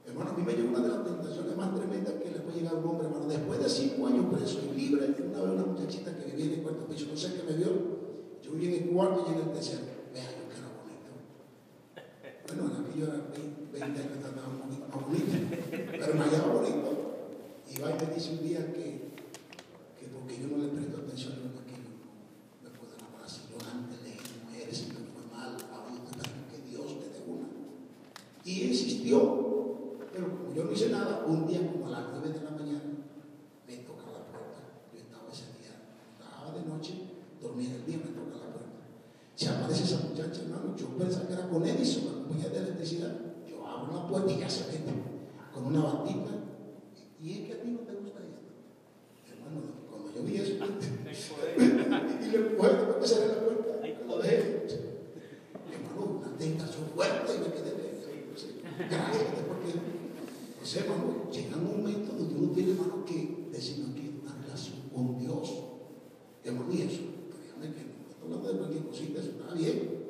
Hermano, 0.06 0.32
a 0.32 0.34
mí 0.34 0.44
me 0.44 0.54
llegó 0.54 0.70
una 0.70 0.82
de 0.82 0.88
las 0.90 1.06
tentaciones 1.06 1.56
más 1.56 1.76
tremendas 1.76 2.14
que 2.16 2.32
le 2.32 2.40
puede 2.40 2.58
llegar 2.58 2.74
a 2.74 2.78
un 2.78 2.86
hombre, 2.86 3.08
hermano. 3.08 3.28
Después 3.28 3.60
de 3.60 3.70
cinco 3.70 4.08
años 4.08 4.26
preso 4.34 4.60
y 4.66 4.80
libre, 4.80 5.06
una 5.06 5.42
vez 5.42 5.52
una 5.52 5.66
muchachita 5.66 6.18
que 6.18 6.32
vivía 6.32 6.46
en 6.46 6.54
el 6.54 6.64
cuarto 6.64 6.88
piso, 6.88 7.06
no 7.10 7.18
sé 7.18 7.34
qué 7.36 7.44
me 7.44 7.58
vio. 7.58 7.70
Yo 8.44 8.52
vivía 8.52 8.78
en 8.78 8.84
el 8.84 8.90
cuarto 8.90 9.26
y 9.28 9.34
en 9.34 9.40
el 9.40 9.54
tercero. 9.54 9.84
Vea, 10.14 10.26
yo 10.26 10.50
que 10.50 10.58
era 10.58 10.68
bonito. 10.76 11.12
Bueno, 12.48 12.62
en 12.68 12.84
aquello 12.84 13.06
era 13.08 13.32
20 13.32 13.84
años 13.84 14.18
estaba 14.18 14.48
bonito, 14.60 14.81
Pero 14.92 16.14
me 16.16 16.22
hallaba 16.22 16.54
bonito. 16.54 16.92
Y 17.68 17.76
y 17.76 17.80
me 17.80 18.14
dice 18.14 18.32
un 18.32 18.44
día 18.44 18.74
que, 18.74 19.16
que 19.98 20.08
porque 20.14 20.42
yo 20.42 20.48
no 20.50 20.64
le 20.64 20.70
presto 20.70 20.98
atención 20.98 21.34
a 21.34 21.62
aquello, 21.62 21.96
me 22.62 22.70
puedo 22.70 22.94
enamorar. 23.00 23.30
Si 23.30 23.42
yo 23.50 23.58
antes 23.64 24.04
leí 24.04 24.20
mujeres 24.44 24.84
y 24.84 24.88
me 24.92 25.08
fue 25.08 25.24
mal, 25.32 25.56
yo 25.58 26.12
estoy 26.12 26.44
que 26.52 26.70
Dios 26.70 26.86
me 27.00 27.08
dé 27.08 27.24
una. 27.26 27.48
Y 28.44 28.64
insistió 28.68 29.52
pero 30.12 30.28
como 30.38 30.54
yo 30.54 30.66
no 30.66 30.72
hice 30.72 30.90
nada, 30.90 31.24
un 31.26 31.48
día 31.48 31.72
como 31.72 31.88
a 31.88 31.92
las 31.92 32.04
9 32.12 32.30
de 32.30 32.44
la 32.44 32.52
mañana 32.52 32.84
me 33.66 33.78
toca 33.78 34.12
la 34.12 34.28
puerta. 34.28 34.60
Yo 34.94 35.00
estaba 35.00 35.32
ese 35.32 35.56
día, 35.56 35.72
estaba 36.20 36.52
de 36.52 36.68
noche, 36.68 36.94
dormía 37.42 37.76
el 37.76 37.86
día, 37.86 37.98
me 37.98 38.12
toca 38.12 38.36
la 38.36 38.52
puerta. 38.52 38.76
Se 39.36 39.48
aparece 39.48 39.84
esa 39.84 40.04
muchacha, 40.04 40.42
hermano, 40.44 40.76
yo 40.76 40.88
pensaba 40.98 41.28
que 41.28 41.34
era 41.34 41.48
con 41.48 41.66
Edison, 41.66 42.06
la 42.06 42.12
compañía 42.12 42.50
de 42.50 42.60
electricidad. 42.60 43.31
Yo 43.62 43.68
abro 43.68 43.94
la 43.94 44.08
puerta 44.08 44.32
y 44.32 44.40
ya 44.40 44.50
se 44.50 44.72
mete 44.72 44.92
con 45.54 45.66
una 45.66 45.84
batita. 45.84 46.32
Y 47.22 47.32
es 47.32 47.48
que 47.48 47.54
a 47.54 47.62
ti 47.62 47.70
no 47.70 47.80
te 47.80 47.94
gusta 47.94 48.20
esto. 48.20 48.42
Hermano, 49.32 49.62
cuando 49.90 50.12
yo 50.14 50.24
vi 50.24 50.38
eso, 50.38 50.54
y 51.58 52.32
le 52.32 52.40
puedo, 52.56 52.88
porque 52.88 53.08
cerré 53.08 53.28
la 53.28 53.40
puerta, 53.44 54.06
lo 54.08 54.18
dejé. 54.20 54.68
Hermano, 55.72 56.20
una 56.20 56.38
tentación 56.38 56.86
fuerte 56.96 57.36
y 57.36 57.40
me 57.40 57.54
quedé. 57.54 57.72
Gracias, 58.90 59.26
porque 59.48 59.80
o 60.62 60.66
sea, 60.66 60.84
hermano, 60.84 61.30
llega 61.32 61.58
un 61.58 61.78
momento 61.78 62.14
donde 62.14 62.36
uno 62.36 62.52
tiene, 62.52 62.72
hermano, 62.72 63.06
que 63.06 63.48
decir 63.52 63.86
aquí 63.92 64.20
una 64.24 64.34
relación 64.42 64.78
con 64.94 65.20
Dios. 65.20 65.54
Hermano, 66.44 66.74
y 66.74 66.82
eso, 66.82 67.02
créanme 67.30 67.76
que 67.76 67.84
no 67.86 68.10
estoy 68.10 68.24
hablando 68.24 68.48
de 68.48 68.58
cualquier 68.58 68.86
cosita, 68.86 69.20
eso 69.20 69.30
está 69.32 69.54
bien. 69.54 70.02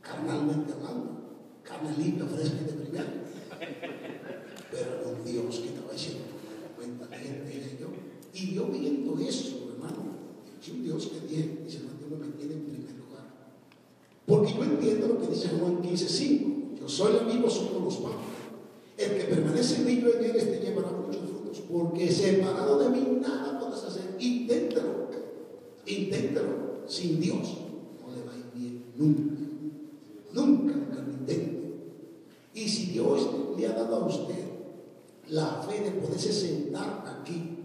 Carnalmente 0.00 0.72
hablando, 0.72 1.11
carne 1.72 1.96
limpia, 1.96 2.26
fresca 2.26 2.56
y 2.60 2.64
de 2.64 2.72
primera. 2.72 3.06
Pero 4.70 5.16
un 5.16 5.24
Dios 5.24 5.58
que 5.60 5.68
estaba 5.68 5.92
diciendo, 5.92 6.24
cuenta 6.76 7.06
era 7.14 7.78
yo. 7.78 7.88
Y 8.34 8.54
yo 8.54 8.66
viendo 8.66 9.18
eso, 9.18 9.68
hermano, 9.72 10.02
es 10.60 10.68
un 10.68 10.82
Dios 10.82 11.06
que 11.06 11.26
tiene, 11.26 11.58
dice, 11.64 11.80
Dios 11.80 12.20
me 12.20 12.28
tiene 12.28 12.54
en 12.54 12.64
primer 12.64 12.96
lugar. 12.96 13.28
Porque 14.26 14.54
yo 14.54 14.64
entiendo 14.64 15.08
lo 15.08 15.20
que 15.20 15.28
dice 15.28 15.48
Juan 15.48 15.82
15, 15.82 16.08
5. 16.08 16.50
Yo 16.80 16.88
soy 16.88 17.16
el 17.16 17.26
vivo, 17.26 17.48
somos 17.48 17.84
los 17.84 17.96
padres. 17.96 18.18
El 18.96 19.16
que 19.16 19.24
permanece 19.24 19.76
en 19.76 19.86
mí, 19.86 20.00
yo 20.00 20.12
en 20.14 20.24
él, 20.24 20.36
este 20.36 20.60
llevará 20.60 20.90
muchos 20.90 21.22
frutos. 21.28 21.62
Porque 21.70 22.10
separado 22.10 22.78
de 22.78 22.90
mí 22.90 23.18
nada 23.20 23.58
podrás 23.58 23.84
hacer. 23.84 24.16
Inténtalo. 24.18 25.08
Inténtalo. 25.86 26.82
Sin 26.86 27.20
Dios 27.20 27.58
no 28.00 28.14
le 28.14 28.22
va 28.24 28.32
a 28.32 28.36
ir 28.36 28.44
bien. 28.54 28.84
Nunca. 28.96 29.22
Nunca. 30.32 30.81
Y 32.62 32.68
si 32.68 32.86
Dios 32.92 33.28
le 33.56 33.66
ha 33.66 33.72
dado 33.72 33.96
a 33.96 34.06
usted 34.06 34.44
la 35.30 35.64
fe 35.68 35.80
de 35.80 35.90
poderse 35.90 36.32
sentar 36.32 37.04
aquí, 37.04 37.58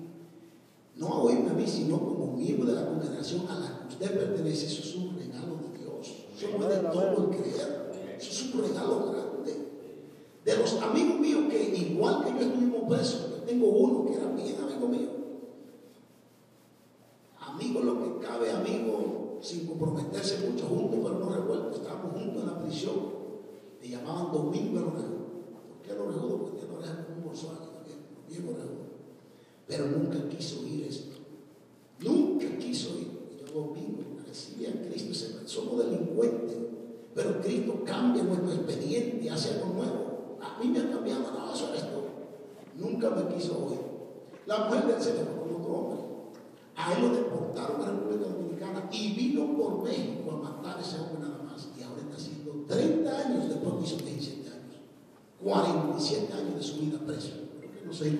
no 0.95 1.07
a 1.07 1.21
oírme 1.21 1.51
a 1.51 1.53
mí, 1.53 1.67
sino 1.67 1.99
como 1.99 2.35
miembro 2.35 2.65
de 2.65 2.73
la 2.73 2.87
congregación 2.87 3.45
a 3.47 3.59
la 3.59 3.79
que 3.81 3.93
usted 3.93 4.17
pertenece, 4.17 4.65
eso 4.65 4.81
es 4.81 4.95
un 4.95 5.15
regalo 5.15 5.57
de 5.57 5.77
Dios. 5.77 6.15
Eso 6.35 6.57
puede 6.57 6.77
todo 6.77 7.29
creer. 7.29 8.17
Eso 8.19 8.31
es 8.31 8.55
un 8.55 8.61
regalo 8.63 9.11
grande. 9.11 9.67
De 10.43 10.57
los 10.57 10.81
amigos 10.81 11.19
míos 11.19 11.41
que 11.47 11.75
igual 11.77 12.25
que 12.25 12.31
yo 12.31 12.39
estuvimos 12.39 12.89
presos, 12.89 13.29
yo 13.29 13.43
tengo 13.43 13.67
uno 13.67 14.05
que 14.05 14.17
era 14.17 14.31
bien 14.31 14.55
amigo 14.59 14.87
mío. 14.87 15.09
Amigo 17.39 17.81
lo 17.81 18.19
que 18.19 18.25
cabe, 18.25 18.51
amigo 18.51 19.37
sin 19.41 19.67
comprometerse 19.67 20.49
mucho 20.49 20.65
juntos, 20.65 20.99
pero 21.03 21.19
no 21.19 21.29
revueltos. 21.29 21.81
Estábamos 21.81 22.13
juntos 22.13 22.41
en 22.41 22.47
la 22.47 22.59
prisión. 22.63 23.16
Me 23.81 23.89
llamaban 23.89 24.31
Domingo 24.31 24.79
el 24.79 24.85
Orejudo. 24.85 25.27
¿Por 25.67 25.81
qué 25.83 25.91
el 25.91 25.99
Orejudo? 25.99 26.37
Porque 26.39 26.65
el 26.65 26.71
Orejudo 26.71 27.05
como 27.05 27.17
un 27.17 27.23
bolsón 27.25 27.57
bien 28.27 28.43
Orejudo. 28.43 28.87
Pero 29.67 29.87
nunca 29.87 30.29
quiso 30.29 30.61
oír 30.61 30.85
esto. 30.85 31.17
Nunca 31.99 32.45
quiso 32.57 32.93
oír. 32.93 33.07
Yo 33.39 33.53
Domingo, 33.53 34.03
recibía 34.25 34.69
a 34.69 34.89
Cristo, 34.89 35.29
somos 35.45 35.79
delincuentes. 35.79 36.57
Pero 37.13 37.41
Cristo 37.41 37.83
cambia 37.85 38.23
nuestro 38.23 38.51
expediente, 38.53 39.29
hace 39.29 39.55
algo 39.55 39.73
nuevo. 39.73 40.37
A 40.41 40.59
mí 40.59 40.69
me 40.69 40.79
ha 40.79 40.89
cambiado, 40.89 41.31
no, 41.31 41.53
eso 41.53 41.69
eres. 41.69 41.83
Nunca 42.77 43.09
me 43.09 43.33
quiso 43.33 43.65
oír. 43.65 43.79
La 44.45 44.65
mujer 44.65 44.85
del 44.85 45.01
se 45.01 45.13
le 45.15 45.23
fue 45.23 45.41
con 45.41 45.61
otro 45.61 45.73
hombre. 45.73 45.99
A 46.75 46.93
él 46.93 47.01
lo 47.01 47.15
deportaron 47.15 47.81
a 47.81 47.85
la 47.87 47.91
República 47.91 48.29
Dominicana 48.29 48.89
y 48.91 49.13
vino 49.13 49.57
por 49.57 49.83
México 49.83 50.31
a 50.31 50.35
matar 50.35 50.77
a 50.77 50.81
ese 50.81 50.99
hombre 50.99 51.27
nada 51.27 51.43
más. 51.43 51.69
Y 51.77 51.81
ahora 51.81 52.01
está 52.01 52.15
haciendo 52.15 52.46
30 52.67 53.17
años 53.17 53.49
después 53.49 53.73
hizo 53.83 53.97
17 53.97 54.49
años. 54.49 54.75
47 55.43 56.33
años 56.33 56.55
de 56.55 56.63
su 56.63 56.77
vida 56.79 56.99
preso. 57.05 57.31
Creo 57.59 57.71
que 57.71 57.85
no 57.85 57.93
se 57.93 58.13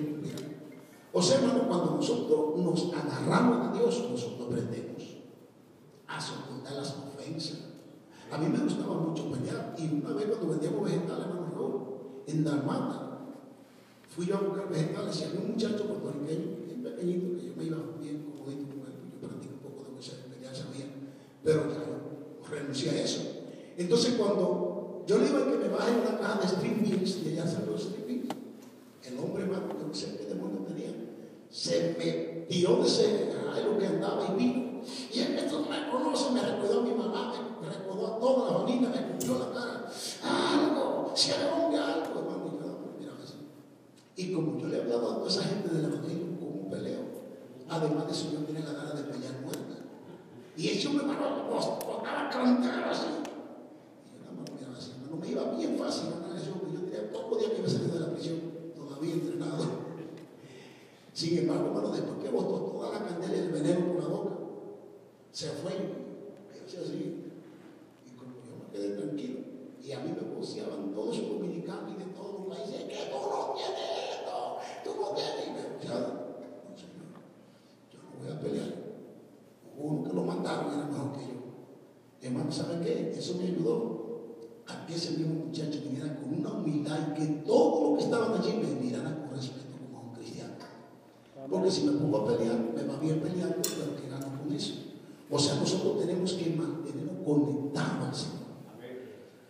O 1.12 1.22
sea, 1.22 1.38
hermano, 1.38 1.68
cuando 1.68 1.96
nosotros 1.96 2.56
nos 2.58 2.92
agarramos 2.94 3.68
a 3.68 3.72
Dios, 3.72 4.08
nosotros 4.10 4.48
aprendemos 4.48 5.02
a 6.06 6.20
soportar 6.20 6.74
las 6.74 6.94
ofensas. 6.96 7.58
A 8.30 8.38
mí 8.38 8.48
me 8.48 8.58
gustaba 8.58 8.94
mucho 8.94 9.30
pelear. 9.30 9.74
Y 9.78 10.02
una 10.02 10.14
vez 10.14 10.26
cuando 10.26 10.48
vendíamos 10.48 10.84
vegetales, 10.84 11.26
hermano, 11.26 11.48
en 12.28 12.44
Dalmata. 12.44 13.08
Fui 14.08 14.26
yo 14.26 14.36
a 14.36 14.40
buscar 14.40 14.68
vegetales 14.68 15.20
y 15.20 15.24
había 15.24 15.40
un 15.40 15.52
muchacho 15.52 15.86
puertorriqueño, 15.86 16.66
bien 16.66 16.82
pequeñito, 16.82 17.38
que 17.38 17.46
yo 17.46 17.52
me 17.56 17.64
iba 17.64 17.78
bien 18.00 18.24
comodito 18.24 18.74
con 18.74 18.86
él, 18.88 18.98
yo 19.12 19.28
practico 19.28 19.54
un 19.54 19.60
poco 19.60 19.84
de 19.84 19.90
boxeo, 19.92 20.16
que 20.28 20.42
ya 20.42 20.54
sabía, 20.54 20.86
pero 21.42 21.66
yo 21.72 22.48
renuncié 22.50 22.90
a 22.90 23.02
eso. 23.02 23.37
Entonces 23.78 24.14
cuando 24.18 25.04
yo 25.06 25.18
le 25.18 25.26
a 25.28 25.30
que 25.30 25.56
me 25.56 25.68
baje 25.68 25.92
una 25.92 26.18
caja 26.18 26.40
de 26.40 26.48
string 26.48 26.84
y 26.84 27.28
allá 27.32 27.46
salió 27.46 27.78
string 27.78 28.06
beans, 28.06 28.34
el 29.04 29.18
hombre 29.18 29.44
hermano, 29.44 29.68
que 29.68 29.84
no 29.86 29.94
sé 29.94 30.18
qué 30.18 30.26
demonio 30.26 30.58
tenía, 30.66 30.92
se 31.50 31.96
me 31.98 32.46
dio 32.54 32.76
de 32.76 32.86
ese 32.86 33.28
lo 33.64 33.78
que 33.78 33.86
andaba 33.86 34.26
y 34.30 34.38
vino. 34.38 34.68
Y 35.12 35.20
él 35.20 35.38
esto 35.38 35.66
me 35.68 35.90
conoce, 35.90 36.30
me 36.30 36.40
recordó 36.40 36.80
a 36.80 36.82
mi 36.82 36.92
mamá, 36.92 37.32
me 37.60 37.68
recordó 37.68 38.06
a 38.06 38.18
toda 38.20 38.52
la 38.52 38.58
familia, 38.58 38.88
me 38.88 39.08
cumplió 39.08 39.38
la 39.38 39.52
cara. 39.52 39.92
Algo, 40.22 41.12
si 41.14 41.32
algo, 41.32 41.66
algo, 41.68 42.20
hermano. 42.20 42.46
Y 42.46 42.58
yo 42.58 42.98
miraba 42.98 43.18
así. 43.22 43.34
Y 44.16 44.32
como 44.32 44.58
yo 44.58 44.68
le 44.68 44.78
he 44.78 44.82
hablado 44.82 45.10
a 45.10 45.14
toda 45.16 45.28
esa 45.28 45.42
gente 45.42 45.68
del 45.68 45.84
evangelio 45.84 46.26
como 46.38 46.62
un 46.62 46.70
peleo, 46.70 47.00
además 47.68 48.06
de 48.06 48.12
eso 48.12 48.30
yo 48.32 48.38
tenía 48.40 48.64
la 48.64 48.72
gana 48.72 48.94
de 48.94 49.02
pelear 49.04 49.40
muerta. 49.42 49.76
Y 50.56 50.68
eso 50.68 50.90
me 50.92 51.02
paró, 51.02 51.44
botaba 51.48 52.30
cantando 52.30 52.90
así. 52.90 53.06
Y 54.04 54.12
yo 54.12 54.20
nada 54.22 54.32
más 54.38 54.50
miraba 54.52 54.76
así, 54.76 54.92
no 55.10 55.16
me 55.16 55.28
iba 55.28 55.44
bien 55.56 55.76
fácil 55.78 56.10
la 56.10 56.28
relación, 56.28 56.58
porque 56.58 56.74
yo 56.74 56.80
tenía 56.82 57.12
poco 57.12 57.36
día 57.36 57.54
que 57.54 57.62
a 57.64 57.68
salir 57.68 57.92
de 57.92 58.00
la 58.00 58.12
prisión, 58.12 58.40
todavía 58.76 59.14
entrenado. 59.14 59.64
Sin 61.12 61.38
embargo, 61.38 61.68
hermano, 61.68 61.90
después 61.90 62.18
que 62.22 62.30
botó 62.30 62.70
toda 62.70 62.92
la 62.92 63.06
candela 63.06 63.36
y 63.36 63.40
el 63.40 63.50
veneno 63.50 63.86
por 63.86 64.02
la 64.02 64.08
boca, 64.08 64.36
se 65.32 65.48
fue. 65.50 65.72
Así. 66.68 67.24
Y 68.06 68.10
como 68.16 68.36
yo 68.44 68.54
me 68.62 68.70
quedé 68.70 68.96
tranquilo, 68.96 69.40
Y 69.82 69.92
a 69.92 70.00
mí 70.00 70.12
me 70.12 70.36
voceaban 70.36 70.92
todos 70.92 71.18
los 71.18 71.28
dominicanos 71.30 71.92
y 71.92 71.98
de 71.98 72.04
todos 72.12 72.46
los 72.46 72.56
países, 72.56 72.84
que 72.84 73.10
tú 73.10 73.18
no 73.18 73.54
tienes 73.54 73.80
esto, 74.12 74.58
tú 74.84 75.00
no 75.00 75.08
tienes. 75.16 75.46
Y 75.46 75.50
me 75.50 75.62
voceaban. 75.74 76.12
No, 76.68 76.76
señor, 76.76 77.08
yo 77.90 77.98
no 78.04 78.22
voy 78.22 78.30
a 78.30 78.40
pelear. 78.40 78.74
Uno 79.78 80.04
que 80.04 80.12
lo 80.12 80.22
mataron, 80.22 80.74
era 80.74 80.84
mejor 80.84 81.12
que 81.18 81.26
yo. 81.26 81.38
Hermano, 82.20 82.52
¿saben 82.52 82.84
qué? 82.84 83.14
Eso 83.18 83.34
me 83.38 83.44
ayudó 83.44 83.97
a 84.68 84.86
que 84.86 84.94
ese 84.94 85.16
mismo 85.16 85.46
muchacho 85.46 85.80
viniera 85.82 86.14
con 86.16 86.38
una 86.38 86.52
humildad 86.52 86.98
y 87.10 87.18
que 87.18 87.26
todos 87.46 87.90
los 87.90 87.98
que 87.98 88.04
estaban 88.04 88.38
allí 88.38 88.52
me 88.62 88.80
miraran 88.80 89.26
con 89.26 89.36
respeto 89.36 89.74
como 89.82 89.98
a 89.98 90.02
un 90.02 90.14
cristiano. 90.14 90.54
Porque 91.50 91.70
si 91.70 91.84
me 91.84 91.92
pongo 91.92 92.18
a 92.18 92.26
pelear, 92.26 92.58
me 92.74 92.82
va 92.84 93.00
bien 93.00 93.20
peleando, 93.20 93.56
pero 93.62 93.96
que 93.96 94.08
gano 94.08 94.26
con 94.38 94.54
eso. 94.54 94.74
O 95.30 95.38
sea, 95.38 95.56
nosotros 95.56 96.00
tenemos 96.00 96.34
que 96.34 96.50
mantenernos 96.50 97.24
conectados 97.24 98.08
al 98.08 98.14
Señor. 98.14 98.38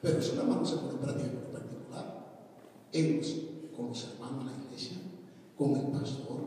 Pero 0.01 0.19
eso 0.19 0.35
nada 0.37 0.49
más 0.49 0.59
no 0.59 0.67
se 0.67 0.77
pone 0.77 0.93
en 0.93 0.99
práctica 0.99 1.29
en 1.29 1.53
particular. 1.53 2.27
Ellos, 2.93 3.35
con 3.77 3.89
los 3.89 4.05
hermanos 4.05 4.41
en 4.43 4.47
la 4.47 4.65
iglesia, 4.65 4.99
con 5.57 5.77
el 5.77 5.87
pastor, 5.89 6.39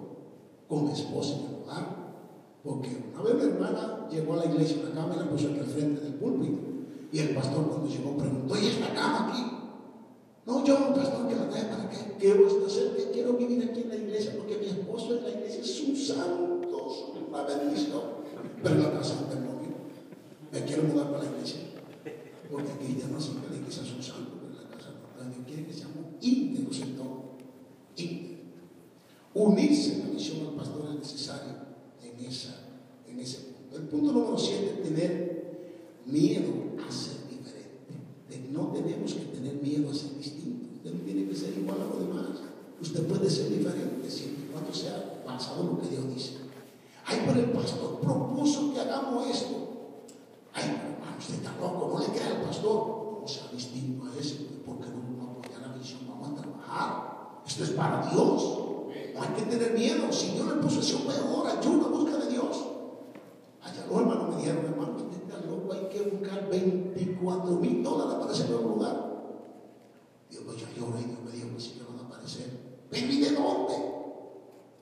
con 0.70 0.86
la 0.86 0.94
esposa 0.94 1.36
en 1.36 1.46
el 1.46 1.64
hogar. 1.64 2.02
Porque 2.64 3.04
una 3.14 3.24
vez 3.24 3.36
mi 3.36 3.52
hermana 3.52 4.08
llegó 4.10 4.34
a 4.34 4.38
la 4.38 4.46
iglesia 4.46 4.78
una 4.84 4.94
cama 4.94 5.16
y 5.20 5.28
puso 5.30 5.50
aquí 5.50 5.60
al 5.60 5.66
frente 5.66 6.02
del 6.02 6.14
púlpito. 6.14 6.71
Y 7.12 7.20
el 7.20 7.36
pastor 7.36 7.68
cuando 7.68 7.90
llegó 7.90 8.18
preguntó, 8.18 8.58
¿y 8.58 8.68
esta 8.68 8.94
cama 8.94 9.30
aquí? 9.30 9.44
No, 10.46 10.66
yo, 10.66 10.94
pastor, 10.96 11.28
que 11.28 11.36
la 11.36 11.50
trae 11.50 11.66
para 11.66 11.90
qué. 11.90 11.98
¿Qué 12.18 12.34
voy 12.34 12.64
a 12.64 12.68
hacer? 12.68 12.96
Que 12.96 13.12
quiero 13.12 13.34
vivir 13.34 13.70
aquí 13.70 13.82
en 13.82 13.90
la 13.90 13.96
iglesia 13.96 14.34
porque 14.38 14.58
mi 14.58 14.68
esposo 14.68 15.18
en 15.18 15.24
la 15.24 15.30
iglesia 15.30 15.62
es 15.62 15.82
un 15.82 15.96
santo, 15.96 17.18
una 17.30 17.44
bendición. 17.44 18.02
Pero 18.64 18.76
la 18.76 18.92
casa 18.92 19.28
tengo 19.30 19.54
novio. 19.54 19.76
Me 20.52 20.64
quiero 20.64 20.84
mudar 20.84 21.12
para 21.12 21.24
la 21.24 21.32
iglesia. 21.32 21.60
Porque 22.50 22.72
aquí 22.72 22.98
ya 23.00 23.08
no 23.08 23.20
siempre 23.20 23.50
la 23.50 23.58
iglesia 23.58 23.84
es 23.84 23.92
un 23.92 24.04
santo, 24.04 24.32
pero 24.40 24.62
la 24.62 24.70
casa 24.70 24.90
no. 24.92 25.30
Dios 25.30 25.46
quiere 25.46 25.66
que 25.66 25.74
seamos 25.74 26.06
íntegros 26.22 26.80
en 26.82 26.96
todo. 26.96 27.38
Íntegros. 27.98 28.40
Unirse 29.34 29.94
en 29.94 30.00
la 30.00 30.06
misión 30.14 30.48
al 30.48 30.56
pastor 30.56 30.90
es 30.90 31.00
necesario 31.00 31.54
en, 32.04 32.26
esa, 32.26 32.56
en 33.08 33.20
ese 33.20 33.38
punto. 33.40 33.78
El 33.78 33.84
punto 33.84 34.12
número 34.12 34.38
7 34.38 34.82
tener 34.84 35.41
miedo 36.12 36.52
a 36.78 36.92
ser 36.92 37.28
diferente. 37.30 38.52
No 38.52 38.68
tenemos 38.68 39.14
que 39.14 39.26
tener 39.26 39.56
miedo 39.56 39.90
a 39.90 39.94
ser 39.94 40.18
distinto. 40.18 40.68
Usted 40.76 40.94
no 40.94 41.02
tiene 41.02 41.28
que 41.28 41.36
ser 41.36 41.58
igual 41.58 41.78
a 41.82 41.86
los 41.86 42.00
demás. 42.00 42.28
Usted 42.82 43.08
puede 43.08 43.30
ser 43.30 43.50
diferente 43.50 44.10
siempre 44.10 44.46
y 44.46 44.52
cuando 44.52 44.74
sea 44.74 45.24
basado 45.26 45.64
lo 45.64 45.82
que 45.82 45.88
Dios 45.88 46.14
dice. 46.14 46.38
Ay, 47.06 47.24
pero 47.26 47.40
el 47.40 47.52
pastor 47.52 48.00
propuso 48.00 48.74
que 48.74 48.80
hagamos 48.82 49.28
esto. 49.28 49.56
Ay, 50.54 50.64
pero 50.66 50.94
hermano, 50.94 51.18
usted 51.18 51.36
está 51.36 51.56
loco, 51.60 51.94
no 51.94 52.00
le 52.00 52.14
crea 52.14 52.38
al 52.38 52.44
pastor. 52.44 53.20
No 53.22 53.28
sea 53.28 53.50
distinto 53.54 54.06
a 54.06 54.20
ese, 54.20 54.48
porque 54.66 54.90
no 54.90 54.98
vamos 54.98 55.28
a 55.28 55.40
apoyar 55.40 55.62
la 55.62 55.78
visión, 55.78 56.02
vamos 56.08 56.30
a 56.30 56.42
trabajar. 56.42 57.42
Esto 57.48 57.64
es 57.64 57.70
para 57.72 58.10
Dios. 58.12 58.58
No 59.14 59.22
hay 59.22 59.30
que 59.36 59.44
tener 59.44 59.74
miedo. 59.74 60.12
Si 60.12 60.32
Dios 60.32 60.48
le 60.48 60.56
puso 60.56 60.80
ese 60.80 60.98
peor, 60.98 61.48
ayuda, 61.48 61.88
busca 61.88 62.18
de 62.18 62.32
Dios. 62.32 62.58
Allá 63.62 63.86
los 63.88 64.00
hermanos 64.00 64.30
me 64.30 64.38
dijeron, 64.38 64.66
hermano, 64.66 65.11
hay 66.32 66.40
que 66.40 66.46
buscar 66.46 66.50
24 66.50 67.52
mil 67.58 67.84
dólares 67.84 68.16
para 68.20 68.32
ese 68.32 68.48
nuevo 68.50 68.70
lugar. 68.70 69.12
Dios, 70.30 70.44
pues 70.46 70.62
ya 70.62 70.68
lloré 70.74 71.04
Dios 71.04 71.20
me 71.24 71.32
dijo 71.32 71.56
que 71.56 71.62
sí 71.62 71.72
que 71.72 71.84
van 71.84 72.00
a 72.00 72.08
aparecer. 72.08 72.50
¿Pero 72.90 73.12
y 73.12 73.20
de 73.20 73.32
dónde? 73.32 73.74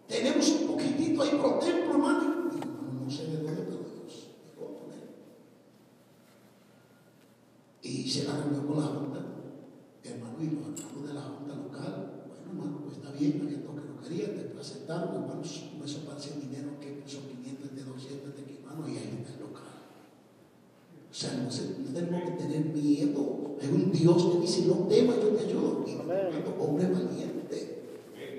Tenemos 0.08 0.50
un 0.50 0.68
poquitito 0.68 1.22
ahí 1.22 1.39
por 1.41 1.60
templo, 1.60 1.93
hermano. 1.93 2.52
No, 3.02 3.10
sé 3.10 3.28
de 3.28 3.43
dónde, 3.43 3.62
pero 3.64 3.78
Dios 3.78 4.28
me 4.45 4.66
poner. 4.66 5.10
Y 7.82 8.10
se 8.10 8.24
la 8.26 8.38
reunió 8.38 8.68
con 8.68 8.80
la 8.80 8.88
junta, 8.88 9.20
hermano, 10.04 10.36
y 10.39 10.45
los 10.45 10.80
hermanos 10.80 11.08
de 11.08 11.14
la 11.14 11.22
junta 11.22 11.56
local. 11.56 12.26
Bueno, 12.28 12.43
hermano, 12.50 12.82
pues 12.84 12.97
está 12.97 13.12
bien, 13.12 13.41
había 13.43 13.64
todo 13.64 13.76
que 13.76 13.88
no 13.88 14.02
quería, 14.02 14.34
te 14.34 14.60
aceptaron, 14.60 15.10
hermano, 15.16 15.41
con 15.41 15.86
eso 15.86 16.06
parece 16.06 16.39
dinero 16.39 16.80
que 16.80 17.04
son 17.08 17.24
500 17.24 17.76
de 17.76 17.84
200 17.84 18.36
de 18.36 18.43
que, 18.43 18.56
hermano, 18.60 18.88
y 18.88 18.97
ahí 18.97 19.18
está 19.22 19.34
el 19.34 19.39
local. 19.41 19.80
O 21.09 21.09
sea, 21.20 21.34
no, 21.34 21.52
se, 21.52 21.76
no 21.80 21.94
tenemos 21.94 22.24
que 22.24 22.44
tener 22.44 22.66
miedo. 22.66 23.58
Hay 23.62 23.68
un 23.68 23.92
Dios 23.92 24.24
que 24.24 24.40
dice, 24.40 24.66
no 24.68 24.88
temas, 24.88 25.18
yo 25.18 25.30
te 25.30 25.46
ayudo. 25.46 25.84
Y 25.86 26.62
hombre 26.62 26.88
valiente, 26.88 27.84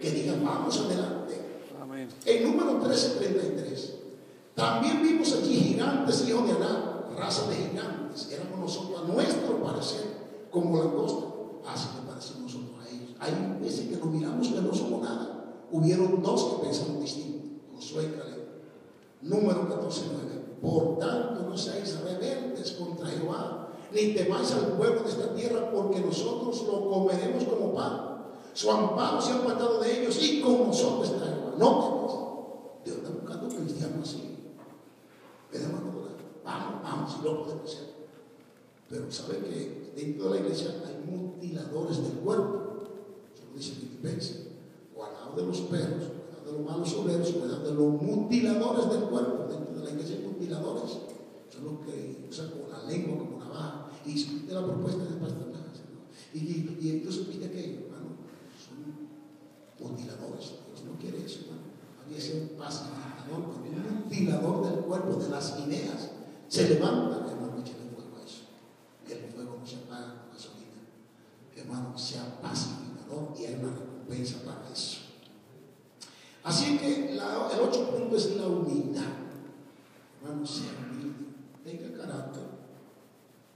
que 0.00 0.10
diga, 0.10 0.34
vamos 0.42 0.78
adelante. 0.78 1.34
Amén. 1.78 2.08
En 2.24 2.44
número 2.44 2.78
1333, 2.78 3.94
también 4.54 5.02
vimos 5.02 5.30
allí 5.34 5.56
gigantes, 5.56 6.26
hijos 6.26 6.46
de 6.46 6.52
Aná, 6.52 7.06
raza 7.18 7.50
de 7.50 7.56
gigantes. 7.56 8.30
Éramos 8.32 8.58
nosotros, 8.58 9.02
a 9.02 9.12
nuestro 9.12 9.62
parecer, 9.62 10.04
como 10.50 10.78
langosta. 10.78 11.26
Así 11.66 11.88
que 11.88 12.08
parecemos 12.08 12.54
nosotros 12.54 12.70
a 12.82 12.88
ellos. 12.88 13.10
Hay 13.20 13.58
veces 13.62 13.88
que 13.88 13.96
nos 13.96 14.06
miramos 14.06 14.48
que 14.48 14.60
no 14.60 14.74
somos 14.74 15.02
nada. 15.02 15.66
Hubieron 15.70 16.22
dos 16.22 16.44
que 16.44 16.66
pensaron 16.66 16.98
distinto, 16.98 17.46
Josué 17.74 18.04
y 18.04 18.18
Caleb. 18.18 18.48
Número 19.20 19.68
14.9. 19.68 20.39
Por 20.60 20.98
tanto, 20.98 21.48
no 21.48 21.56
seáis 21.56 22.00
rebeldes 22.00 22.72
contra 22.72 23.08
Jehová, 23.08 23.68
ni 23.92 24.14
temáis 24.14 24.52
al 24.52 24.76
pueblo 24.76 25.02
de 25.02 25.10
esta 25.10 25.34
tierra, 25.34 25.70
porque 25.72 26.00
nosotros 26.00 26.62
lo 26.66 26.90
comeremos 26.90 27.44
como 27.44 27.74
pan. 27.74 28.10
Su 28.52 28.70
amparo 28.70 29.20
se 29.20 29.32
ha 29.32 29.36
apartado 29.36 29.80
de 29.80 30.02
ellos 30.02 30.18
y 30.22 30.40
con 30.40 30.66
nosotros 30.68 31.10
está 31.10 31.26
Jehová. 31.26 31.54
No. 31.58 32.80
Dios 32.84 32.98
está 32.98 33.10
buscando 33.10 33.48
cristianos 33.48 34.08
así. 34.08 34.36
Vamos, 36.44 36.82
vamos, 36.82 37.12
si 37.12 37.24
lo 37.24 37.42
podemos 37.42 37.64
hacer. 37.64 37.90
Pero 38.88 39.10
sabe 39.10 39.38
que 39.38 39.92
dentro 39.94 40.24
de 40.26 40.30
la 40.30 40.46
iglesia 40.46 40.74
hay 40.86 41.10
mutiladores 41.10 42.02
del 42.02 42.18
cuerpo. 42.24 42.82
Eso 43.32 43.44
lo 43.50 43.56
dice 43.56 43.72
Filipenses. 43.74 44.48
Guardado 44.94 45.36
de 45.36 45.46
los 45.46 45.60
perros, 45.60 46.10
cuidado 46.10 46.44
de 46.44 46.52
los 46.52 46.70
malos 46.70 46.94
obreros, 46.94 47.30
cuidado 47.30 47.62
de 47.62 47.74
los 47.74 48.02
mutiladores 48.02 48.90
del 48.90 49.02
cuerpo. 49.08 49.46
Dentro 49.48 49.74
de 49.74 49.84
la 49.84 49.90
iglesia 49.90 50.16
hay 50.40 50.48
mutiladores. 50.48 50.92
Son 51.52 51.64
los 51.64 51.80
que 51.84 52.26
usan 52.30 52.50
como 52.50 52.68
la 52.68 52.84
lengua, 52.84 53.18
como 53.18 53.38
navaja. 53.38 53.90
Y 54.06 54.18
supiste 54.18 54.54
la 54.54 54.64
propuesta 54.64 55.04
del 55.04 55.14
pastor 55.18 55.48
Nájera, 55.48 55.84
¿no? 55.92 56.38
Y, 56.38 56.90
entonces 56.90 57.22
supiste 57.22 57.46
aquello, 57.46 57.86
hermano. 57.86 58.16
Son 58.56 59.88
mutiladores. 59.88 60.52
Dios 60.68 60.84
no 60.86 60.98
quiere 60.98 61.24
eso, 61.24 61.40
hermano. 61.40 61.62
Había 62.04 62.18
ese 62.18 62.54
pacificador, 62.58 63.50
un 63.50 64.04
mutilador 64.04 64.70
del 64.70 64.84
cuerpo, 64.84 65.16
de 65.16 65.28
las 65.28 65.58
ideas. 65.66 66.10
Se 66.48 66.68
levanta, 66.68 67.16
hermano, 67.16 67.58
echa 67.60 67.72
fuego 67.74 68.16
a 68.18 68.24
eso. 68.24 68.42
El 69.08 69.30
fuego 69.32 69.56
no 69.60 69.66
se 69.66 69.76
apaga 69.76 70.22
con 70.22 70.32
gasolina. 70.32 70.80
Hermano, 71.56 71.98
sea 71.98 72.40
pacificador 72.40 73.34
y 73.38 73.44
hay 73.44 73.54
una 73.56 73.72
recompensa 73.72 74.42
para 74.44 74.68
eso. 74.72 74.98
Así 76.42 76.78
que 76.78 77.14
la- 77.14 77.50
el 77.52 77.60
otro 77.60 77.90
punto 77.90 78.16
es 78.16 78.34
la 78.36 78.46
humildad. 78.46 79.02
Hermano, 80.22 80.46
sea 80.46 80.72
humilde, 80.90 81.26
tenga 81.64 81.96
carácter. 81.96 82.42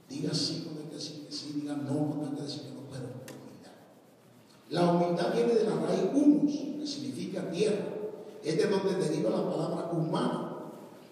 Diga 0.08 0.32
sí 0.32 0.62
cuando 0.64 0.82
hay 0.82 0.88
que 0.88 0.94
decir 0.94 1.26
que 1.26 1.32
sí, 1.32 1.52
diga 1.54 1.76
no 1.76 2.06
cuando 2.06 2.26
hay 2.26 2.36
que 2.36 2.42
decir 2.42 2.62
que 2.62 2.70
no, 2.70 2.80
pero 2.90 3.04
humildad. 3.04 3.72
La 4.70 4.92
humildad 4.92 5.34
viene 5.34 5.54
de 5.54 5.64
la 5.64 5.76
raíz 5.76 6.10
humus, 6.14 6.52
que 6.80 6.86
significa 6.86 7.50
tierra. 7.50 7.86
Es 8.42 8.56
de 8.56 8.66
donde 8.66 8.94
deriva 8.94 9.30
la 9.30 9.50
palabra 9.50 9.90
humano. 9.92 10.54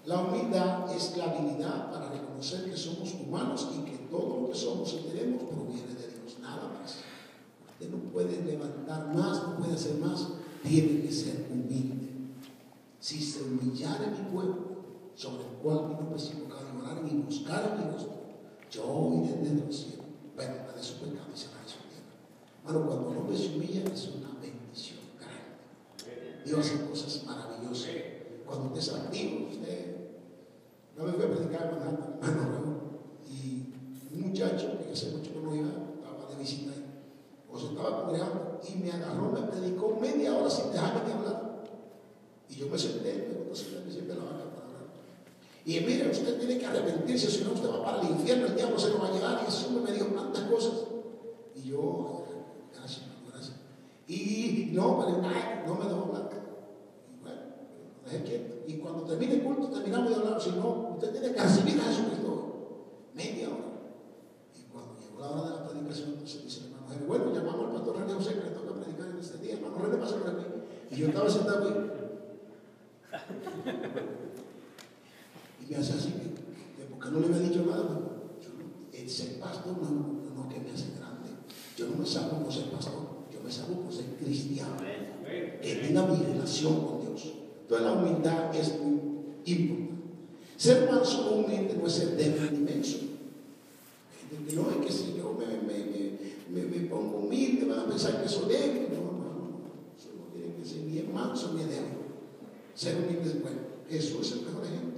La 0.04 0.20
humildad 0.20 0.94
es 0.94 1.16
la 1.16 1.24
habilidad 1.24 1.92
para 1.92 2.10
reconocer 2.10 2.70
que 2.70 2.76
somos 2.76 3.14
humanos 3.14 3.68
y 3.74 3.84
que 3.84 3.96
todo 4.10 4.40
lo 4.40 4.48
que 4.48 4.54
somos 4.58 4.92
y 4.92 5.08
tenemos 5.08 5.44
proviene 5.44 5.94
de 5.94 6.08
Dios, 6.08 6.38
nada 6.40 6.68
más. 6.80 6.96
Usted 7.72 7.90
no 7.90 7.98
puede 8.10 8.42
levantar 8.42 9.14
más, 9.14 9.42
no 9.44 9.56
puede 9.58 9.74
hacer 9.74 9.94
más, 9.98 10.28
tiene 10.62 11.02
que 11.02 11.12
ser 11.12 11.46
humilde. 11.50 12.08
Si 12.98 13.20
se 13.20 13.42
humillara 13.42 14.08
mi 14.08 14.30
pueblo, 14.32 14.71
sobre 15.14 15.44
el 15.44 15.52
cual 15.62 15.88
vino 15.88 16.10
pecado 16.10 16.66
y 16.74 16.80
orar 16.80 17.12
y 17.12 17.16
buscar 17.16 17.78
mi 17.78 17.90
rostro, 17.90 18.12
yo 18.70 18.84
oiré 18.86 19.36
desde 19.36 19.66
los 19.66 19.76
cielos, 19.76 20.06
perdonaré 20.36 20.76
de 20.76 20.82
su 20.82 20.94
pecado 20.94 21.28
y 21.34 21.38
será 21.38 21.62
tierra. 21.64 22.14
Hermano, 22.64 22.86
cuando 22.86 23.12
el 23.12 23.18
hombre 23.18 23.36
se 23.36 23.54
humilla 23.54 23.82
es 23.92 24.08
una 24.08 24.30
bendición 24.40 25.00
grande. 25.18 26.42
Dios 26.44 26.58
hace 26.58 26.86
cosas 26.86 27.24
maravillosas. 27.24 27.90
Cuando 28.46 28.66
usted 28.66 28.80
es 28.80 28.92
activo, 28.92 29.48
usted. 29.50 29.96
Una 30.96 31.04
vez 31.06 31.14
fui 31.16 31.24
a 31.24 31.28
predicar 31.28 31.72
Manhattan, 31.72 32.18
hermano 32.22 32.72
y 33.28 33.72
un 34.14 34.28
muchacho 34.28 34.78
que 34.78 34.92
hace 34.92 35.10
mucho 35.10 35.32
que 35.32 35.40
no 35.40 35.54
iba, 35.54 35.68
estaba 35.68 36.28
de 36.28 36.36
visita 36.36 36.72
ahí, 36.72 36.84
o 37.50 37.58
se 37.58 37.66
estaba 37.66 38.02
congregando, 38.02 38.60
y 38.68 38.74
me 38.76 38.92
agarró, 38.92 39.30
me 39.30 39.40
predicó 39.42 39.98
media 40.00 40.36
hora 40.36 40.50
sin 40.50 40.70
dejarme 40.70 41.06
de 41.06 41.12
hablar. 41.12 41.64
Y 42.48 42.54
yo 42.56 42.68
me 42.68 42.78
senté, 42.78 43.46
me 43.48 43.56
sentarme 43.56 43.90
siempre 43.90 44.14
en 44.14 44.18
la 44.18 44.30
hablar. 44.30 44.51
Y 45.64 45.78
mire, 45.80 46.10
usted 46.10 46.38
tiene 46.38 46.58
que 46.58 46.66
arrepentirse, 46.66 47.30
si 47.30 47.44
no 47.44 47.52
usted 47.52 47.70
va 47.70 47.84
para 47.84 48.00
el 48.00 48.10
infierno, 48.10 48.46
el 48.46 48.56
diablo 48.56 48.78
se 48.78 48.90
lo 48.90 48.98
va 48.98 49.08
a 49.08 49.12
llevar. 49.12 49.40
Y 49.46 49.66
hombre 49.66 49.92
me 49.92 49.98
dijo 49.98 50.06
tantas 50.06 50.42
cosas. 50.42 50.72
Y 51.54 51.68
yo, 51.68 52.24
gracias, 52.74 53.06
gracias. 53.30 53.56
Y 54.08 54.70
no, 54.72 54.98
pero 54.98 55.18
no 55.18 55.74
me 55.76 55.84
dejó 55.84 56.02
hablar. 56.02 56.30
Y 57.08 57.22
bueno, 57.22 57.40
dejé 58.04 58.22
quieto. 58.24 58.54
Y 58.66 58.78
cuando 58.78 59.04
termine 59.04 59.34
el 59.34 59.42
culto, 59.44 59.68
terminamos 59.68 60.10
de 60.10 60.16
hablar. 60.16 60.40
Si 60.40 60.50
no, 60.50 60.94
usted 60.94 61.12
tiene 61.12 61.32
que 61.32 61.40
recibir 61.40 61.80
a 61.80 61.84
Jesucristo. 61.84 62.28
Media 63.14 63.48
hora. 63.48 63.58
Y 64.58 64.62
cuando 64.72 64.96
llegó 64.98 65.20
la 65.20 65.30
hora 65.30 65.42
de 65.42 65.50
la 65.50 65.68
predicación, 65.68 66.08
entonces 66.14 66.42
dice 66.44 66.64
hermano 66.64 66.86
René, 66.88 67.06
bueno, 67.06 67.32
llamamos 67.32 67.66
al 67.66 67.72
pastor 67.72 67.98
René 67.98 68.14
José 68.14 68.34
que 68.34 68.40
le 68.40 68.50
toca 68.50 68.80
predicar 68.80 69.08
en 69.10 69.18
este 69.18 69.38
día, 69.38 69.54
hermano 69.54 69.78
René, 69.78 69.96
pasa 69.98 70.16
por 70.16 70.28
aquí. 70.28 70.46
Y 70.90 70.96
yo 70.96 71.06
estaba 71.06 71.30
sentado 71.30 71.68
ahí. 71.68 71.90
Me 75.72 75.78
hace 75.78 75.94
así, 75.94 76.12
que, 76.12 76.82
que 76.82 76.88
porque 76.90 77.10
no 77.10 77.20
le 77.20 77.26
había 77.28 77.48
dicho 77.48 77.64
nada, 77.64 77.98
yo, 78.42 78.50
el 78.92 79.08
ser 79.08 79.40
pastor 79.40 79.78
no, 79.80 79.88
no, 79.88 80.34
no 80.36 80.48
que 80.50 80.60
me 80.60 80.70
hace 80.70 80.92
grande. 80.98 81.30
Yo 81.78 81.86
no 81.88 81.96
me 81.96 82.04
salvo 82.04 82.44
por 82.44 82.52
ser 82.52 82.64
pastor, 82.64 83.24
yo 83.32 83.40
me 83.42 83.50
salvo 83.50 83.80
por 83.80 83.90
ser 83.90 84.04
cristiano. 84.22 84.76
Que 85.62 85.76
tenga 85.76 86.04
mi 86.04 86.22
relación 86.22 86.86
con 86.86 87.00
Dios. 87.00 87.32
Entonces 87.62 87.86
la 87.86 87.92
humildad 87.94 88.54
es 88.54 88.78
muy 88.80 89.00
importante. 89.46 89.92
Ser 90.58 90.90
manso 90.92 91.30
humilde 91.36 91.74
no 91.80 91.86
es 91.86 91.92
ser 91.94 92.16
débil 92.18 92.50
ni 92.52 92.58
menso. 92.58 92.98
Que 94.46 94.54
no 94.54 94.70
es 94.72 94.86
que 94.86 94.92
si 94.92 95.14
yo 95.16 95.32
me, 95.32 95.46
me, 95.46 96.18
me, 96.50 96.62
me, 96.68 96.86
pongo 96.86 97.16
humilde 97.16 97.64
van 97.64 97.80
a 97.80 97.86
pensar 97.86 98.22
que 98.22 98.28
soy 98.28 98.52
débil. 98.52 98.88
No, 98.92 99.00
no, 99.00 99.28
no. 99.34 99.58
Eso 99.96 100.10
no 100.18 100.26
tiene 100.34 100.54
que 100.54 100.68
ser 100.68 100.82
ni 100.82 101.00
manso 101.10 101.54
ni 101.54 101.64
débil. 101.64 102.12
Ser 102.74 102.98
humilde 102.98 103.30
es 103.30 103.42
bueno. 103.42 103.60
Jesús 103.88 104.26
es 104.26 104.32
el 104.32 104.42
mejor 104.42 104.64
ejemplo. 104.66 104.91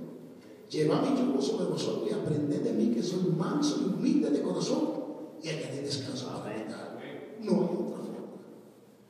Lleva 0.70 1.02
mi 1.02 1.16
yugo 1.16 1.40
sobre 1.40 1.66
vosotros 1.66 2.08
y 2.10 2.14
aprended 2.14 2.60
de 2.62 2.72
mí 2.72 2.94
que 2.94 3.02
soy 3.02 3.32
manso 3.36 3.80
y 3.80 3.94
humilde 3.94 4.30
de 4.30 4.42
corazón 4.42 5.04
y 5.42 5.48
hallaré 5.48 5.82
descanso 5.82 6.26
para 6.26 6.54
mi 6.54 6.62
alma. 6.62 7.00
No 7.40 7.52
hay 7.52 7.76
otra 7.76 7.98
forma 7.98 8.24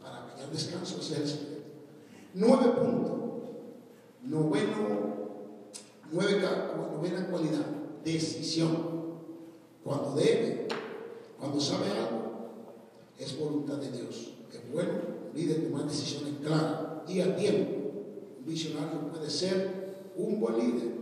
para 0.02 0.32
hallar 0.32 0.50
descanso, 0.50 0.98
es 1.00 1.10
el 1.12 1.28
secreto. 1.28 1.62
Nueve 2.34 2.72
puntos. 2.72 3.12
Noveno, 4.24 4.72
nueve, 6.10 6.42
novena 6.92 7.26
cualidad. 7.28 7.66
Decisión. 8.04 8.94
Cuando 9.84 10.14
debe, 10.14 10.66
cuando 11.38 11.60
sabe 11.60 11.90
algo, 11.90 12.24
es 13.18 13.38
voluntad 13.38 13.76
de 13.76 13.92
Dios. 13.92 14.32
Es 14.50 14.72
bueno, 14.72 14.92
líder 15.34 15.68
tomar 15.68 15.86
decisiones 15.86 16.34
claras 16.42 17.06
y 17.06 17.20
a 17.20 17.36
tiempo. 17.36 17.72
Un 18.38 18.46
visionario 18.46 19.10
puede 19.12 19.28
ser 19.28 20.12
un 20.16 20.40
buen 20.40 20.58
líder. 20.58 20.93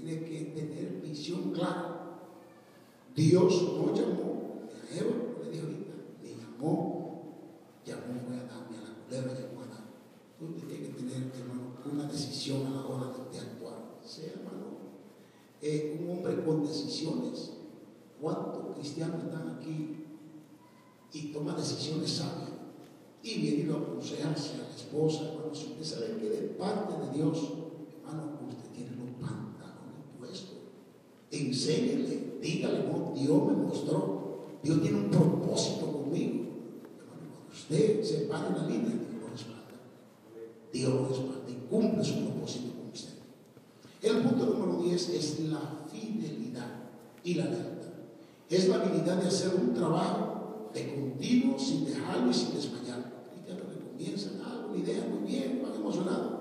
Tiene 0.00 0.24
que 0.24 0.52
tener 0.54 1.00
visión 1.02 1.52
clara. 1.52 2.20
Dios 3.14 3.62
no 3.62 3.94
llamó 3.94 4.62
a 4.64 4.96
Eva, 4.96 5.10
le 5.42 5.50
dijo 5.50 5.66
ahorita, 5.66 5.92
le 6.22 6.36
llamó, 6.36 7.22
llamó 7.84 8.20
fue 8.26 8.36
a 8.36 8.40
Adán 8.40 8.66
y 8.70 8.76
a 8.76 8.80
la 8.80 8.94
culebra 9.04 9.34
llamó 9.34 9.60
a. 9.62 9.70
Tú 10.38 10.54
tienes 10.54 10.88
que 10.88 10.94
tener, 10.94 11.30
hermano, 11.38 11.76
una 11.84 12.04
decisión 12.04 12.66
a 12.66 12.70
la 12.70 12.86
hora 12.86 13.12
de, 13.30 13.38
actuar. 13.38 13.98
Sea, 14.02 14.32
hermano, 14.32 14.78
eh, 15.60 15.98
un 16.00 16.16
hombre 16.16 16.42
con 16.44 16.66
decisiones. 16.66 17.50
¿Cuántos 18.18 18.74
cristianos 18.76 19.24
están 19.24 19.58
aquí 19.58 20.06
y 21.12 21.32
toman 21.32 21.56
decisiones 21.56 22.10
sabias? 22.10 22.50
Y 23.22 23.38
vienen 23.38 23.74
a 23.74 23.76
aconsejarse 23.76 24.54
a 24.54 24.58
la 24.58 24.74
esposa, 24.74 25.32
hermano, 25.32 25.54
si 25.54 25.72
usted 25.72 25.84
sabe 25.84 26.16
que 26.16 26.30
de 26.30 26.48
parte 26.58 26.94
de 27.06 27.12
Dios, 27.18 27.38
hermano, 27.98 28.38
usted 28.48 28.70
tiene 28.72 28.96
los 28.96 29.10
pantalones 29.20 30.06
puestos. 30.18 30.58
Enséñele, 31.46 32.38
dígale, 32.42 32.84
no, 32.84 33.12
Dios 33.14 33.46
me 33.46 33.52
mostró, 33.52 34.46
Dios 34.62 34.82
tiene 34.82 34.98
un 34.98 35.10
propósito 35.10 35.90
conmigo. 35.90 36.44
Usted 37.52 38.02
se 38.02 38.18
para 38.22 38.48
en 38.48 38.54
la 38.54 38.66
línea, 38.66 38.88
Dios 38.88 39.22
lo 39.22 39.28
respalda. 39.28 39.80
Dios 40.72 40.92
lo 40.92 41.08
respalda 41.08 41.50
y 41.50 41.68
cumple 41.68 42.04
su 42.04 42.24
propósito 42.26 42.74
con 42.74 42.90
usted. 42.90 43.14
El 44.02 44.22
punto 44.22 44.46
número 44.46 44.82
10 44.82 45.08
es 45.10 45.40
la 45.40 45.60
fidelidad 45.90 46.68
y 47.24 47.34
la 47.34 47.44
lealtad. 47.44 47.90
Es 48.48 48.68
la 48.68 48.76
habilidad 48.76 49.16
de 49.16 49.28
hacer 49.28 49.54
un 49.54 49.74
trabajo 49.74 50.70
de 50.74 50.94
continuo 50.94 51.58
sin 51.58 51.84
dejarlo 51.84 52.30
y 52.30 52.34
sin 52.34 52.54
desmayar. 52.54 53.12
Cristianos 53.32 53.66
que 53.72 53.90
comienzan 53.90 54.40
algo, 54.44 54.70
una 54.70 54.78
idea 54.78 55.06
muy 55.08 55.30
bien, 55.30 55.62
van 55.62 55.74
emocionados, 55.74 56.32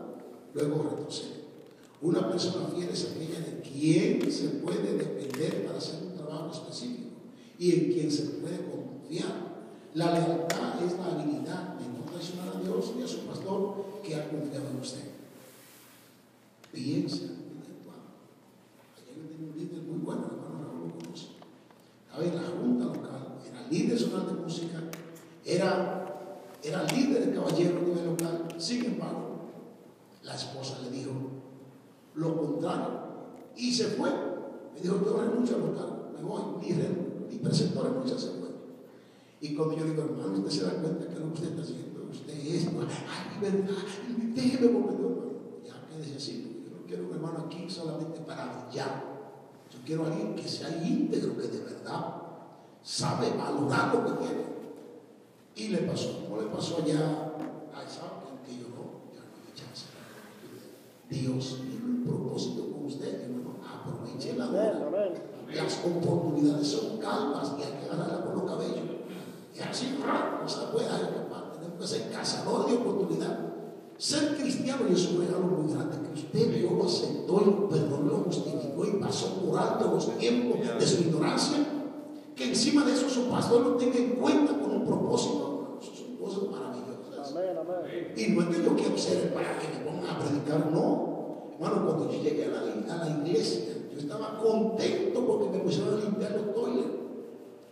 luego 0.54 0.84
retroceden. 0.84 1.39
Una 2.02 2.30
persona 2.30 2.68
fiel 2.74 2.90
es 2.90 3.10
aquella 3.12 3.40
de 3.40 3.62
quien 3.62 4.32
se 4.32 4.48
puede 4.62 4.98
depender 4.98 5.66
para 5.66 5.78
hacer 5.78 6.02
un 6.02 6.16
trabajo 6.16 6.50
específico 6.52 7.10
y 7.58 7.74
en 7.74 7.92
quien 7.92 8.12
se 8.12 8.24
puede 8.24 8.58
confiar. 8.58 9.50
La 9.96 10.14
lealtad 10.14 10.82
es 10.82 10.98
la 10.98 11.06
habilidad 11.08 11.76
de 11.76 11.88
no 11.90 12.06
traicionar 12.10 12.56
a 12.56 12.60
Dios 12.62 12.94
y 12.98 13.04
a 13.04 13.08
su 13.08 13.20
pastor 13.26 14.02
que 14.02 14.16
ha 14.16 14.30
confiado 14.30 14.70
en 14.70 14.80
usted. 14.80 15.04
Piensa. 16.72 17.24
Ayer 18.96 19.28
tenía 19.28 19.52
un 19.52 19.60
líder 19.60 19.82
muy 19.82 20.00
bueno, 20.00 20.26
hermano 20.26 20.64
Raúl 20.64 20.88
lo 20.88 20.96
conoce. 21.04 21.28
Estaba 22.08 22.24
en 22.24 22.36
la 22.36 22.50
junta 22.50 22.86
local, 22.86 23.40
era 23.46 23.68
líder 23.70 24.00
zonal 24.00 24.28
de 24.28 24.34
música, 24.42 24.82
era, 25.44 26.38
era 26.64 26.84
líder 26.84 27.26
de 27.26 27.36
caballero 27.36 27.78
a 27.78 27.82
nivel 27.82 28.06
local. 28.06 28.48
Sin 28.58 28.86
embargo, 28.86 29.50
la 30.24 30.36
esposa 30.36 30.80
le 30.84 30.92
dijo 30.92 31.12
lo 32.16 32.38
contrario 32.38 33.10
y 33.56 33.74
se 33.74 33.86
fue. 33.90 34.10
Me 34.74 34.82
dijo, 34.82 35.00
yo 35.04 35.22
renuncio 35.22 35.56
a 35.56 35.60
los 35.60 35.70
cargos, 35.78 35.98
me 36.16 36.22
voy, 36.22 36.42
mi, 36.62 36.74
mi 37.30 37.36
preceptor 37.40 37.86
renuncia, 37.86 38.18
se 38.18 38.30
fue. 38.40 38.50
Y 39.42 39.56
cuando 39.56 39.78
yo 39.78 39.86
digo, 39.86 40.04
hermano, 40.04 40.40
usted 40.40 40.52
se 40.52 40.64
da 40.66 40.82
cuenta 40.82 41.08
que 41.08 41.20
lo 41.20 41.28
que 41.28 41.34
usted 41.34 41.50
está 41.50 41.62
haciendo, 41.62 42.08
usted 42.12 42.34
es, 42.34 42.68
ay, 42.68 43.40
verdad, 43.42 43.76
déjeme 44.36 44.68
volver, 44.68 44.94
hermano. 44.96 45.32
Ya 45.66 45.88
quédese 45.90 46.18
así, 46.18 46.64
yo 46.66 46.78
no 46.78 46.86
quiero 46.86 47.08
un 47.08 47.14
hermano 47.14 47.46
aquí 47.46 47.70
solamente 47.70 48.20
para 48.22 48.66
brillar. 48.68 49.04
Yo 49.72 49.80
quiero 49.86 50.04
a 50.04 50.08
alguien 50.08 50.36
que 50.36 50.48
sea 50.48 50.70
íntegro, 50.84 51.38
que 51.38 51.48
de 51.48 51.60
verdad 51.60 52.16
sabe 52.84 53.30
valorar 53.38 53.94
lo 53.94 54.06
que 54.06 54.26
tiene. 54.26 54.44
Y 55.56 55.68
le 55.70 55.80
pasó, 55.80 56.22
como 56.22 56.42
le 56.42 56.48
pasó 56.48 56.78
allá 56.78 57.34
a 57.74 57.84
Isaac, 57.84 58.44
que 58.46 58.58
yo 58.58 58.70
no, 58.70 59.14
ya 59.14 59.22
no 59.22 59.36
hay 59.46 59.54
chance. 59.54 59.86
Dios 61.10 61.62
tiene 61.62 61.86
un 61.86 62.04
propósito 62.04 62.72
con 62.72 62.86
usted, 62.86 63.24
hermano. 63.24 63.56
Aproveche 63.64 64.34
la 64.36 64.50
hora. 64.50 65.14
Las 65.54 65.69
oportunidades 65.86 66.68
son 66.68 66.98
calmas 66.98 67.54
y 67.58 67.64
hay 67.64 67.80
que 67.80 67.86
agarrarla 67.86 68.26
por 68.26 68.36
los 68.36 68.52
cabellos. 68.52 68.80
Y 69.56 69.60
así, 69.62 69.98
no 70.00 70.48
se 70.48 70.60
puede 70.72 70.86
escapar. 70.86 71.54
Tenemos 71.54 71.80
que 71.80 71.88
ser 71.88 72.12
cazadores 72.12 72.72
de 72.72 72.78
oportunidad. 72.78 73.40
Ser 73.98 74.38
cristiano 74.38 74.84
y 74.90 74.94
es 74.94 75.10
un 75.10 75.20
regalo 75.20 75.46
muy 75.46 75.74
grande 75.74 75.98
que 76.08 76.20
usted 76.22 76.58
Dios 76.58 76.72
lo 76.72 76.86
aceptó 76.86 77.42
y 77.42 77.46
lo 77.46 77.68
perdonó, 77.68 78.12
lo 78.12 78.18
justificó 78.24 78.86
y 78.86 78.92
pasó 79.02 79.36
por 79.42 79.60
alto 79.60 79.92
los 79.92 80.18
tiempos 80.18 80.60
de 80.80 80.88
su 80.88 81.02
ignorancia. 81.02 81.58
Que 82.34 82.46
encima 82.46 82.86
de 82.86 82.94
eso 82.94 83.10
su 83.10 83.26
pastor 83.26 83.62
lo 83.62 83.76
tenga 83.76 83.98
en 83.98 84.12
cuenta 84.12 84.54
con 84.54 84.72
un 84.72 84.86
propósito. 84.86 85.78
Eso 85.82 85.92
son 85.94 86.16
cosas 86.16 86.50
maravillosas. 86.50 87.36
Y 88.16 88.28
no 88.32 88.42
es 88.44 88.48
que 88.56 88.64
yo 88.64 88.76
quiero 88.76 88.98
ser 88.98 89.34
para 89.34 89.60
que 89.60 89.68
me 89.68 89.86
pongan 89.86 90.16
a 90.16 90.20
predicar, 90.20 90.72
no. 90.72 91.10
Hermano, 91.60 91.86
cuando 91.86 92.10
yo 92.10 92.24
llegué 92.24 92.46
a 92.46 92.50
la, 92.52 92.60
a 92.62 93.06
la 93.06 93.18
iglesia, 93.18 93.79
estaba 94.00 94.40
contento 94.40 95.26
porque 95.26 95.58
me 95.58 95.64
pusieron 95.64 95.96
a 95.96 96.04
limpiar 96.04 96.32
los 96.32 96.56
toiles. 96.56 96.86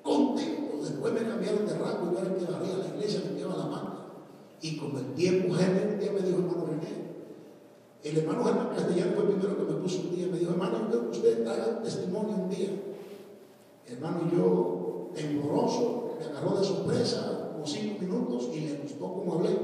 Contento. 0.04 0.84
Después 0.84 1.14
me 1.14 1.28
cambiaron 1.28 1.66
de 1.66 1.74
rango, 1.78 2.12
yo 2.12 2.20
era 2.20 2.28
el 2.28 2.36
que 2.36 2.52
barría 2.52 2.78
la 2.78 2.88
iglesia, 2.96 3.22
limpiaba 3.22 3.58
la 3.58 3.66
mano. 3.66 3.94
Y 4.62 4.78
con 4.78 4.96
el 4.98 5.14
tiempo, 5.14 5.54
Germán 5.54 5.94
un 5.94 6.00
día 6.00 6.12
me 6.12 6.22
dijo, 6.22 6.40
hermano 6.40 6.66
René, 6.66 7.08
el 8.04 8.18
hermano 8.18 8.44
Germán 8.44 8.70
Castellano 8.76 9.12
fue 9.16 9.24
el 9.24 9.30
primero 9.32 9.58
que 9.58 9.74
me 9.74 9.80
puso 9.80 10.02
un 10.02 10.16
día, 10.16 10.28
me 10.28 10.40
dijo, 10.40 10.52
hermano, 10.52 10.80
yo 10.80 10.88
quiero 10.88 11.12
que 11.12 11.18
usted 11.18 11.44
traiga 11.44 11.82
testimonio 11.82 12.36
un 12.36 12.50
día. 12.50 12.70
Hermano, 13.88 14.30
yo, 14.34 15.10
tembloroso, 15.14 16.18
me 16.20 16.26
agarró 16.26 16.58
de 16.58 16.66
sorpresa 16.66 17.52
como 17.54 17.66
cinco 17.66 18.02
minutos 18.02 18.50
y 18.54 18.62
le 18.62 18.78
gustó 18.78 19.14
cómo 19.14 19.36
hablé. 19.36 19.58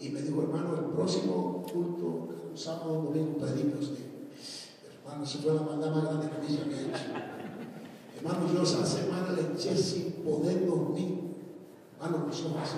Y 0.00 0.10
me 0.10 0.22
dijo, 0.22 0.42
hermano, 0.42 0.74
el 0.74 0.94
próximo 0.94 1.64
culto, 1.72 2.28
sábado, 2.54 3.02
domingo, 3.02 3.38
predica 3.38 3.78
usted. 3.78 4.07
Hermano, 5.08 5.24
se 5.24 5.38
fue 5.38 5.54
la 5.54 5.62
maldad 5.62 5.90
más 5.90 6.04
grande 6.04 6.28
que 6.28 6.46
he 6.46 6.82
hecho. 6.82 7.04
Hermano, 8.18 8.52
yo 8.52 8.62
esa 8.62 8.84
semana 8.84 9.32
le 9.32 9.54
eché 9.54 9.74
sin 9.74 10.12
poder 10.22 10.66
dormir. 10.66 11.34
Hermano, 11.96 12.26
los 12.26 12.44
ojos 12.44 12.58
así. 12.62 12.76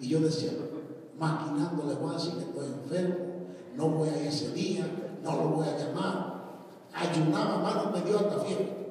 Y 0.00 0.08
yo 0.08 0.20
decía, 0.20 0.50
maquinando, 1.18 1.86
le 1.86 1.94
voy 1.94 2.10
a 2.10 2.18
decir 2.18 2.34
que 2.34 2.40
estoy 2.40 2.66
enfermo, 2.66 3.16
no 3.74 3.88
voy 3.88 4.10
a 4.10 4.20
ir 4.20 4.26
ese 4.28 4.52
día, 4.52 4.86
no 5.22 5.36
lo 5.36 5.48
voy 5.48 5.66
a 5.66 5.78
llamar. 5.78 6.40
Ayunaba, 6.92 7.56
hermano, 7.56 7.90
me 7.90 8.02
dio 8.02 8.18
hasta 8.18 8.40
fiebre. 8.40 8.90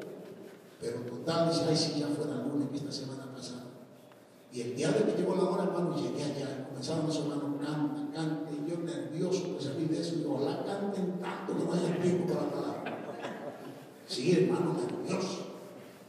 Pero 0.81 1.01
total, 1.01 1.49
dice, 1.49 1.65
ay, 1.69 1.75
si 1.75 1.99
ya 1.99 2.07
fuera 2.07 2.33
el 2.33 2.49
lunes, 2.49 2.67
esta 2.73 2.91
semana 2.91 3.31
pasada. 3.31 3.65
Y 4.51 4.61
el 4.61 4.75
día 4.75 4.91
de 4.91 5.03
que 5.03 5.21
llegó 5.21 5.35
la 5.35 5.43
hora, 5.43 5.65
hermano, 5.65 5.95
llegué 5.95 6.23
allá. 6.23 6.67
Comenzaron 6.69 7.05
los 7.05 7.15
hermanos, 7.15 7.43
canta, 7.63 8.08
cante, 8.13 8.51
y 8.53 8.69
yo 8.69 8.77
nervioso, 8.77 9.53
pues 9.53 9.67
a 9.67 9.73
mí 9.73 9.85
de 9.85 10.01
eso, 10.01 10.15
y 10.15 10.25
ojalá 10.25 10.63
canten 10.65 11.19
tanto 11.19 11.57
que 11.57 11.63
no 11.65 11.73
haya 11.73 12.01
tiempo 12.01 12.33
para 12.33 12.49
palabra. 12.51 12.79
Sí, 14.07 14.31
hermano, 14.31 14.73
nervioso. 14.73 15.45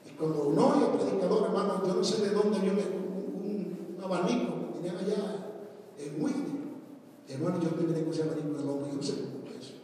Y 0.07 0.11
cuando 0.17 0.45
uno 0.45 0.69
oye 0.69 0.99
predicador, 0.99 1.45
hermano, 1.45 1.83
yo 1.87 1.95
no 1.95 2.05
sé 2.05 2.23
de 2.23 2.31
dónde 2.31 2.59
viene 2.59 2.83
un, 2.83 3.45
un, 3.45 3.97
un, 3.97 4.05
abanico 4.05 4.73
que 4.73 4.79
tenían 4.79 4.97
allá 4.97 5.47
en 5.99 6.23
Whitney. 6.23 6.61
Hermano, 7.29 7.61
yo 7.61 7.71
me 7.71 8.03
con 8.03 8.13
ese 8.13 8.23
abanico 8.23 8.59
del 8.59 8.69
hombre, 8.69 8.91
yo 8.91 8.97
no 8.97 9.03
sé 9.03 9.13
cómo 9.21 9.47
es 9.51 9.65
eso. 9.65 9.75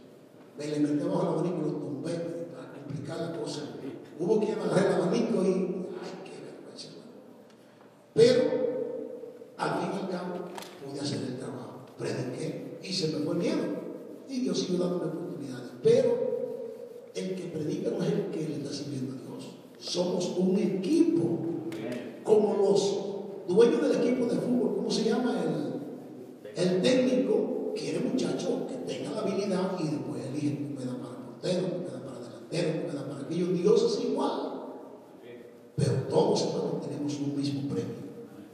Me 0.56 0.66
le 0.66 0.80
metí 0.80 1.02
abajo 1.02 1.22
el 1.22 1.28
abanico 1.28 1.56
y 1.58 1.70
lo 1.70 1.76
tumbé 1.78 2.14
para 2.54 2.72
complicar 2.72 3.20
la 3.20 3.38
cosa. 3.38 3.62
Hubo 4.18 4.40
que 4.40 4.52
agarrar 4.52 4.86
el 4.86 4.92
abanico 4.94 5.44
y, 5.44 5.48
ay, 6.00 6.12
qué 6.24 6.40
vergüenza, 6.40 6.88
hermano. 6.88 7.12
Pero, 8.14 8.42
al 9.58 9.70
fin 9.78 9.90
y 9.92 10.04
al 10.04 10.10
cabo, 10.10 10.34
pude 10.82 11.00
hacer 11.00 11.18
el 11.18 11.36
trabajo 11.36 11.45
prediqué 11.98 12.78
y 12.82 12.92
se 12.92 13.08
me 13.08 13.24
fue 13.24 13.34
el 13.34 13.40
miedo. 13.40 13.62
Y 14.28 14.40
Dios 14.40 14.58
siguió 14.58 14.78
dándome 14.78 15.04
oportunidades. 15.04 15.70
Pero 15.82 16.26
el 17.14 17.34
que 17.34 17.44
predica 17.44 17.90
no 17.90 18.02
es 18.04 18.12
el 18.12 18.26
que 18.26 18.48
le 18.48 18.56
está 18.56 18.72
sirviendo 18.72 19.12
a 19.12 19.16
Dios. 19.16 19.50
Somos 19.78 20.36
un 20.38 20.58
equipo. 20.58 21.40
Como 22.24 22.56
los 22.56 23.46
dueños 23.46 23.82
del 23.82 24.02
equipo 24.02 24.26
de 24.26 24.40
fútbol, 24.40 24.74
¿cómo 24.76 24.90
se 24.90 25.04
llama? 25.04 25.40
El, 25.42 26.60
el 26.60 26.82
técnico 26.82 27.72
quiere 27.76 28.00
muchacho 28.00 28.66
que 28.66 28.92
tenga 28.92 29.12
la 29.12 29.20
habilidad 29.20 29.78
y 29.78 29.84
después 29.84 30.26
elige 30.26 30.58
que 30.58 30.74
pueda 30.74 30.98
para 30.98 31.24
portero, 31.24 31.62
que 31.66 31.88
pueda 31.88 32.04
para 32.04 32.18
delantero, 32.18 32.72
que 32.72 32.78
pueda 32.90 33.08
para 33.08 33.24
aquello. 33.24 33.46
Dios 33.48 33.82
es 33.82 34.04
igual. 34.04 34.56
Pero 35.76 35.92
todos, 36.08 36.42
hermanos, 36.42 36.80
tenemos 36.88 37.14
un 37.20 37.36
mismo 37.36 37.68
premio. 37.68 38.06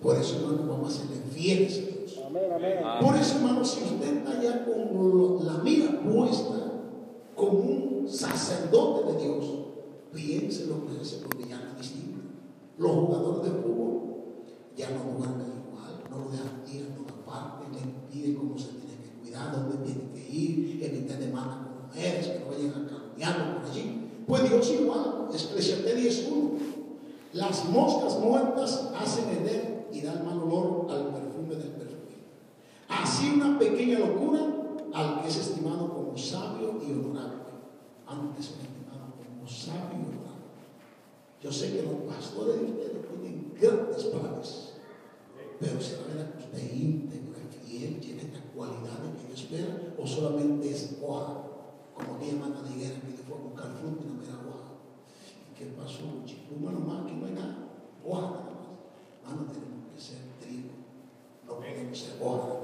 Por 0.02 0.16
eso, 0.16 0.36
hermano, 0.36 0.66
vamos 0.68 0.94
a 0.94 0.98
serle 0.98 1.22
fieles. 1.32 1.91
Por 2.32 3.16
eso, 3.16 3.36
hermano, 3.36 3.62
si 3.62 3.82
usted 3.82 4.18
está 4.18 4.30
allá 4.30 4.64
con 4.64 5.44
la 5.44 5.58
mira 5.58 6.00
puesta 6.00 6.72
como 7.36 7.58
un 7.58 8.08
sacerdote 8.08 9.12
de 9.12 9.22
Dios, 9.22 9.44
piense 10.12 10.66
lo 10.66 10.86
que 10.86 11.02
es 11.02 11.12
porque 11.22 11.48
ya 11.48 11.58
no 11.58 11.72
es 11.72 11.78
distinto. 11.78 12.20
Los 12.78 12.90
jugadores 12.92 13.42
de 13.44 13.60
fútbol 13.60 14.02
ya 14.74 14.90
no 14.90 15.00
juegan 15.00 15.42
igual, 15.42 16.02
no 16.10 16.18
lo 16.18 16.30
dejan 16.30 16.62
ir 16.72 16.90
a 16.90 16.96
todas 16.96 17.22
partes, 17.26 17.68
le 17.70 18.10
piden 18.10 18.36
cómo 18.36 18.56
se 18.56 18.68
tiene 18.68 18.96
que 19.02 19.20
cuidar, 19.20 19.52
dónde 19.52 19.76
tiene 19.84 20.10
que 20.12 20.34
ir, 20.34 20.82
evitar 20.82 21.18
demandas 21.18 21.56
con 21.56 21.86
mujeres, 21.86 22.28
que 22.28 22.38
no 22.38 22.46
vayan 22.46 22.70
a 22.70 22.88
cambiarlo 22.88 23.60
por 23.60 23.70
allí. 23.70 24.08
Pues 24.26 24.48
Dios 24.48 24.70
igual, 24.70 25.28
Eclesiastés 25.30 26.28
10.1. 26.30 26.58
Las 27.34 27.68
moscas 27.68 28.18
muertas 28.20 28.90
hacen 28.98 29.24
heder 29.28 29.88
y 29.92 30.00
dan 30.00 30.24
mal 30.24 30.38
olor 30.38 30.86
al 30.90 31.08
perfume 31.12 31.56
del. 31.56 31.81
Así 33.00 33.30
una 33.30 33.58
pequeña 33.58 33.98
locura 34.00 34.40
al 34.92 35.22
que 35.22 35.28
es 35.28 35.36
estimado 35.36 35.88
como 35.88 36.16
sabio 36.16 36.78
y 36.86 36.92
honorable. 36.92 37.52
Antes 38.06 38.50
es 38.50 38.56
estimado 38.60 39.14
como 39.16 39.48
sabio 39.48 39.98
y 39.98 40.04
honorable. 40.04 40.52
Yo 41.40 41.50
sé 41.50 41.72
que 41.72 41.82
los 41.82 42.14
pastores 42.14 42.60
de 42.60 42.66
ustedes 42.66 43.08
tienen 43.08 43.54
grandes 43.58 44.04
planes, 44.04 44.72
pero 45.58 45.80
se 45.80 45.96
la 46.14 46.32
que 46.32 46.44
usted 46.44 46.60
es 46.60 47.66
fiel, 47.66 48.00
tiene 48.00 48.22
estas 48.22 48.42
cualidades 48.54 49.16
que 49.20 49.26
Dios 49.28 49.40
espera, 49.40 49.94
o 49.98 50.06
solamente 50.06 50.70
es 50.70 50.98
hoja, 51.02 51.42
como 51.94 52.18
mi 52.18 52.30
hermana 52.30 52.62
Higuera 52.68 52.94
que 53.00 53.22
fue 53.26 53.36
a 53.36 53.40
buscar 53.40 53.72
fruto 53.80 54.02
y 54.04 54.08
no 54.08 54.14
me 54.20 54.26
da 54.26 54.34
hoja. 54.34 54.72
¿Qué 55.56 55.66
pasó? 55.66 56.22
Chico, 56.26 56.54
nomás, 56.60 57.04
aquí 57.04 57.14
no 57.14 57.26
hay 57.26 57.32
nada. 57.32 57.68
Hoja 58.04 58.20
nada 58.20 58.42
más. 58.42 59.36
Mano, 59.36 59.50
tenemos 59.50 59.94
que 59.94 60.00
ser 60.00 60.18
trigo. 60.40 60.70
No 61.46 61.56
podemos 61.56 61.98
ser 61.98 62.18
hoja. 62.20 62.61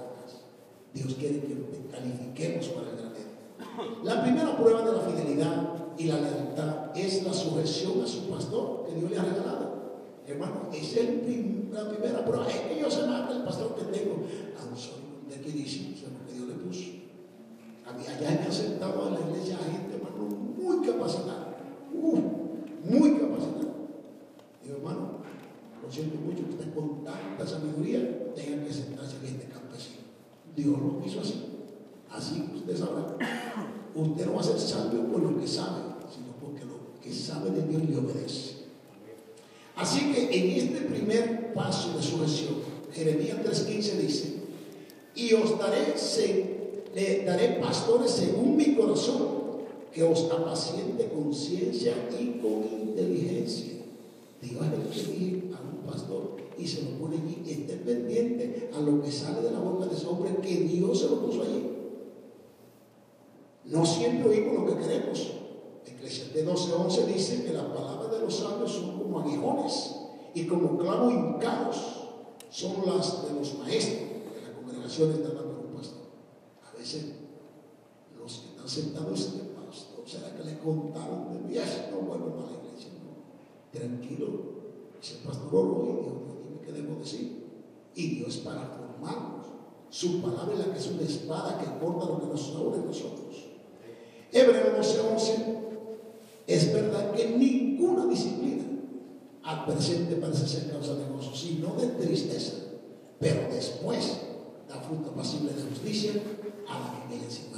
Dios 1.02 1.14
quiere 1.14 1.40
que 1.40 1.56
califiquemos 1.90 2.66
para 2.68 2.90
el 2.90 2.96
granero. 2.96 4.04
La 4.04 4.22
primera 4.22 4.56
prueba 4.56 4.82
de 4.82 4.92
la 4.92 5.00
fidelidad 5.00 5.68
y 5.96 6.04
la 6.04 6.20
lealtad 6.20 6.96
es 6.96 7.22
la 7.24 7.32
sujeción 7.32 8.02
a 8.02 8.06
su 8.06 8.28
pastor 8.28 8.86
que 8.86 8.94
Dios 8.94 9.10
le 9.10 9.18
ha 9.18 9.22
regalado. 9.22 9.78
Hermano, 10.26 10.68
es 10.72 10.96
el 10.96 11.68
la 11.72 11.88
primera 11.88 12.24
prueba. 12.24 12.48
Es 12.48 12.60
que 12.60 12.80
yo 12.80 13.06
más 13.06 13.28
que 13.28 13.36
el 13.36 13.42
pastor 13.44 13.74
que 13.76 13.98
tengo. 13.98 14.24
Ah, 14.56 14.76
soy 14.76 15.08
de 15.28 15.36
aquí 15.36 15.50
dice, 15.52 15.94
lo 16.08 16.26
que 16.26 16.32
Dios 16.34 16.48
le 16.48 16.54
puso. 16.54 16.90
Había 17.86 18.20
ya 18.20 18.46
aceptado 18.48 19.08
en 19.08 19.14
la 19.14 19.20
iglesia 19.20 19.58
gente, 19.58 19.96
hermano, 19.96 20.24
muy 20.56 20.86
capacitada. 20.86 21.56
Muy 21.92 23.12
capacitado. 23.12 23.74
Digo, 24.62 24.76
hermano, 24.76 25.18
lo 25.82 25.90
siento 25.90 26.16
mucho 26.16 26.44
que 26.44 26.50
usted 26.50 26.74
con 26.74 27.04
tanta 27.04 27.46
sabiduría 27.46 28.34
tenga 28.34 28.64
que 28.64 28.72
sentarse 28.72 29.16
en 29.16 29.24
este 29.26 29.44
campesino. 29.44 29.57
Dios 30.58 30.76
lo 30.78 31.00
hizo 31.06 31.20
así. 31.20 31.44
Así 32.10 32.44
usted 32.54 32.76
sabe. 32.76 33.02
Usted 33.94 34.26
no 34.26 34.34
va 34.34 34.40
a 34.40 34.44
ser 34.44 34.58
sabio 34.58 35.04
por 35.04 35.22
lo 35.22 35.40
que 35.40 35.46
sabe, 35.46 35.82
sino 36.12 36.32
porque 36.40 36.64
lo 36.64 37.00
que 37.00 37.12
sabe 37.12 37.50
de 37.50 37.62
Dios 37.62 37.88
le 37.88 37.96
obedece. 37.96 38.58
Así 39.76 40.12
que 40.12 40.24
en 40.36 40.58
este 40.58 40.80
primer 40.86 41.52
paso 41.54 41.96
de 41.96 42.02
sujeción, 42.02 42.56
Jeremías 42.92 43.38
3.15 43.38 43.92
dice, 43.98 44.34
y 45.14 45.32
os 45.34 45.58
daré, 45.58 45.94
le 46.94 47.24
daré 47.24 47.60
pastores 47.60 48.10
según 48.10 48.56
mi 48.56 48.74
corazón 48.74 49.38
que 49.92 50.02
os 50.02 50.30
apaciente 50.30 51.08
con 51.08 51.32
ciencia 51.32 51.92
y 52.18 52.40
con 52.40 52.64
inteligencia. 52.88 53.77
El 54.40 54.50
que 54.50 55.50
a 55.52 55.60
un 55.60 55.82
pastor 55.84 56.36
y 56.56 56.66
se 56.66 56.82
lo 56.82 56.98
pone 56.98 57.16
allí 57.16 57.42
esté 57.50 57.76
pendiente 57.76 58.70
a 58.72 58.80
lo 58.80 59.02
que 59.02 59.10
sale 59.10 59.42
de 59.42 59.50
la 59.50 59.58
boca 59.58 59.86
de 59.86 59.96
ese 59.96 60.06
hombre 60.06 60.36
que 60.36 60.54
Dios 60.54 61.00
se 61.00 61.08
lo 61.08 61.20
puso 61.20 61.42
allí. 61.42 61.70
No 63.64 63.84
siempre 63.84 64.28
oímos 64.28 64.54
lo 64.54 64.66
que 64.66 64.82
queremos. 64.82 65.32
Eclesiastes 65.84 66.46
12:11 66.46 67.06
dice 67.06 67.44
que 67.44 67.52
las 67.52 67.64
palabras 67.64 68.10
de 68.12 68.20
los 68.20 68.34
sabios 68.34 68.70
son 68.70 68.98
como 68.98 69.20
aguijones 69.20 69.96
y 70.34 70.46
como 70.46 70.78
clavos 70.78 71.12
hincados 71.12 71.76
son 72.50 72.86
las 72.86 73.28
de 73.28 73.34
los 73.34 73.58
maestros 73.58 74.08
de 74.34 74.40
las 74.42 74.50
congregaciones 74.52 75.18
de 75.18 75.34
la 75.34 75.42
un 75.42 75.74
pastor. 75.76 76.06
A 76.62 76.78
veces 76.78 77.06
los 78.16 78.38
que 78.38 78.48
están 78.50 78.68
sentados 78.68 79.32
en 79.34 79.48
¿Será 80.08 80.34
que 80.34 80.42
le 80.42 80.58
contaron 80.58 81.28
de 81.34 81.52
viaje? 81.52 81.90
No 81.92 81.98
vuelvo 81.98 82.32
a 82.40 82.57
No. 83.72 83.80
Tranquilo. 83.80 84.26
Ese 85.00 85.16
pastor 85.24 85.64
lo 85.64 85.84
y 85.84 86.02
Dios, 86.02 86.14
dime 86.42 86.60
qué 86.64 86.72
debo 86.72 86.98
decir. 87.00 87.44
Y 87.94 88.16
Dios 88.16 88.38
para 88.38 88.66
formarnos. 88.66 89.46
Su 89.90 90.20
palabra 90.20 90.54
es 90.54 90.66
la 90.66 90.72
que 90.72 90.78
es 90.78 90.86
una 90.88 91.02
espada 91.02 91.58
que 91.58 91.84
corta 91.84 92.06
lo 92.06 92.20
que 92.20 92.26
nos 92.26 92.40
sobre 92.40 92.78
nosotros. 92.78 93.46
Hebreo 94.32 94.76
12:11. 94.76 95.58
Es 96.46 96.72
verdad 96.72 97.12
que 97.12 97.30
ninguna 97.36 98.06
disciplina 98.06 98.64
al 99.42 99.64
presente 99.66 100.16
parece 100.16 100.46
ser 100.46 100.70
causa 100.70 100.94
de 100.94 101.04
gozo, 101.04 101.34
sino 101.34 101.74
de 101.74 101.86
tristeza. 101.86 102.54
Pero 103.20 103.52
después 103.52 104.18
da 104.68 104.80
fruto 104.80 105.12
pasible 105.12 105.52
de 105.52 105.62
justicia 105.62 106.12
a 106.68 106.78
la 106.78 107.02
que 107.02 107.14
viene 107.14 107.30
sin 107.30 107.48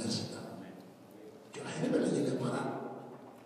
yo 1.53 1.63
la 1.63 1.69
gente 1.69 1.97
me 1.97 2.05
la 2.05 2.11
llegué 2.11 2.31
a 2.31 2.39
parar. 2.39 2.81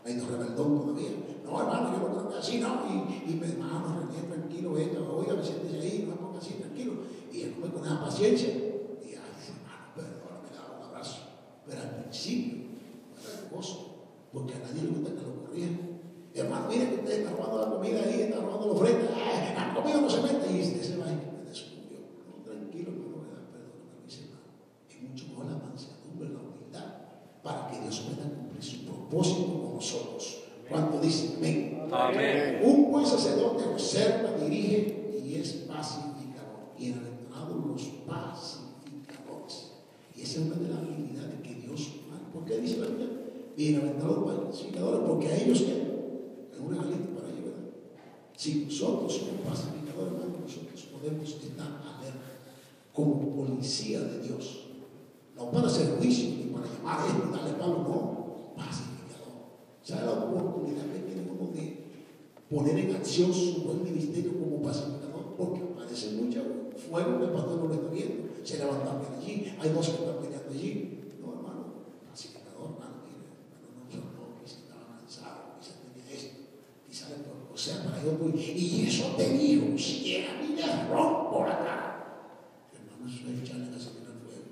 Medio 0.05 0.28
rebeldón 0.28 0.80
todavía. 0.80 1.09
No, 1.46 1.62
hermano, 1.62 1.91
yo 1.93 2.10
no 2.10 2.28
creo 2.28 2.39
así, 2.39 2.60
no. 2.60 2.82
Y, 2.89 3.32
y 3.32 3.36
me 3.36 3.48
hermano, 3.48 4.10
René, 4.10 4.28
tranquilo, 4.28 4.74
venga, 4.74 5.00
oiga, 5.02 5.36
me 5.36 5.43
siéntese 5.43 5.80
ahí, 5.80 6.06
no 6.10 6.16
ponga 6.16 6.39
así, 6.39 6.54
tranquilo. 6.56 6.93
Y 7.32 7.41
él 7.41 7.54
come 7.54 7.72
con 7.72 7.86
esa 7.86 8.02
paciencia. 8.02 8.50
Y 8.50 9.10
ay, 9.10 9.36
hermano, 9.48 9.93
perdón, 9.96 10.41
me 10.43 10.56
daba 10.56 10.78
un 10.78 10.84
abrazo. 10.89 11.18
Pero 11.68 11.82
al 11.82 11.89
principio, 12.02 12.64
era 13.22 13.50
gozo, 13.52 13.96
porque 14.34 14.54
a 14.56 14.60
nadie 14.60 14.82
le 14.84 14.89
gusta 14.89 15.12
que 15.14 15.22
lo 15.22 15.46
corrieran. 15.46 15.96
Hermano, 16.34 16.68
mire 16.68 16.89
que 16.89 16.96
usted 16.96 17.20
está 17.20 17.32
robando 17.32 17.62
la 17.62 17.72
comida 17.72 18.02
ahí, 18.04 18.22
está 18.24 18.41
robando 18.41 18.68
la 18.68 18.74
ofrenda. 18.74 19.10
Ay, 19.16 19.56
la 19.56 19.74
comida 19.74 20.02
no 20.02 20.10
se 20.10 20.22
mete. 20.22 20.52
Y 20.52 20.60
este 20.62 20.84
se 20.84 20.98
va 20.98 21.06
y 21.08 21.16
me 21.16 21.48
descubrió. 21.48 22.00
No, 22.28 22.43
tranquilo, 22.43 22.91
pero 22.91 23.24
me 23.24 23.30
da 23.32 23.39
perdón 23.54 23.88
a 23.93 24.04
mis 24.04 24.20
hermanos. 24.20 24.52
Es 24.89 25.02
mucho 25.02 25.28
mejor 25.30 25.46
la 25.46 25.58
mansedumbre, 25.64 26.30
la 26.30 26.39
humildad, 26.41 26.89
para 27.41 27.70
que 27.70 27.80
Dios 27.80 28.00
pueda 28.02 28.28
cumplir 28.28 28.64
su 28.64 28.84
propósito 28.84 29.46
con 29.46 29.76
nosotros. 29.76 30.24
Cuando 30.70 30.99
dice 30.99 31.36
amén. 31.38 32.61
Un 32.63 32.91
buen 32.91 33.05
sacerdote 33.05 33.66
observa, 33.66 34.32
dirige 34.38 35.22
y 35.24 35.36
es 35.36 35.53
pacificador. 35.68 36.74
Bienaventurados 36.78 37.66
los 37.66 37.82
pacificadores. 38.07 39.72
Y 40.16 40.22
esa 40.22 40.41
es 40.41 40.47
una 40.47 40.55
de 40.55 40.70
las 40.70 40.80
habilidades 40.80 41.41
que 41.41 41.55
Dios 41.55 41.91
¿Por 42.34 42.43
qué 42.43 42.57
dice 42.59 42.80
la 42.80 42.88
Biblia? 42.88 43.07
Bienaventurados 43.55 44.28
los 44.28 44.45
pacificadores, 44.47 45.07
porque 45.07 45.28
a 45.28 45.38
ellos 45.38 45.61
es 45.61 46.59
una 46.59 46.78
galita 46.78 47.16
para 47.16 47.30
ellos, 47.30 47.45
¿verdad? 47.45 47.72
Si 48.36 48.66
nosotros 48.66 49.13
somos 49.13 49.41
pacificadores, 49.47 50.13
hermano, 50.13 50.39
nosotros 50.43 50.82
podemos 50.91 51.30
estar 51.30 51.66
alerta 51.66 52.20
como 52.93 53.36
policía 53.36 54.01
de 54.01 54.20
Dios. 54.20 54.66
No 55.34 55.49
para 55.49 55.68
hacer 55.68 55.97
juicio 55.97 56.30
ni 56.36 56.51
para 56.51 56.66
llamar 56.66 56.99
a 56.99 57.07
esto 57.07 57.24
y 57.26 57.32
darle 57.32 57.53
palo, 57.53 57.78
no. 57.84 58.14
Pacificador. 59.86 59.86
¿Sabe 59.86 60.05
la 60.05 60.11
oportunidad 60.11 60.83
que 60.91 60.99
tiene 60.99 61.29
uno 61.29 61.51
de 61.53 61.86
poner 62.49 62.77
en 62.79 62.95
acción 62.95 63.31
su 63.31 63.61
buen 63.63 63.83
ministerio 63.83 64.33
como 64.33 64.63
pacificador? 64.63 65.36
Porque 65.38 65.61
aparece 65.61 66.11
mucho 66.11 66.41
fuego 66.89 67.19
que 67.19 67.25
el 67.25 67.31
pastor 67.31 67.57
no 67.57 67.67
lo 67.67 67.73
está 67.75 67.89
viendo. 67.91 68.29
Se 68.43 68.57
levantan 68.57 69.01
allí, 69.15 69.53
hay 69.59 69.69
dos 69.69 69.89
que 69.89 69.95
están 69.95 70.17
peleando 70.17 70.49
allí. 70.49 70.99
No, 71.21 71.33
hermano, 71.33 71.63
pacificador, 72.09 72.73
hermano, 72.73 73.05
mire, 73.05 73.29
hermano, 73.29 73.86
no 73.86 73.91
son 73.93 74.09
no, 74.17 74.41
quizás 74.41 74.65
estaba 74.65 74.97
cansado, 74.97 75.57
quizás 75.61 75.77
tenía 75.86 76.05
esto, 76.09 76.33
quizás 76.89 77.09
le 77.09 77.15
o 77.53 77.57
sea, 77.57 77.83
para 77.86 78.03
yo, 78.03 78.11
y 78.36 78.86
eso 78.88 79.15
te 79.15 79.29
dijo, 79.29 79.77
si 79.77 80.17
a 80.25 80.41
mí 80.41 80.55
me 80.55 80.89
rompo 80.89 81.45
la 81.45 81.57
cara. 81.59 81.86
Hermano, 82.73 83.07
eso 83.07 83.29
es 83.29 83.41
echarle 83.41 83.71
gasolina 83.71 84.09
al 84.11 84.19
fuego. 84.19 84.49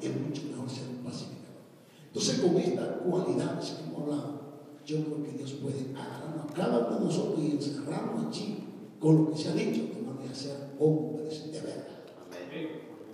Es 0.00 0.12
mucho 0.20 0.42
mejor 0.48 0.70
ser 0.70 0.88
un 0.88 1.04
pacificador. 1.04 1.66
Entonces, 2.06 2.40
con 2.40 2.56
estas 2.56 2.88
cualidades 3.02 3.70
que 3.70 3.82
hemos 3.82 4.02
hablado, 4.02 4.41
yo 4.84 5.04
creo 5.04 5.22
que 5.22 5.32
Dios 5.32 5.52
puede 5.62 5.94
agarrarnos 5.94 6.50
a 6.50 6.54
cada 6.54 6.78
uno 6.86 6.98
de 6.98 7.04
nosotros 7.04 7.40
y 7.40 7.52
encerrarnos 7.52 8.26
allí 8.26 8.58
con 8.98 9.16
lo 9.16 9.30
que 9.30 9.38
se 9.38 9.48
ha 9.48 9.52
dicho, 9.54 9.94
de 9.94 10.02
manera 10.02 10.32
a 10.32 10.34
ser 10.34 10.56
hombres 10.78 11.52
de 11.52 11.60
verdad. 11.60 11.86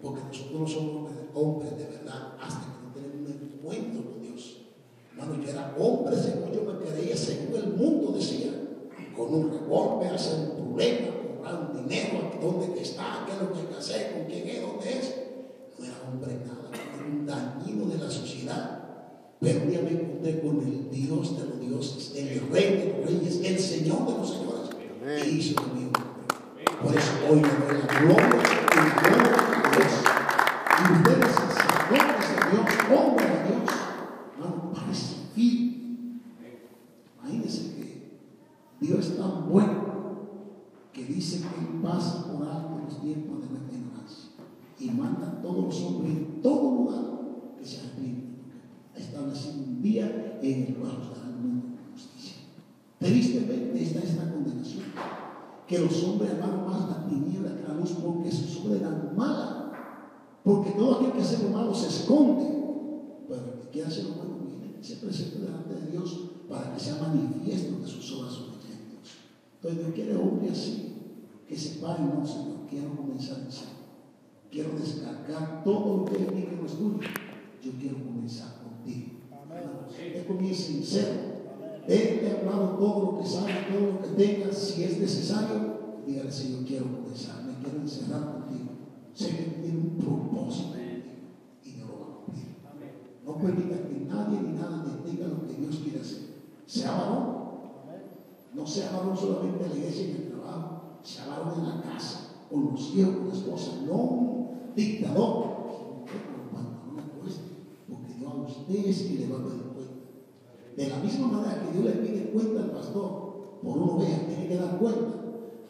Porque 0.02 0.22
nosotros 0.22 0.60
no 0.60 0.66
somos 0.66 1.10
hombres 1.34 1.76
de 1.76 1.84
verdad 1.84 2.34
hasta 2.40 2.60
que 2.60 2.82
no 2.82 2.92
tenemos 2.92 3.30
un 3.30 3.52
encuentro 3.52 4.12
con 4.12 4.22
Dios. 4.22 4.62
Hermano, 5.12 5.42
yo 5.42 5.50
era 5.50 5.76
hombre 5.78 6.16
según 6.16 6.52
yo 6.52 6.62
me 6.62 6.78
creía, 6.78 7.16
según 7.16 7.56
el 7.56 7.74
mundo 7.74 8.12
decía, 8.12 8.52
con 9.16 9.34
un 9.34 9.50
revólver, 9.50 10.14
hacer 10.14 10.50
un 10.50 10.56
problema, 10.56 11.08
comprar 11.26 11.70
un 11.70 11.88
dinero, 11.88 12.30
dónde 12.40 12.80
está, 12.80 13.24
qué 13.26 13.32
es 13.32 13.42
lo 13.42 13.52
que 13.52 13.60
hay 13.60 13.66
que 13.66 13.74
hacer, 13.74 14.12
con 14.12 14.24
quién 14.26 14.48
es, 14.48 14.62
dónde 14.62 14.98
es. 14.98 15.14
No 15.78 15.84
era 15.84 15.94
hombre 16.06 16.34
nada, 16.46 16.70
era 16.94 17.04
un 17.04 17.26
dañino 17.26 17.86
de 17.86 17.98
la 17.98 18.10
sociedad. 18.10 18.84
Pero 19.40 19.62
un 19.62 19.70
con 20.18 20.60
el 20.62 20.90
Dios 20.90 21.38
de 21.38 21.46
los 21.46 21.60
dioses, 21.60 22.12
el 22.16 22.50
Rey 22.50 22.76
de 22.76 22.96
los 22.98 23.06
reyes, 23.08 23.40
el 23.44 23.58
Señor 23.58 24.04
de 24.06 24.18
los 24.18 24.28
señores. 24.28 25.26
Y 25.26 25.38
hizo 25.38 25.62
conmigo. 25.62 25.92
Por 26.82 26.94
eso 26.94 27.12
hoy 27.28 27.40
le 27.40 27.48
doy 27.48 27.78
la 27.86 28.00
gloria 28.00 28.42
y 28.72 28.86
gloria 29.00 29.32
a 29.54 29.70
Dios. 29.76 29.94
Y 30.78 30.92
ustedes, 30.92 31.34
sacerdotes 31.34 32.28
de 32.28 32.36
Dios, 32.50 32.66
hombres 32.98 33.28
de 33.28 33.38
Dios, 33.46 33.70
hermano, 34.34 34.72
para 34.72 34.86
recibir. 34.86 36.20
Imagínense 37.22 37.62
que 37.76 37.86
Dios 38.80 39.06
es 39.06 39.16
tan 39.16 39.48
bueno 39.48 39.88
que 40.92 41.04
dice 41.04 41.38
que 41.38 41.60
Él 41.60 41.80
pasa 41.80 42.26
por 42.26 42.46
alto 42.46 42.80
los 42.84 43.00
tiempos 43.00 43.40
de 43.40 43.48
nuestra 43.50 43.78
ignorancia 43.78 44.30
y 44.80 44.90
manda 44.90 45.28
a 45.28 45.42
todos 45.42 45.64
los 45.64 45.82
hombres 45.82 46.12
en 46.12 46.42
todo 46.42 46.74
lugar 46.74 47.04
que 47.58 47.64
se 47.64 47.80
arrepienten. 47.80 48.27
Establecido 48.98 49.54
un 49.64 49.82
día 49.82 50.38
en 50.42 50.66
el 50.66 50.74
cual 50.74 50.98
mundo 51.40 51.66
con 51.76 51.92
justicia. 51.92 52.36
Tristemente 52.98 53.82
está 53.82 54.00
esta 54.00 54.30
condenación 54.32 54.84
que 55.68 55.78
los 55.78 56.02
hombres 56.04 56.32
amaron 56.32 56.66
más 56.66 56.88
la 56.88 57.06
tiniebla 57.06 57.54
que 57.54 57.68
la 57.68 57.74
luz 57.74 57.90
porque 58.02 58.32
sus 58.32 58.64
obras 58.64 58.80
eran 58.80 59.14
malas. 59.14 59.54
Porque 60.42 60.70
todo 60.70 60.96
aquel 60.96 61.12
que 61.12 61.20
hace 61.20 61.42
lo 61.42 61.50
malo 61.50 61.74
se 61.74 61.88
esconde. 61.88 62.44
Pero 63.28 63.52
el 63.52 63.60
que 63.60 63.68
quiera 63.68 63.88
hacer 63.88 64.04
lo 64.04 64.14
bueno 64.14 64.36
viene, 64.46 64.82
se 64.82 64.96
presenta 64.96 65.40
delante 65.40 65.74
de 65.74 65.90
Dios 65.90 66.20
para 66.48 66.72
que 66.72 66.80
sea 66.80 66.96
manifiesto 67.02 67.78
que 67.82 67.86
sus 67.86 68.12
obras 68.12 68.32
en 68.32 68.90
Dios. 68.90 69.10
Entonces 69.56 69.78
Dios 69.80 69.94
quiere 69.94 70.16
hombre 70.16 70.50
así, 70.50 70.94
que 71.46 71.56
se 71.56 71.80
pare, 71.80 72.02
no, 72.02 72.26
Señor, 72.26 72.66
quiero 72.68 72.96
comenzar 72.96 73.40
en 73.40 73.52
serio. 73.52 73.78
Quiero 74.50 74.70
descargar 74.78 75.62
todo 75.62 75.98
lo 75.98 76.04
que 76.06 76.14
es 76.14 76.32
mío 76.32 76.48
que 76.48 76.56
no 76.56 76.66
es 76.66 76.78
tuyo. 76.78 76.98
Yo 77.62 77.72
quiero 77.72 77.96
comenzar 78.02 78.57
Usted 79.88 80.26
comience 80.26 80.62
sincero. 80.62 81.38
Él 81.86 82.20
te 82.20 82.30
ha 82.30 82.40
hablado 82.40 82.76
todo 82.76 83.12
lo 83.12 83.18
que 83.18 83.26
sabe, 83.26 83.52
todo 83.72 83.92
lo 83.92 84.02
que 84.02 84.08
tenga, 84.08 84.52
si 84.52 84.84
es 84.84 84.98
necesario, 84.98 86.02
dígale, 86.06 86.30
Señor, 86.30 86.64
quiero 86.64 86.84
comenzar, 86.84 87.42
me 87.44 87.54
quiero 87.62 87.80
encerrar 87.80 88.32
contigo. 88.32 88.68
Que 89.16 89.60
tiene 89.62 89.78
un 89.78 89.96
propósito 89.98 90.76
y 91.64 91.70
no 91.72 91.86
lo 91.86 91.98
va 91.98 92.06
a 92.06 92.24
cumplir. 92.24 92.46
No 93.24 93.36
permita 93.38 93.88
que 93.88 94.04
nadie 94.06 94.40
ni 94.40 94.58
nada 94.58 94.84
detenga 94.84 95.28
lo 95.28 95.46
que 95.46 95.54
Dios 95.54 95.76
quiere 95.82 96.00
hacer. 96.00 96.18
Sea 96.66 96.92
varón. 96.92 97.38
No 98.54 98.66
sea 98.66 98.92
varón 98.92 99.16
solamente 99.16 99.64
en 99.64 99.70
la 99.70 99.76
iglesia 99.76 100.06
y 100.06 100.10
en 100.10 100.16
el 100.16 100.28
trabajo, 100.30 100.82
sea 101.02 101.26
varón 101.26 101.54
en 101.58 101.68
la 101.68 101.82
casa, 101.82 102.34
con 102.50 102.70
los 102.72 102.94
hijos, 102.94 103.16
con 103.16 103.28
la 103.28 103.34
esposa, 103.34 103.70
no 103.86 103.94
un 103.94 104.48
dictador. 104.76 105.67
Dios 108.68 108.86
a 108.86 108.90
usted 108.90 109.04
es 109.04 109.10
que 109.10 109.18
le 109.18 109.32
va 109.32 109.38
a 109.38 109.44
pedir 109.44 109.62
cuenta. 109.62 109.94
De 110.76 110.88
la 110.88 110.98
misma 110.98 111.26
manera 111.28 111.62
que 111.64 111.72
Dios 111.72 111.84
le 111.84 112.02
pide 112.02 112.30
cuenta 112.30 112.64
al 112.64 112.70
pastor 112.70 113.60
por 113.62 113.78
una 113.78 113.92
oveja, 113.92 114.26
tiene 114.26 114.46
que 114.46 114.56
dar 114.56 114.78
cuenta. 114.78 115.08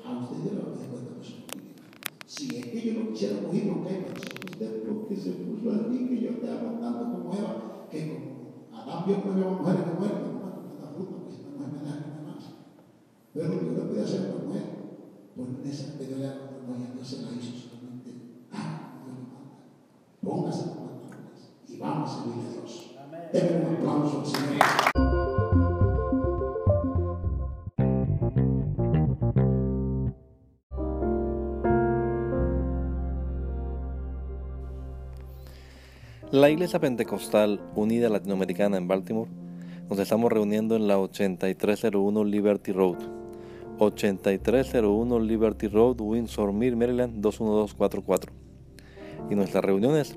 A 0.05 0.19
usted 0.19 0.37
le 0.45 0.59
va 0.59 0.69
a 0.69 0.73
pedir 0.75 0.89
cuenta 0.91 1.15
por 1.15 1.25
su 1.25 1.35
familia. 1.47 1.75
Si 2.27 2.57
es 2.57 2.67
que 2.67 2.83
yo 2.83 3.01
no 3.01 3.11
quisiera 3.11 3.41
morir, 3.41 3.73
pero 3.85 4.21
si 4.21 4.51
usted 4.51 4.83
porque 4.83 5.17
se 5.17 5.31
puso 5.31 5.71
a 5.71 5.89
mí 5.89 6.09
que 6.09 6.21
yo 6.21 6.39
te 6.39 6.51
amo 6.51 6.79
tanto 6.81 7.05
como 7.13 7.33
Eva, 7.33 7.87
que 7.91 8.09
como 8.09 8.77
Adán 8.77 9.05
vio 9.07 9.23
que 9.23 9.29
había 9.31 9.49
mujer 9.49 9.77
que 9.85 9.95
muere, 9.99 10.15
no 10.19 10.83
da 10.83 10.91
fruta, 10.93 11.17
pues 11.23 11.39
esta 11.39 11.49
mujer 11.55 11.69
me 11.73 11.89
da 11.89 11.95
que 12.03 12.11
me 12.19 12.23
más. 12.27 12.45
Pero 13.33 13.47
yo 13.47 13.73
le 13.79 13.81
pude 13.89 14.03
hacer 14.03 14.21
una 14.35 14.45
mujer, 14.45 14.67
por 15.37 15.47
esa 15.65 15.97
que 15.97 16.05
haga 16.05 16.51
una 16.51 16.67
mujer, 16.67 16.95
Dios 16.95 17.07
se 17.07 17.23
la 17.23 17.31
hizo 17.31 17.55
solamente. 17.55 18.11
Ah, 18.53 19.01
Dios 19.07 19.17
lo 19.17 19.25
manda. 19.31 19.55
Póngase 20.21 20.67
las 20.67 20.77
pantalones 20.77 21.41
y 21.69 21.79
vamos 21.79 22.11
a 22.11 22.15
servir 22.15 22.45
a 22.45 22.53
Dios. 22.53 22.89
La 23.31 23.41
Iglesia 36.49 36.81
Pentecostal 36.81 37.61
Unida 37.75 38.09
Latinoamericana 38.09 38.79
en 38.79 38.89
Baltimore 38.89 39.31
nos 39.91 39.99
estamos 39.99 40.33
reuniendo 40.33 40.77
en 40.77 40.89
la 40.89 40.99
8301 40.99 42.25
Liberty 42.25 42.73
Road. 42.73 42.97
8301 43.79 45.21
Liberty 45.21 45.69
Road, 45.69 46.01
Windsor 46.01 46.55
Mill, 46.55 46.77
Maryland 46.77 47.21
21244. 47.21 48.33
Y 49.31 49.35
nuestras 49.35 49.63
reuniones 49.63 50.17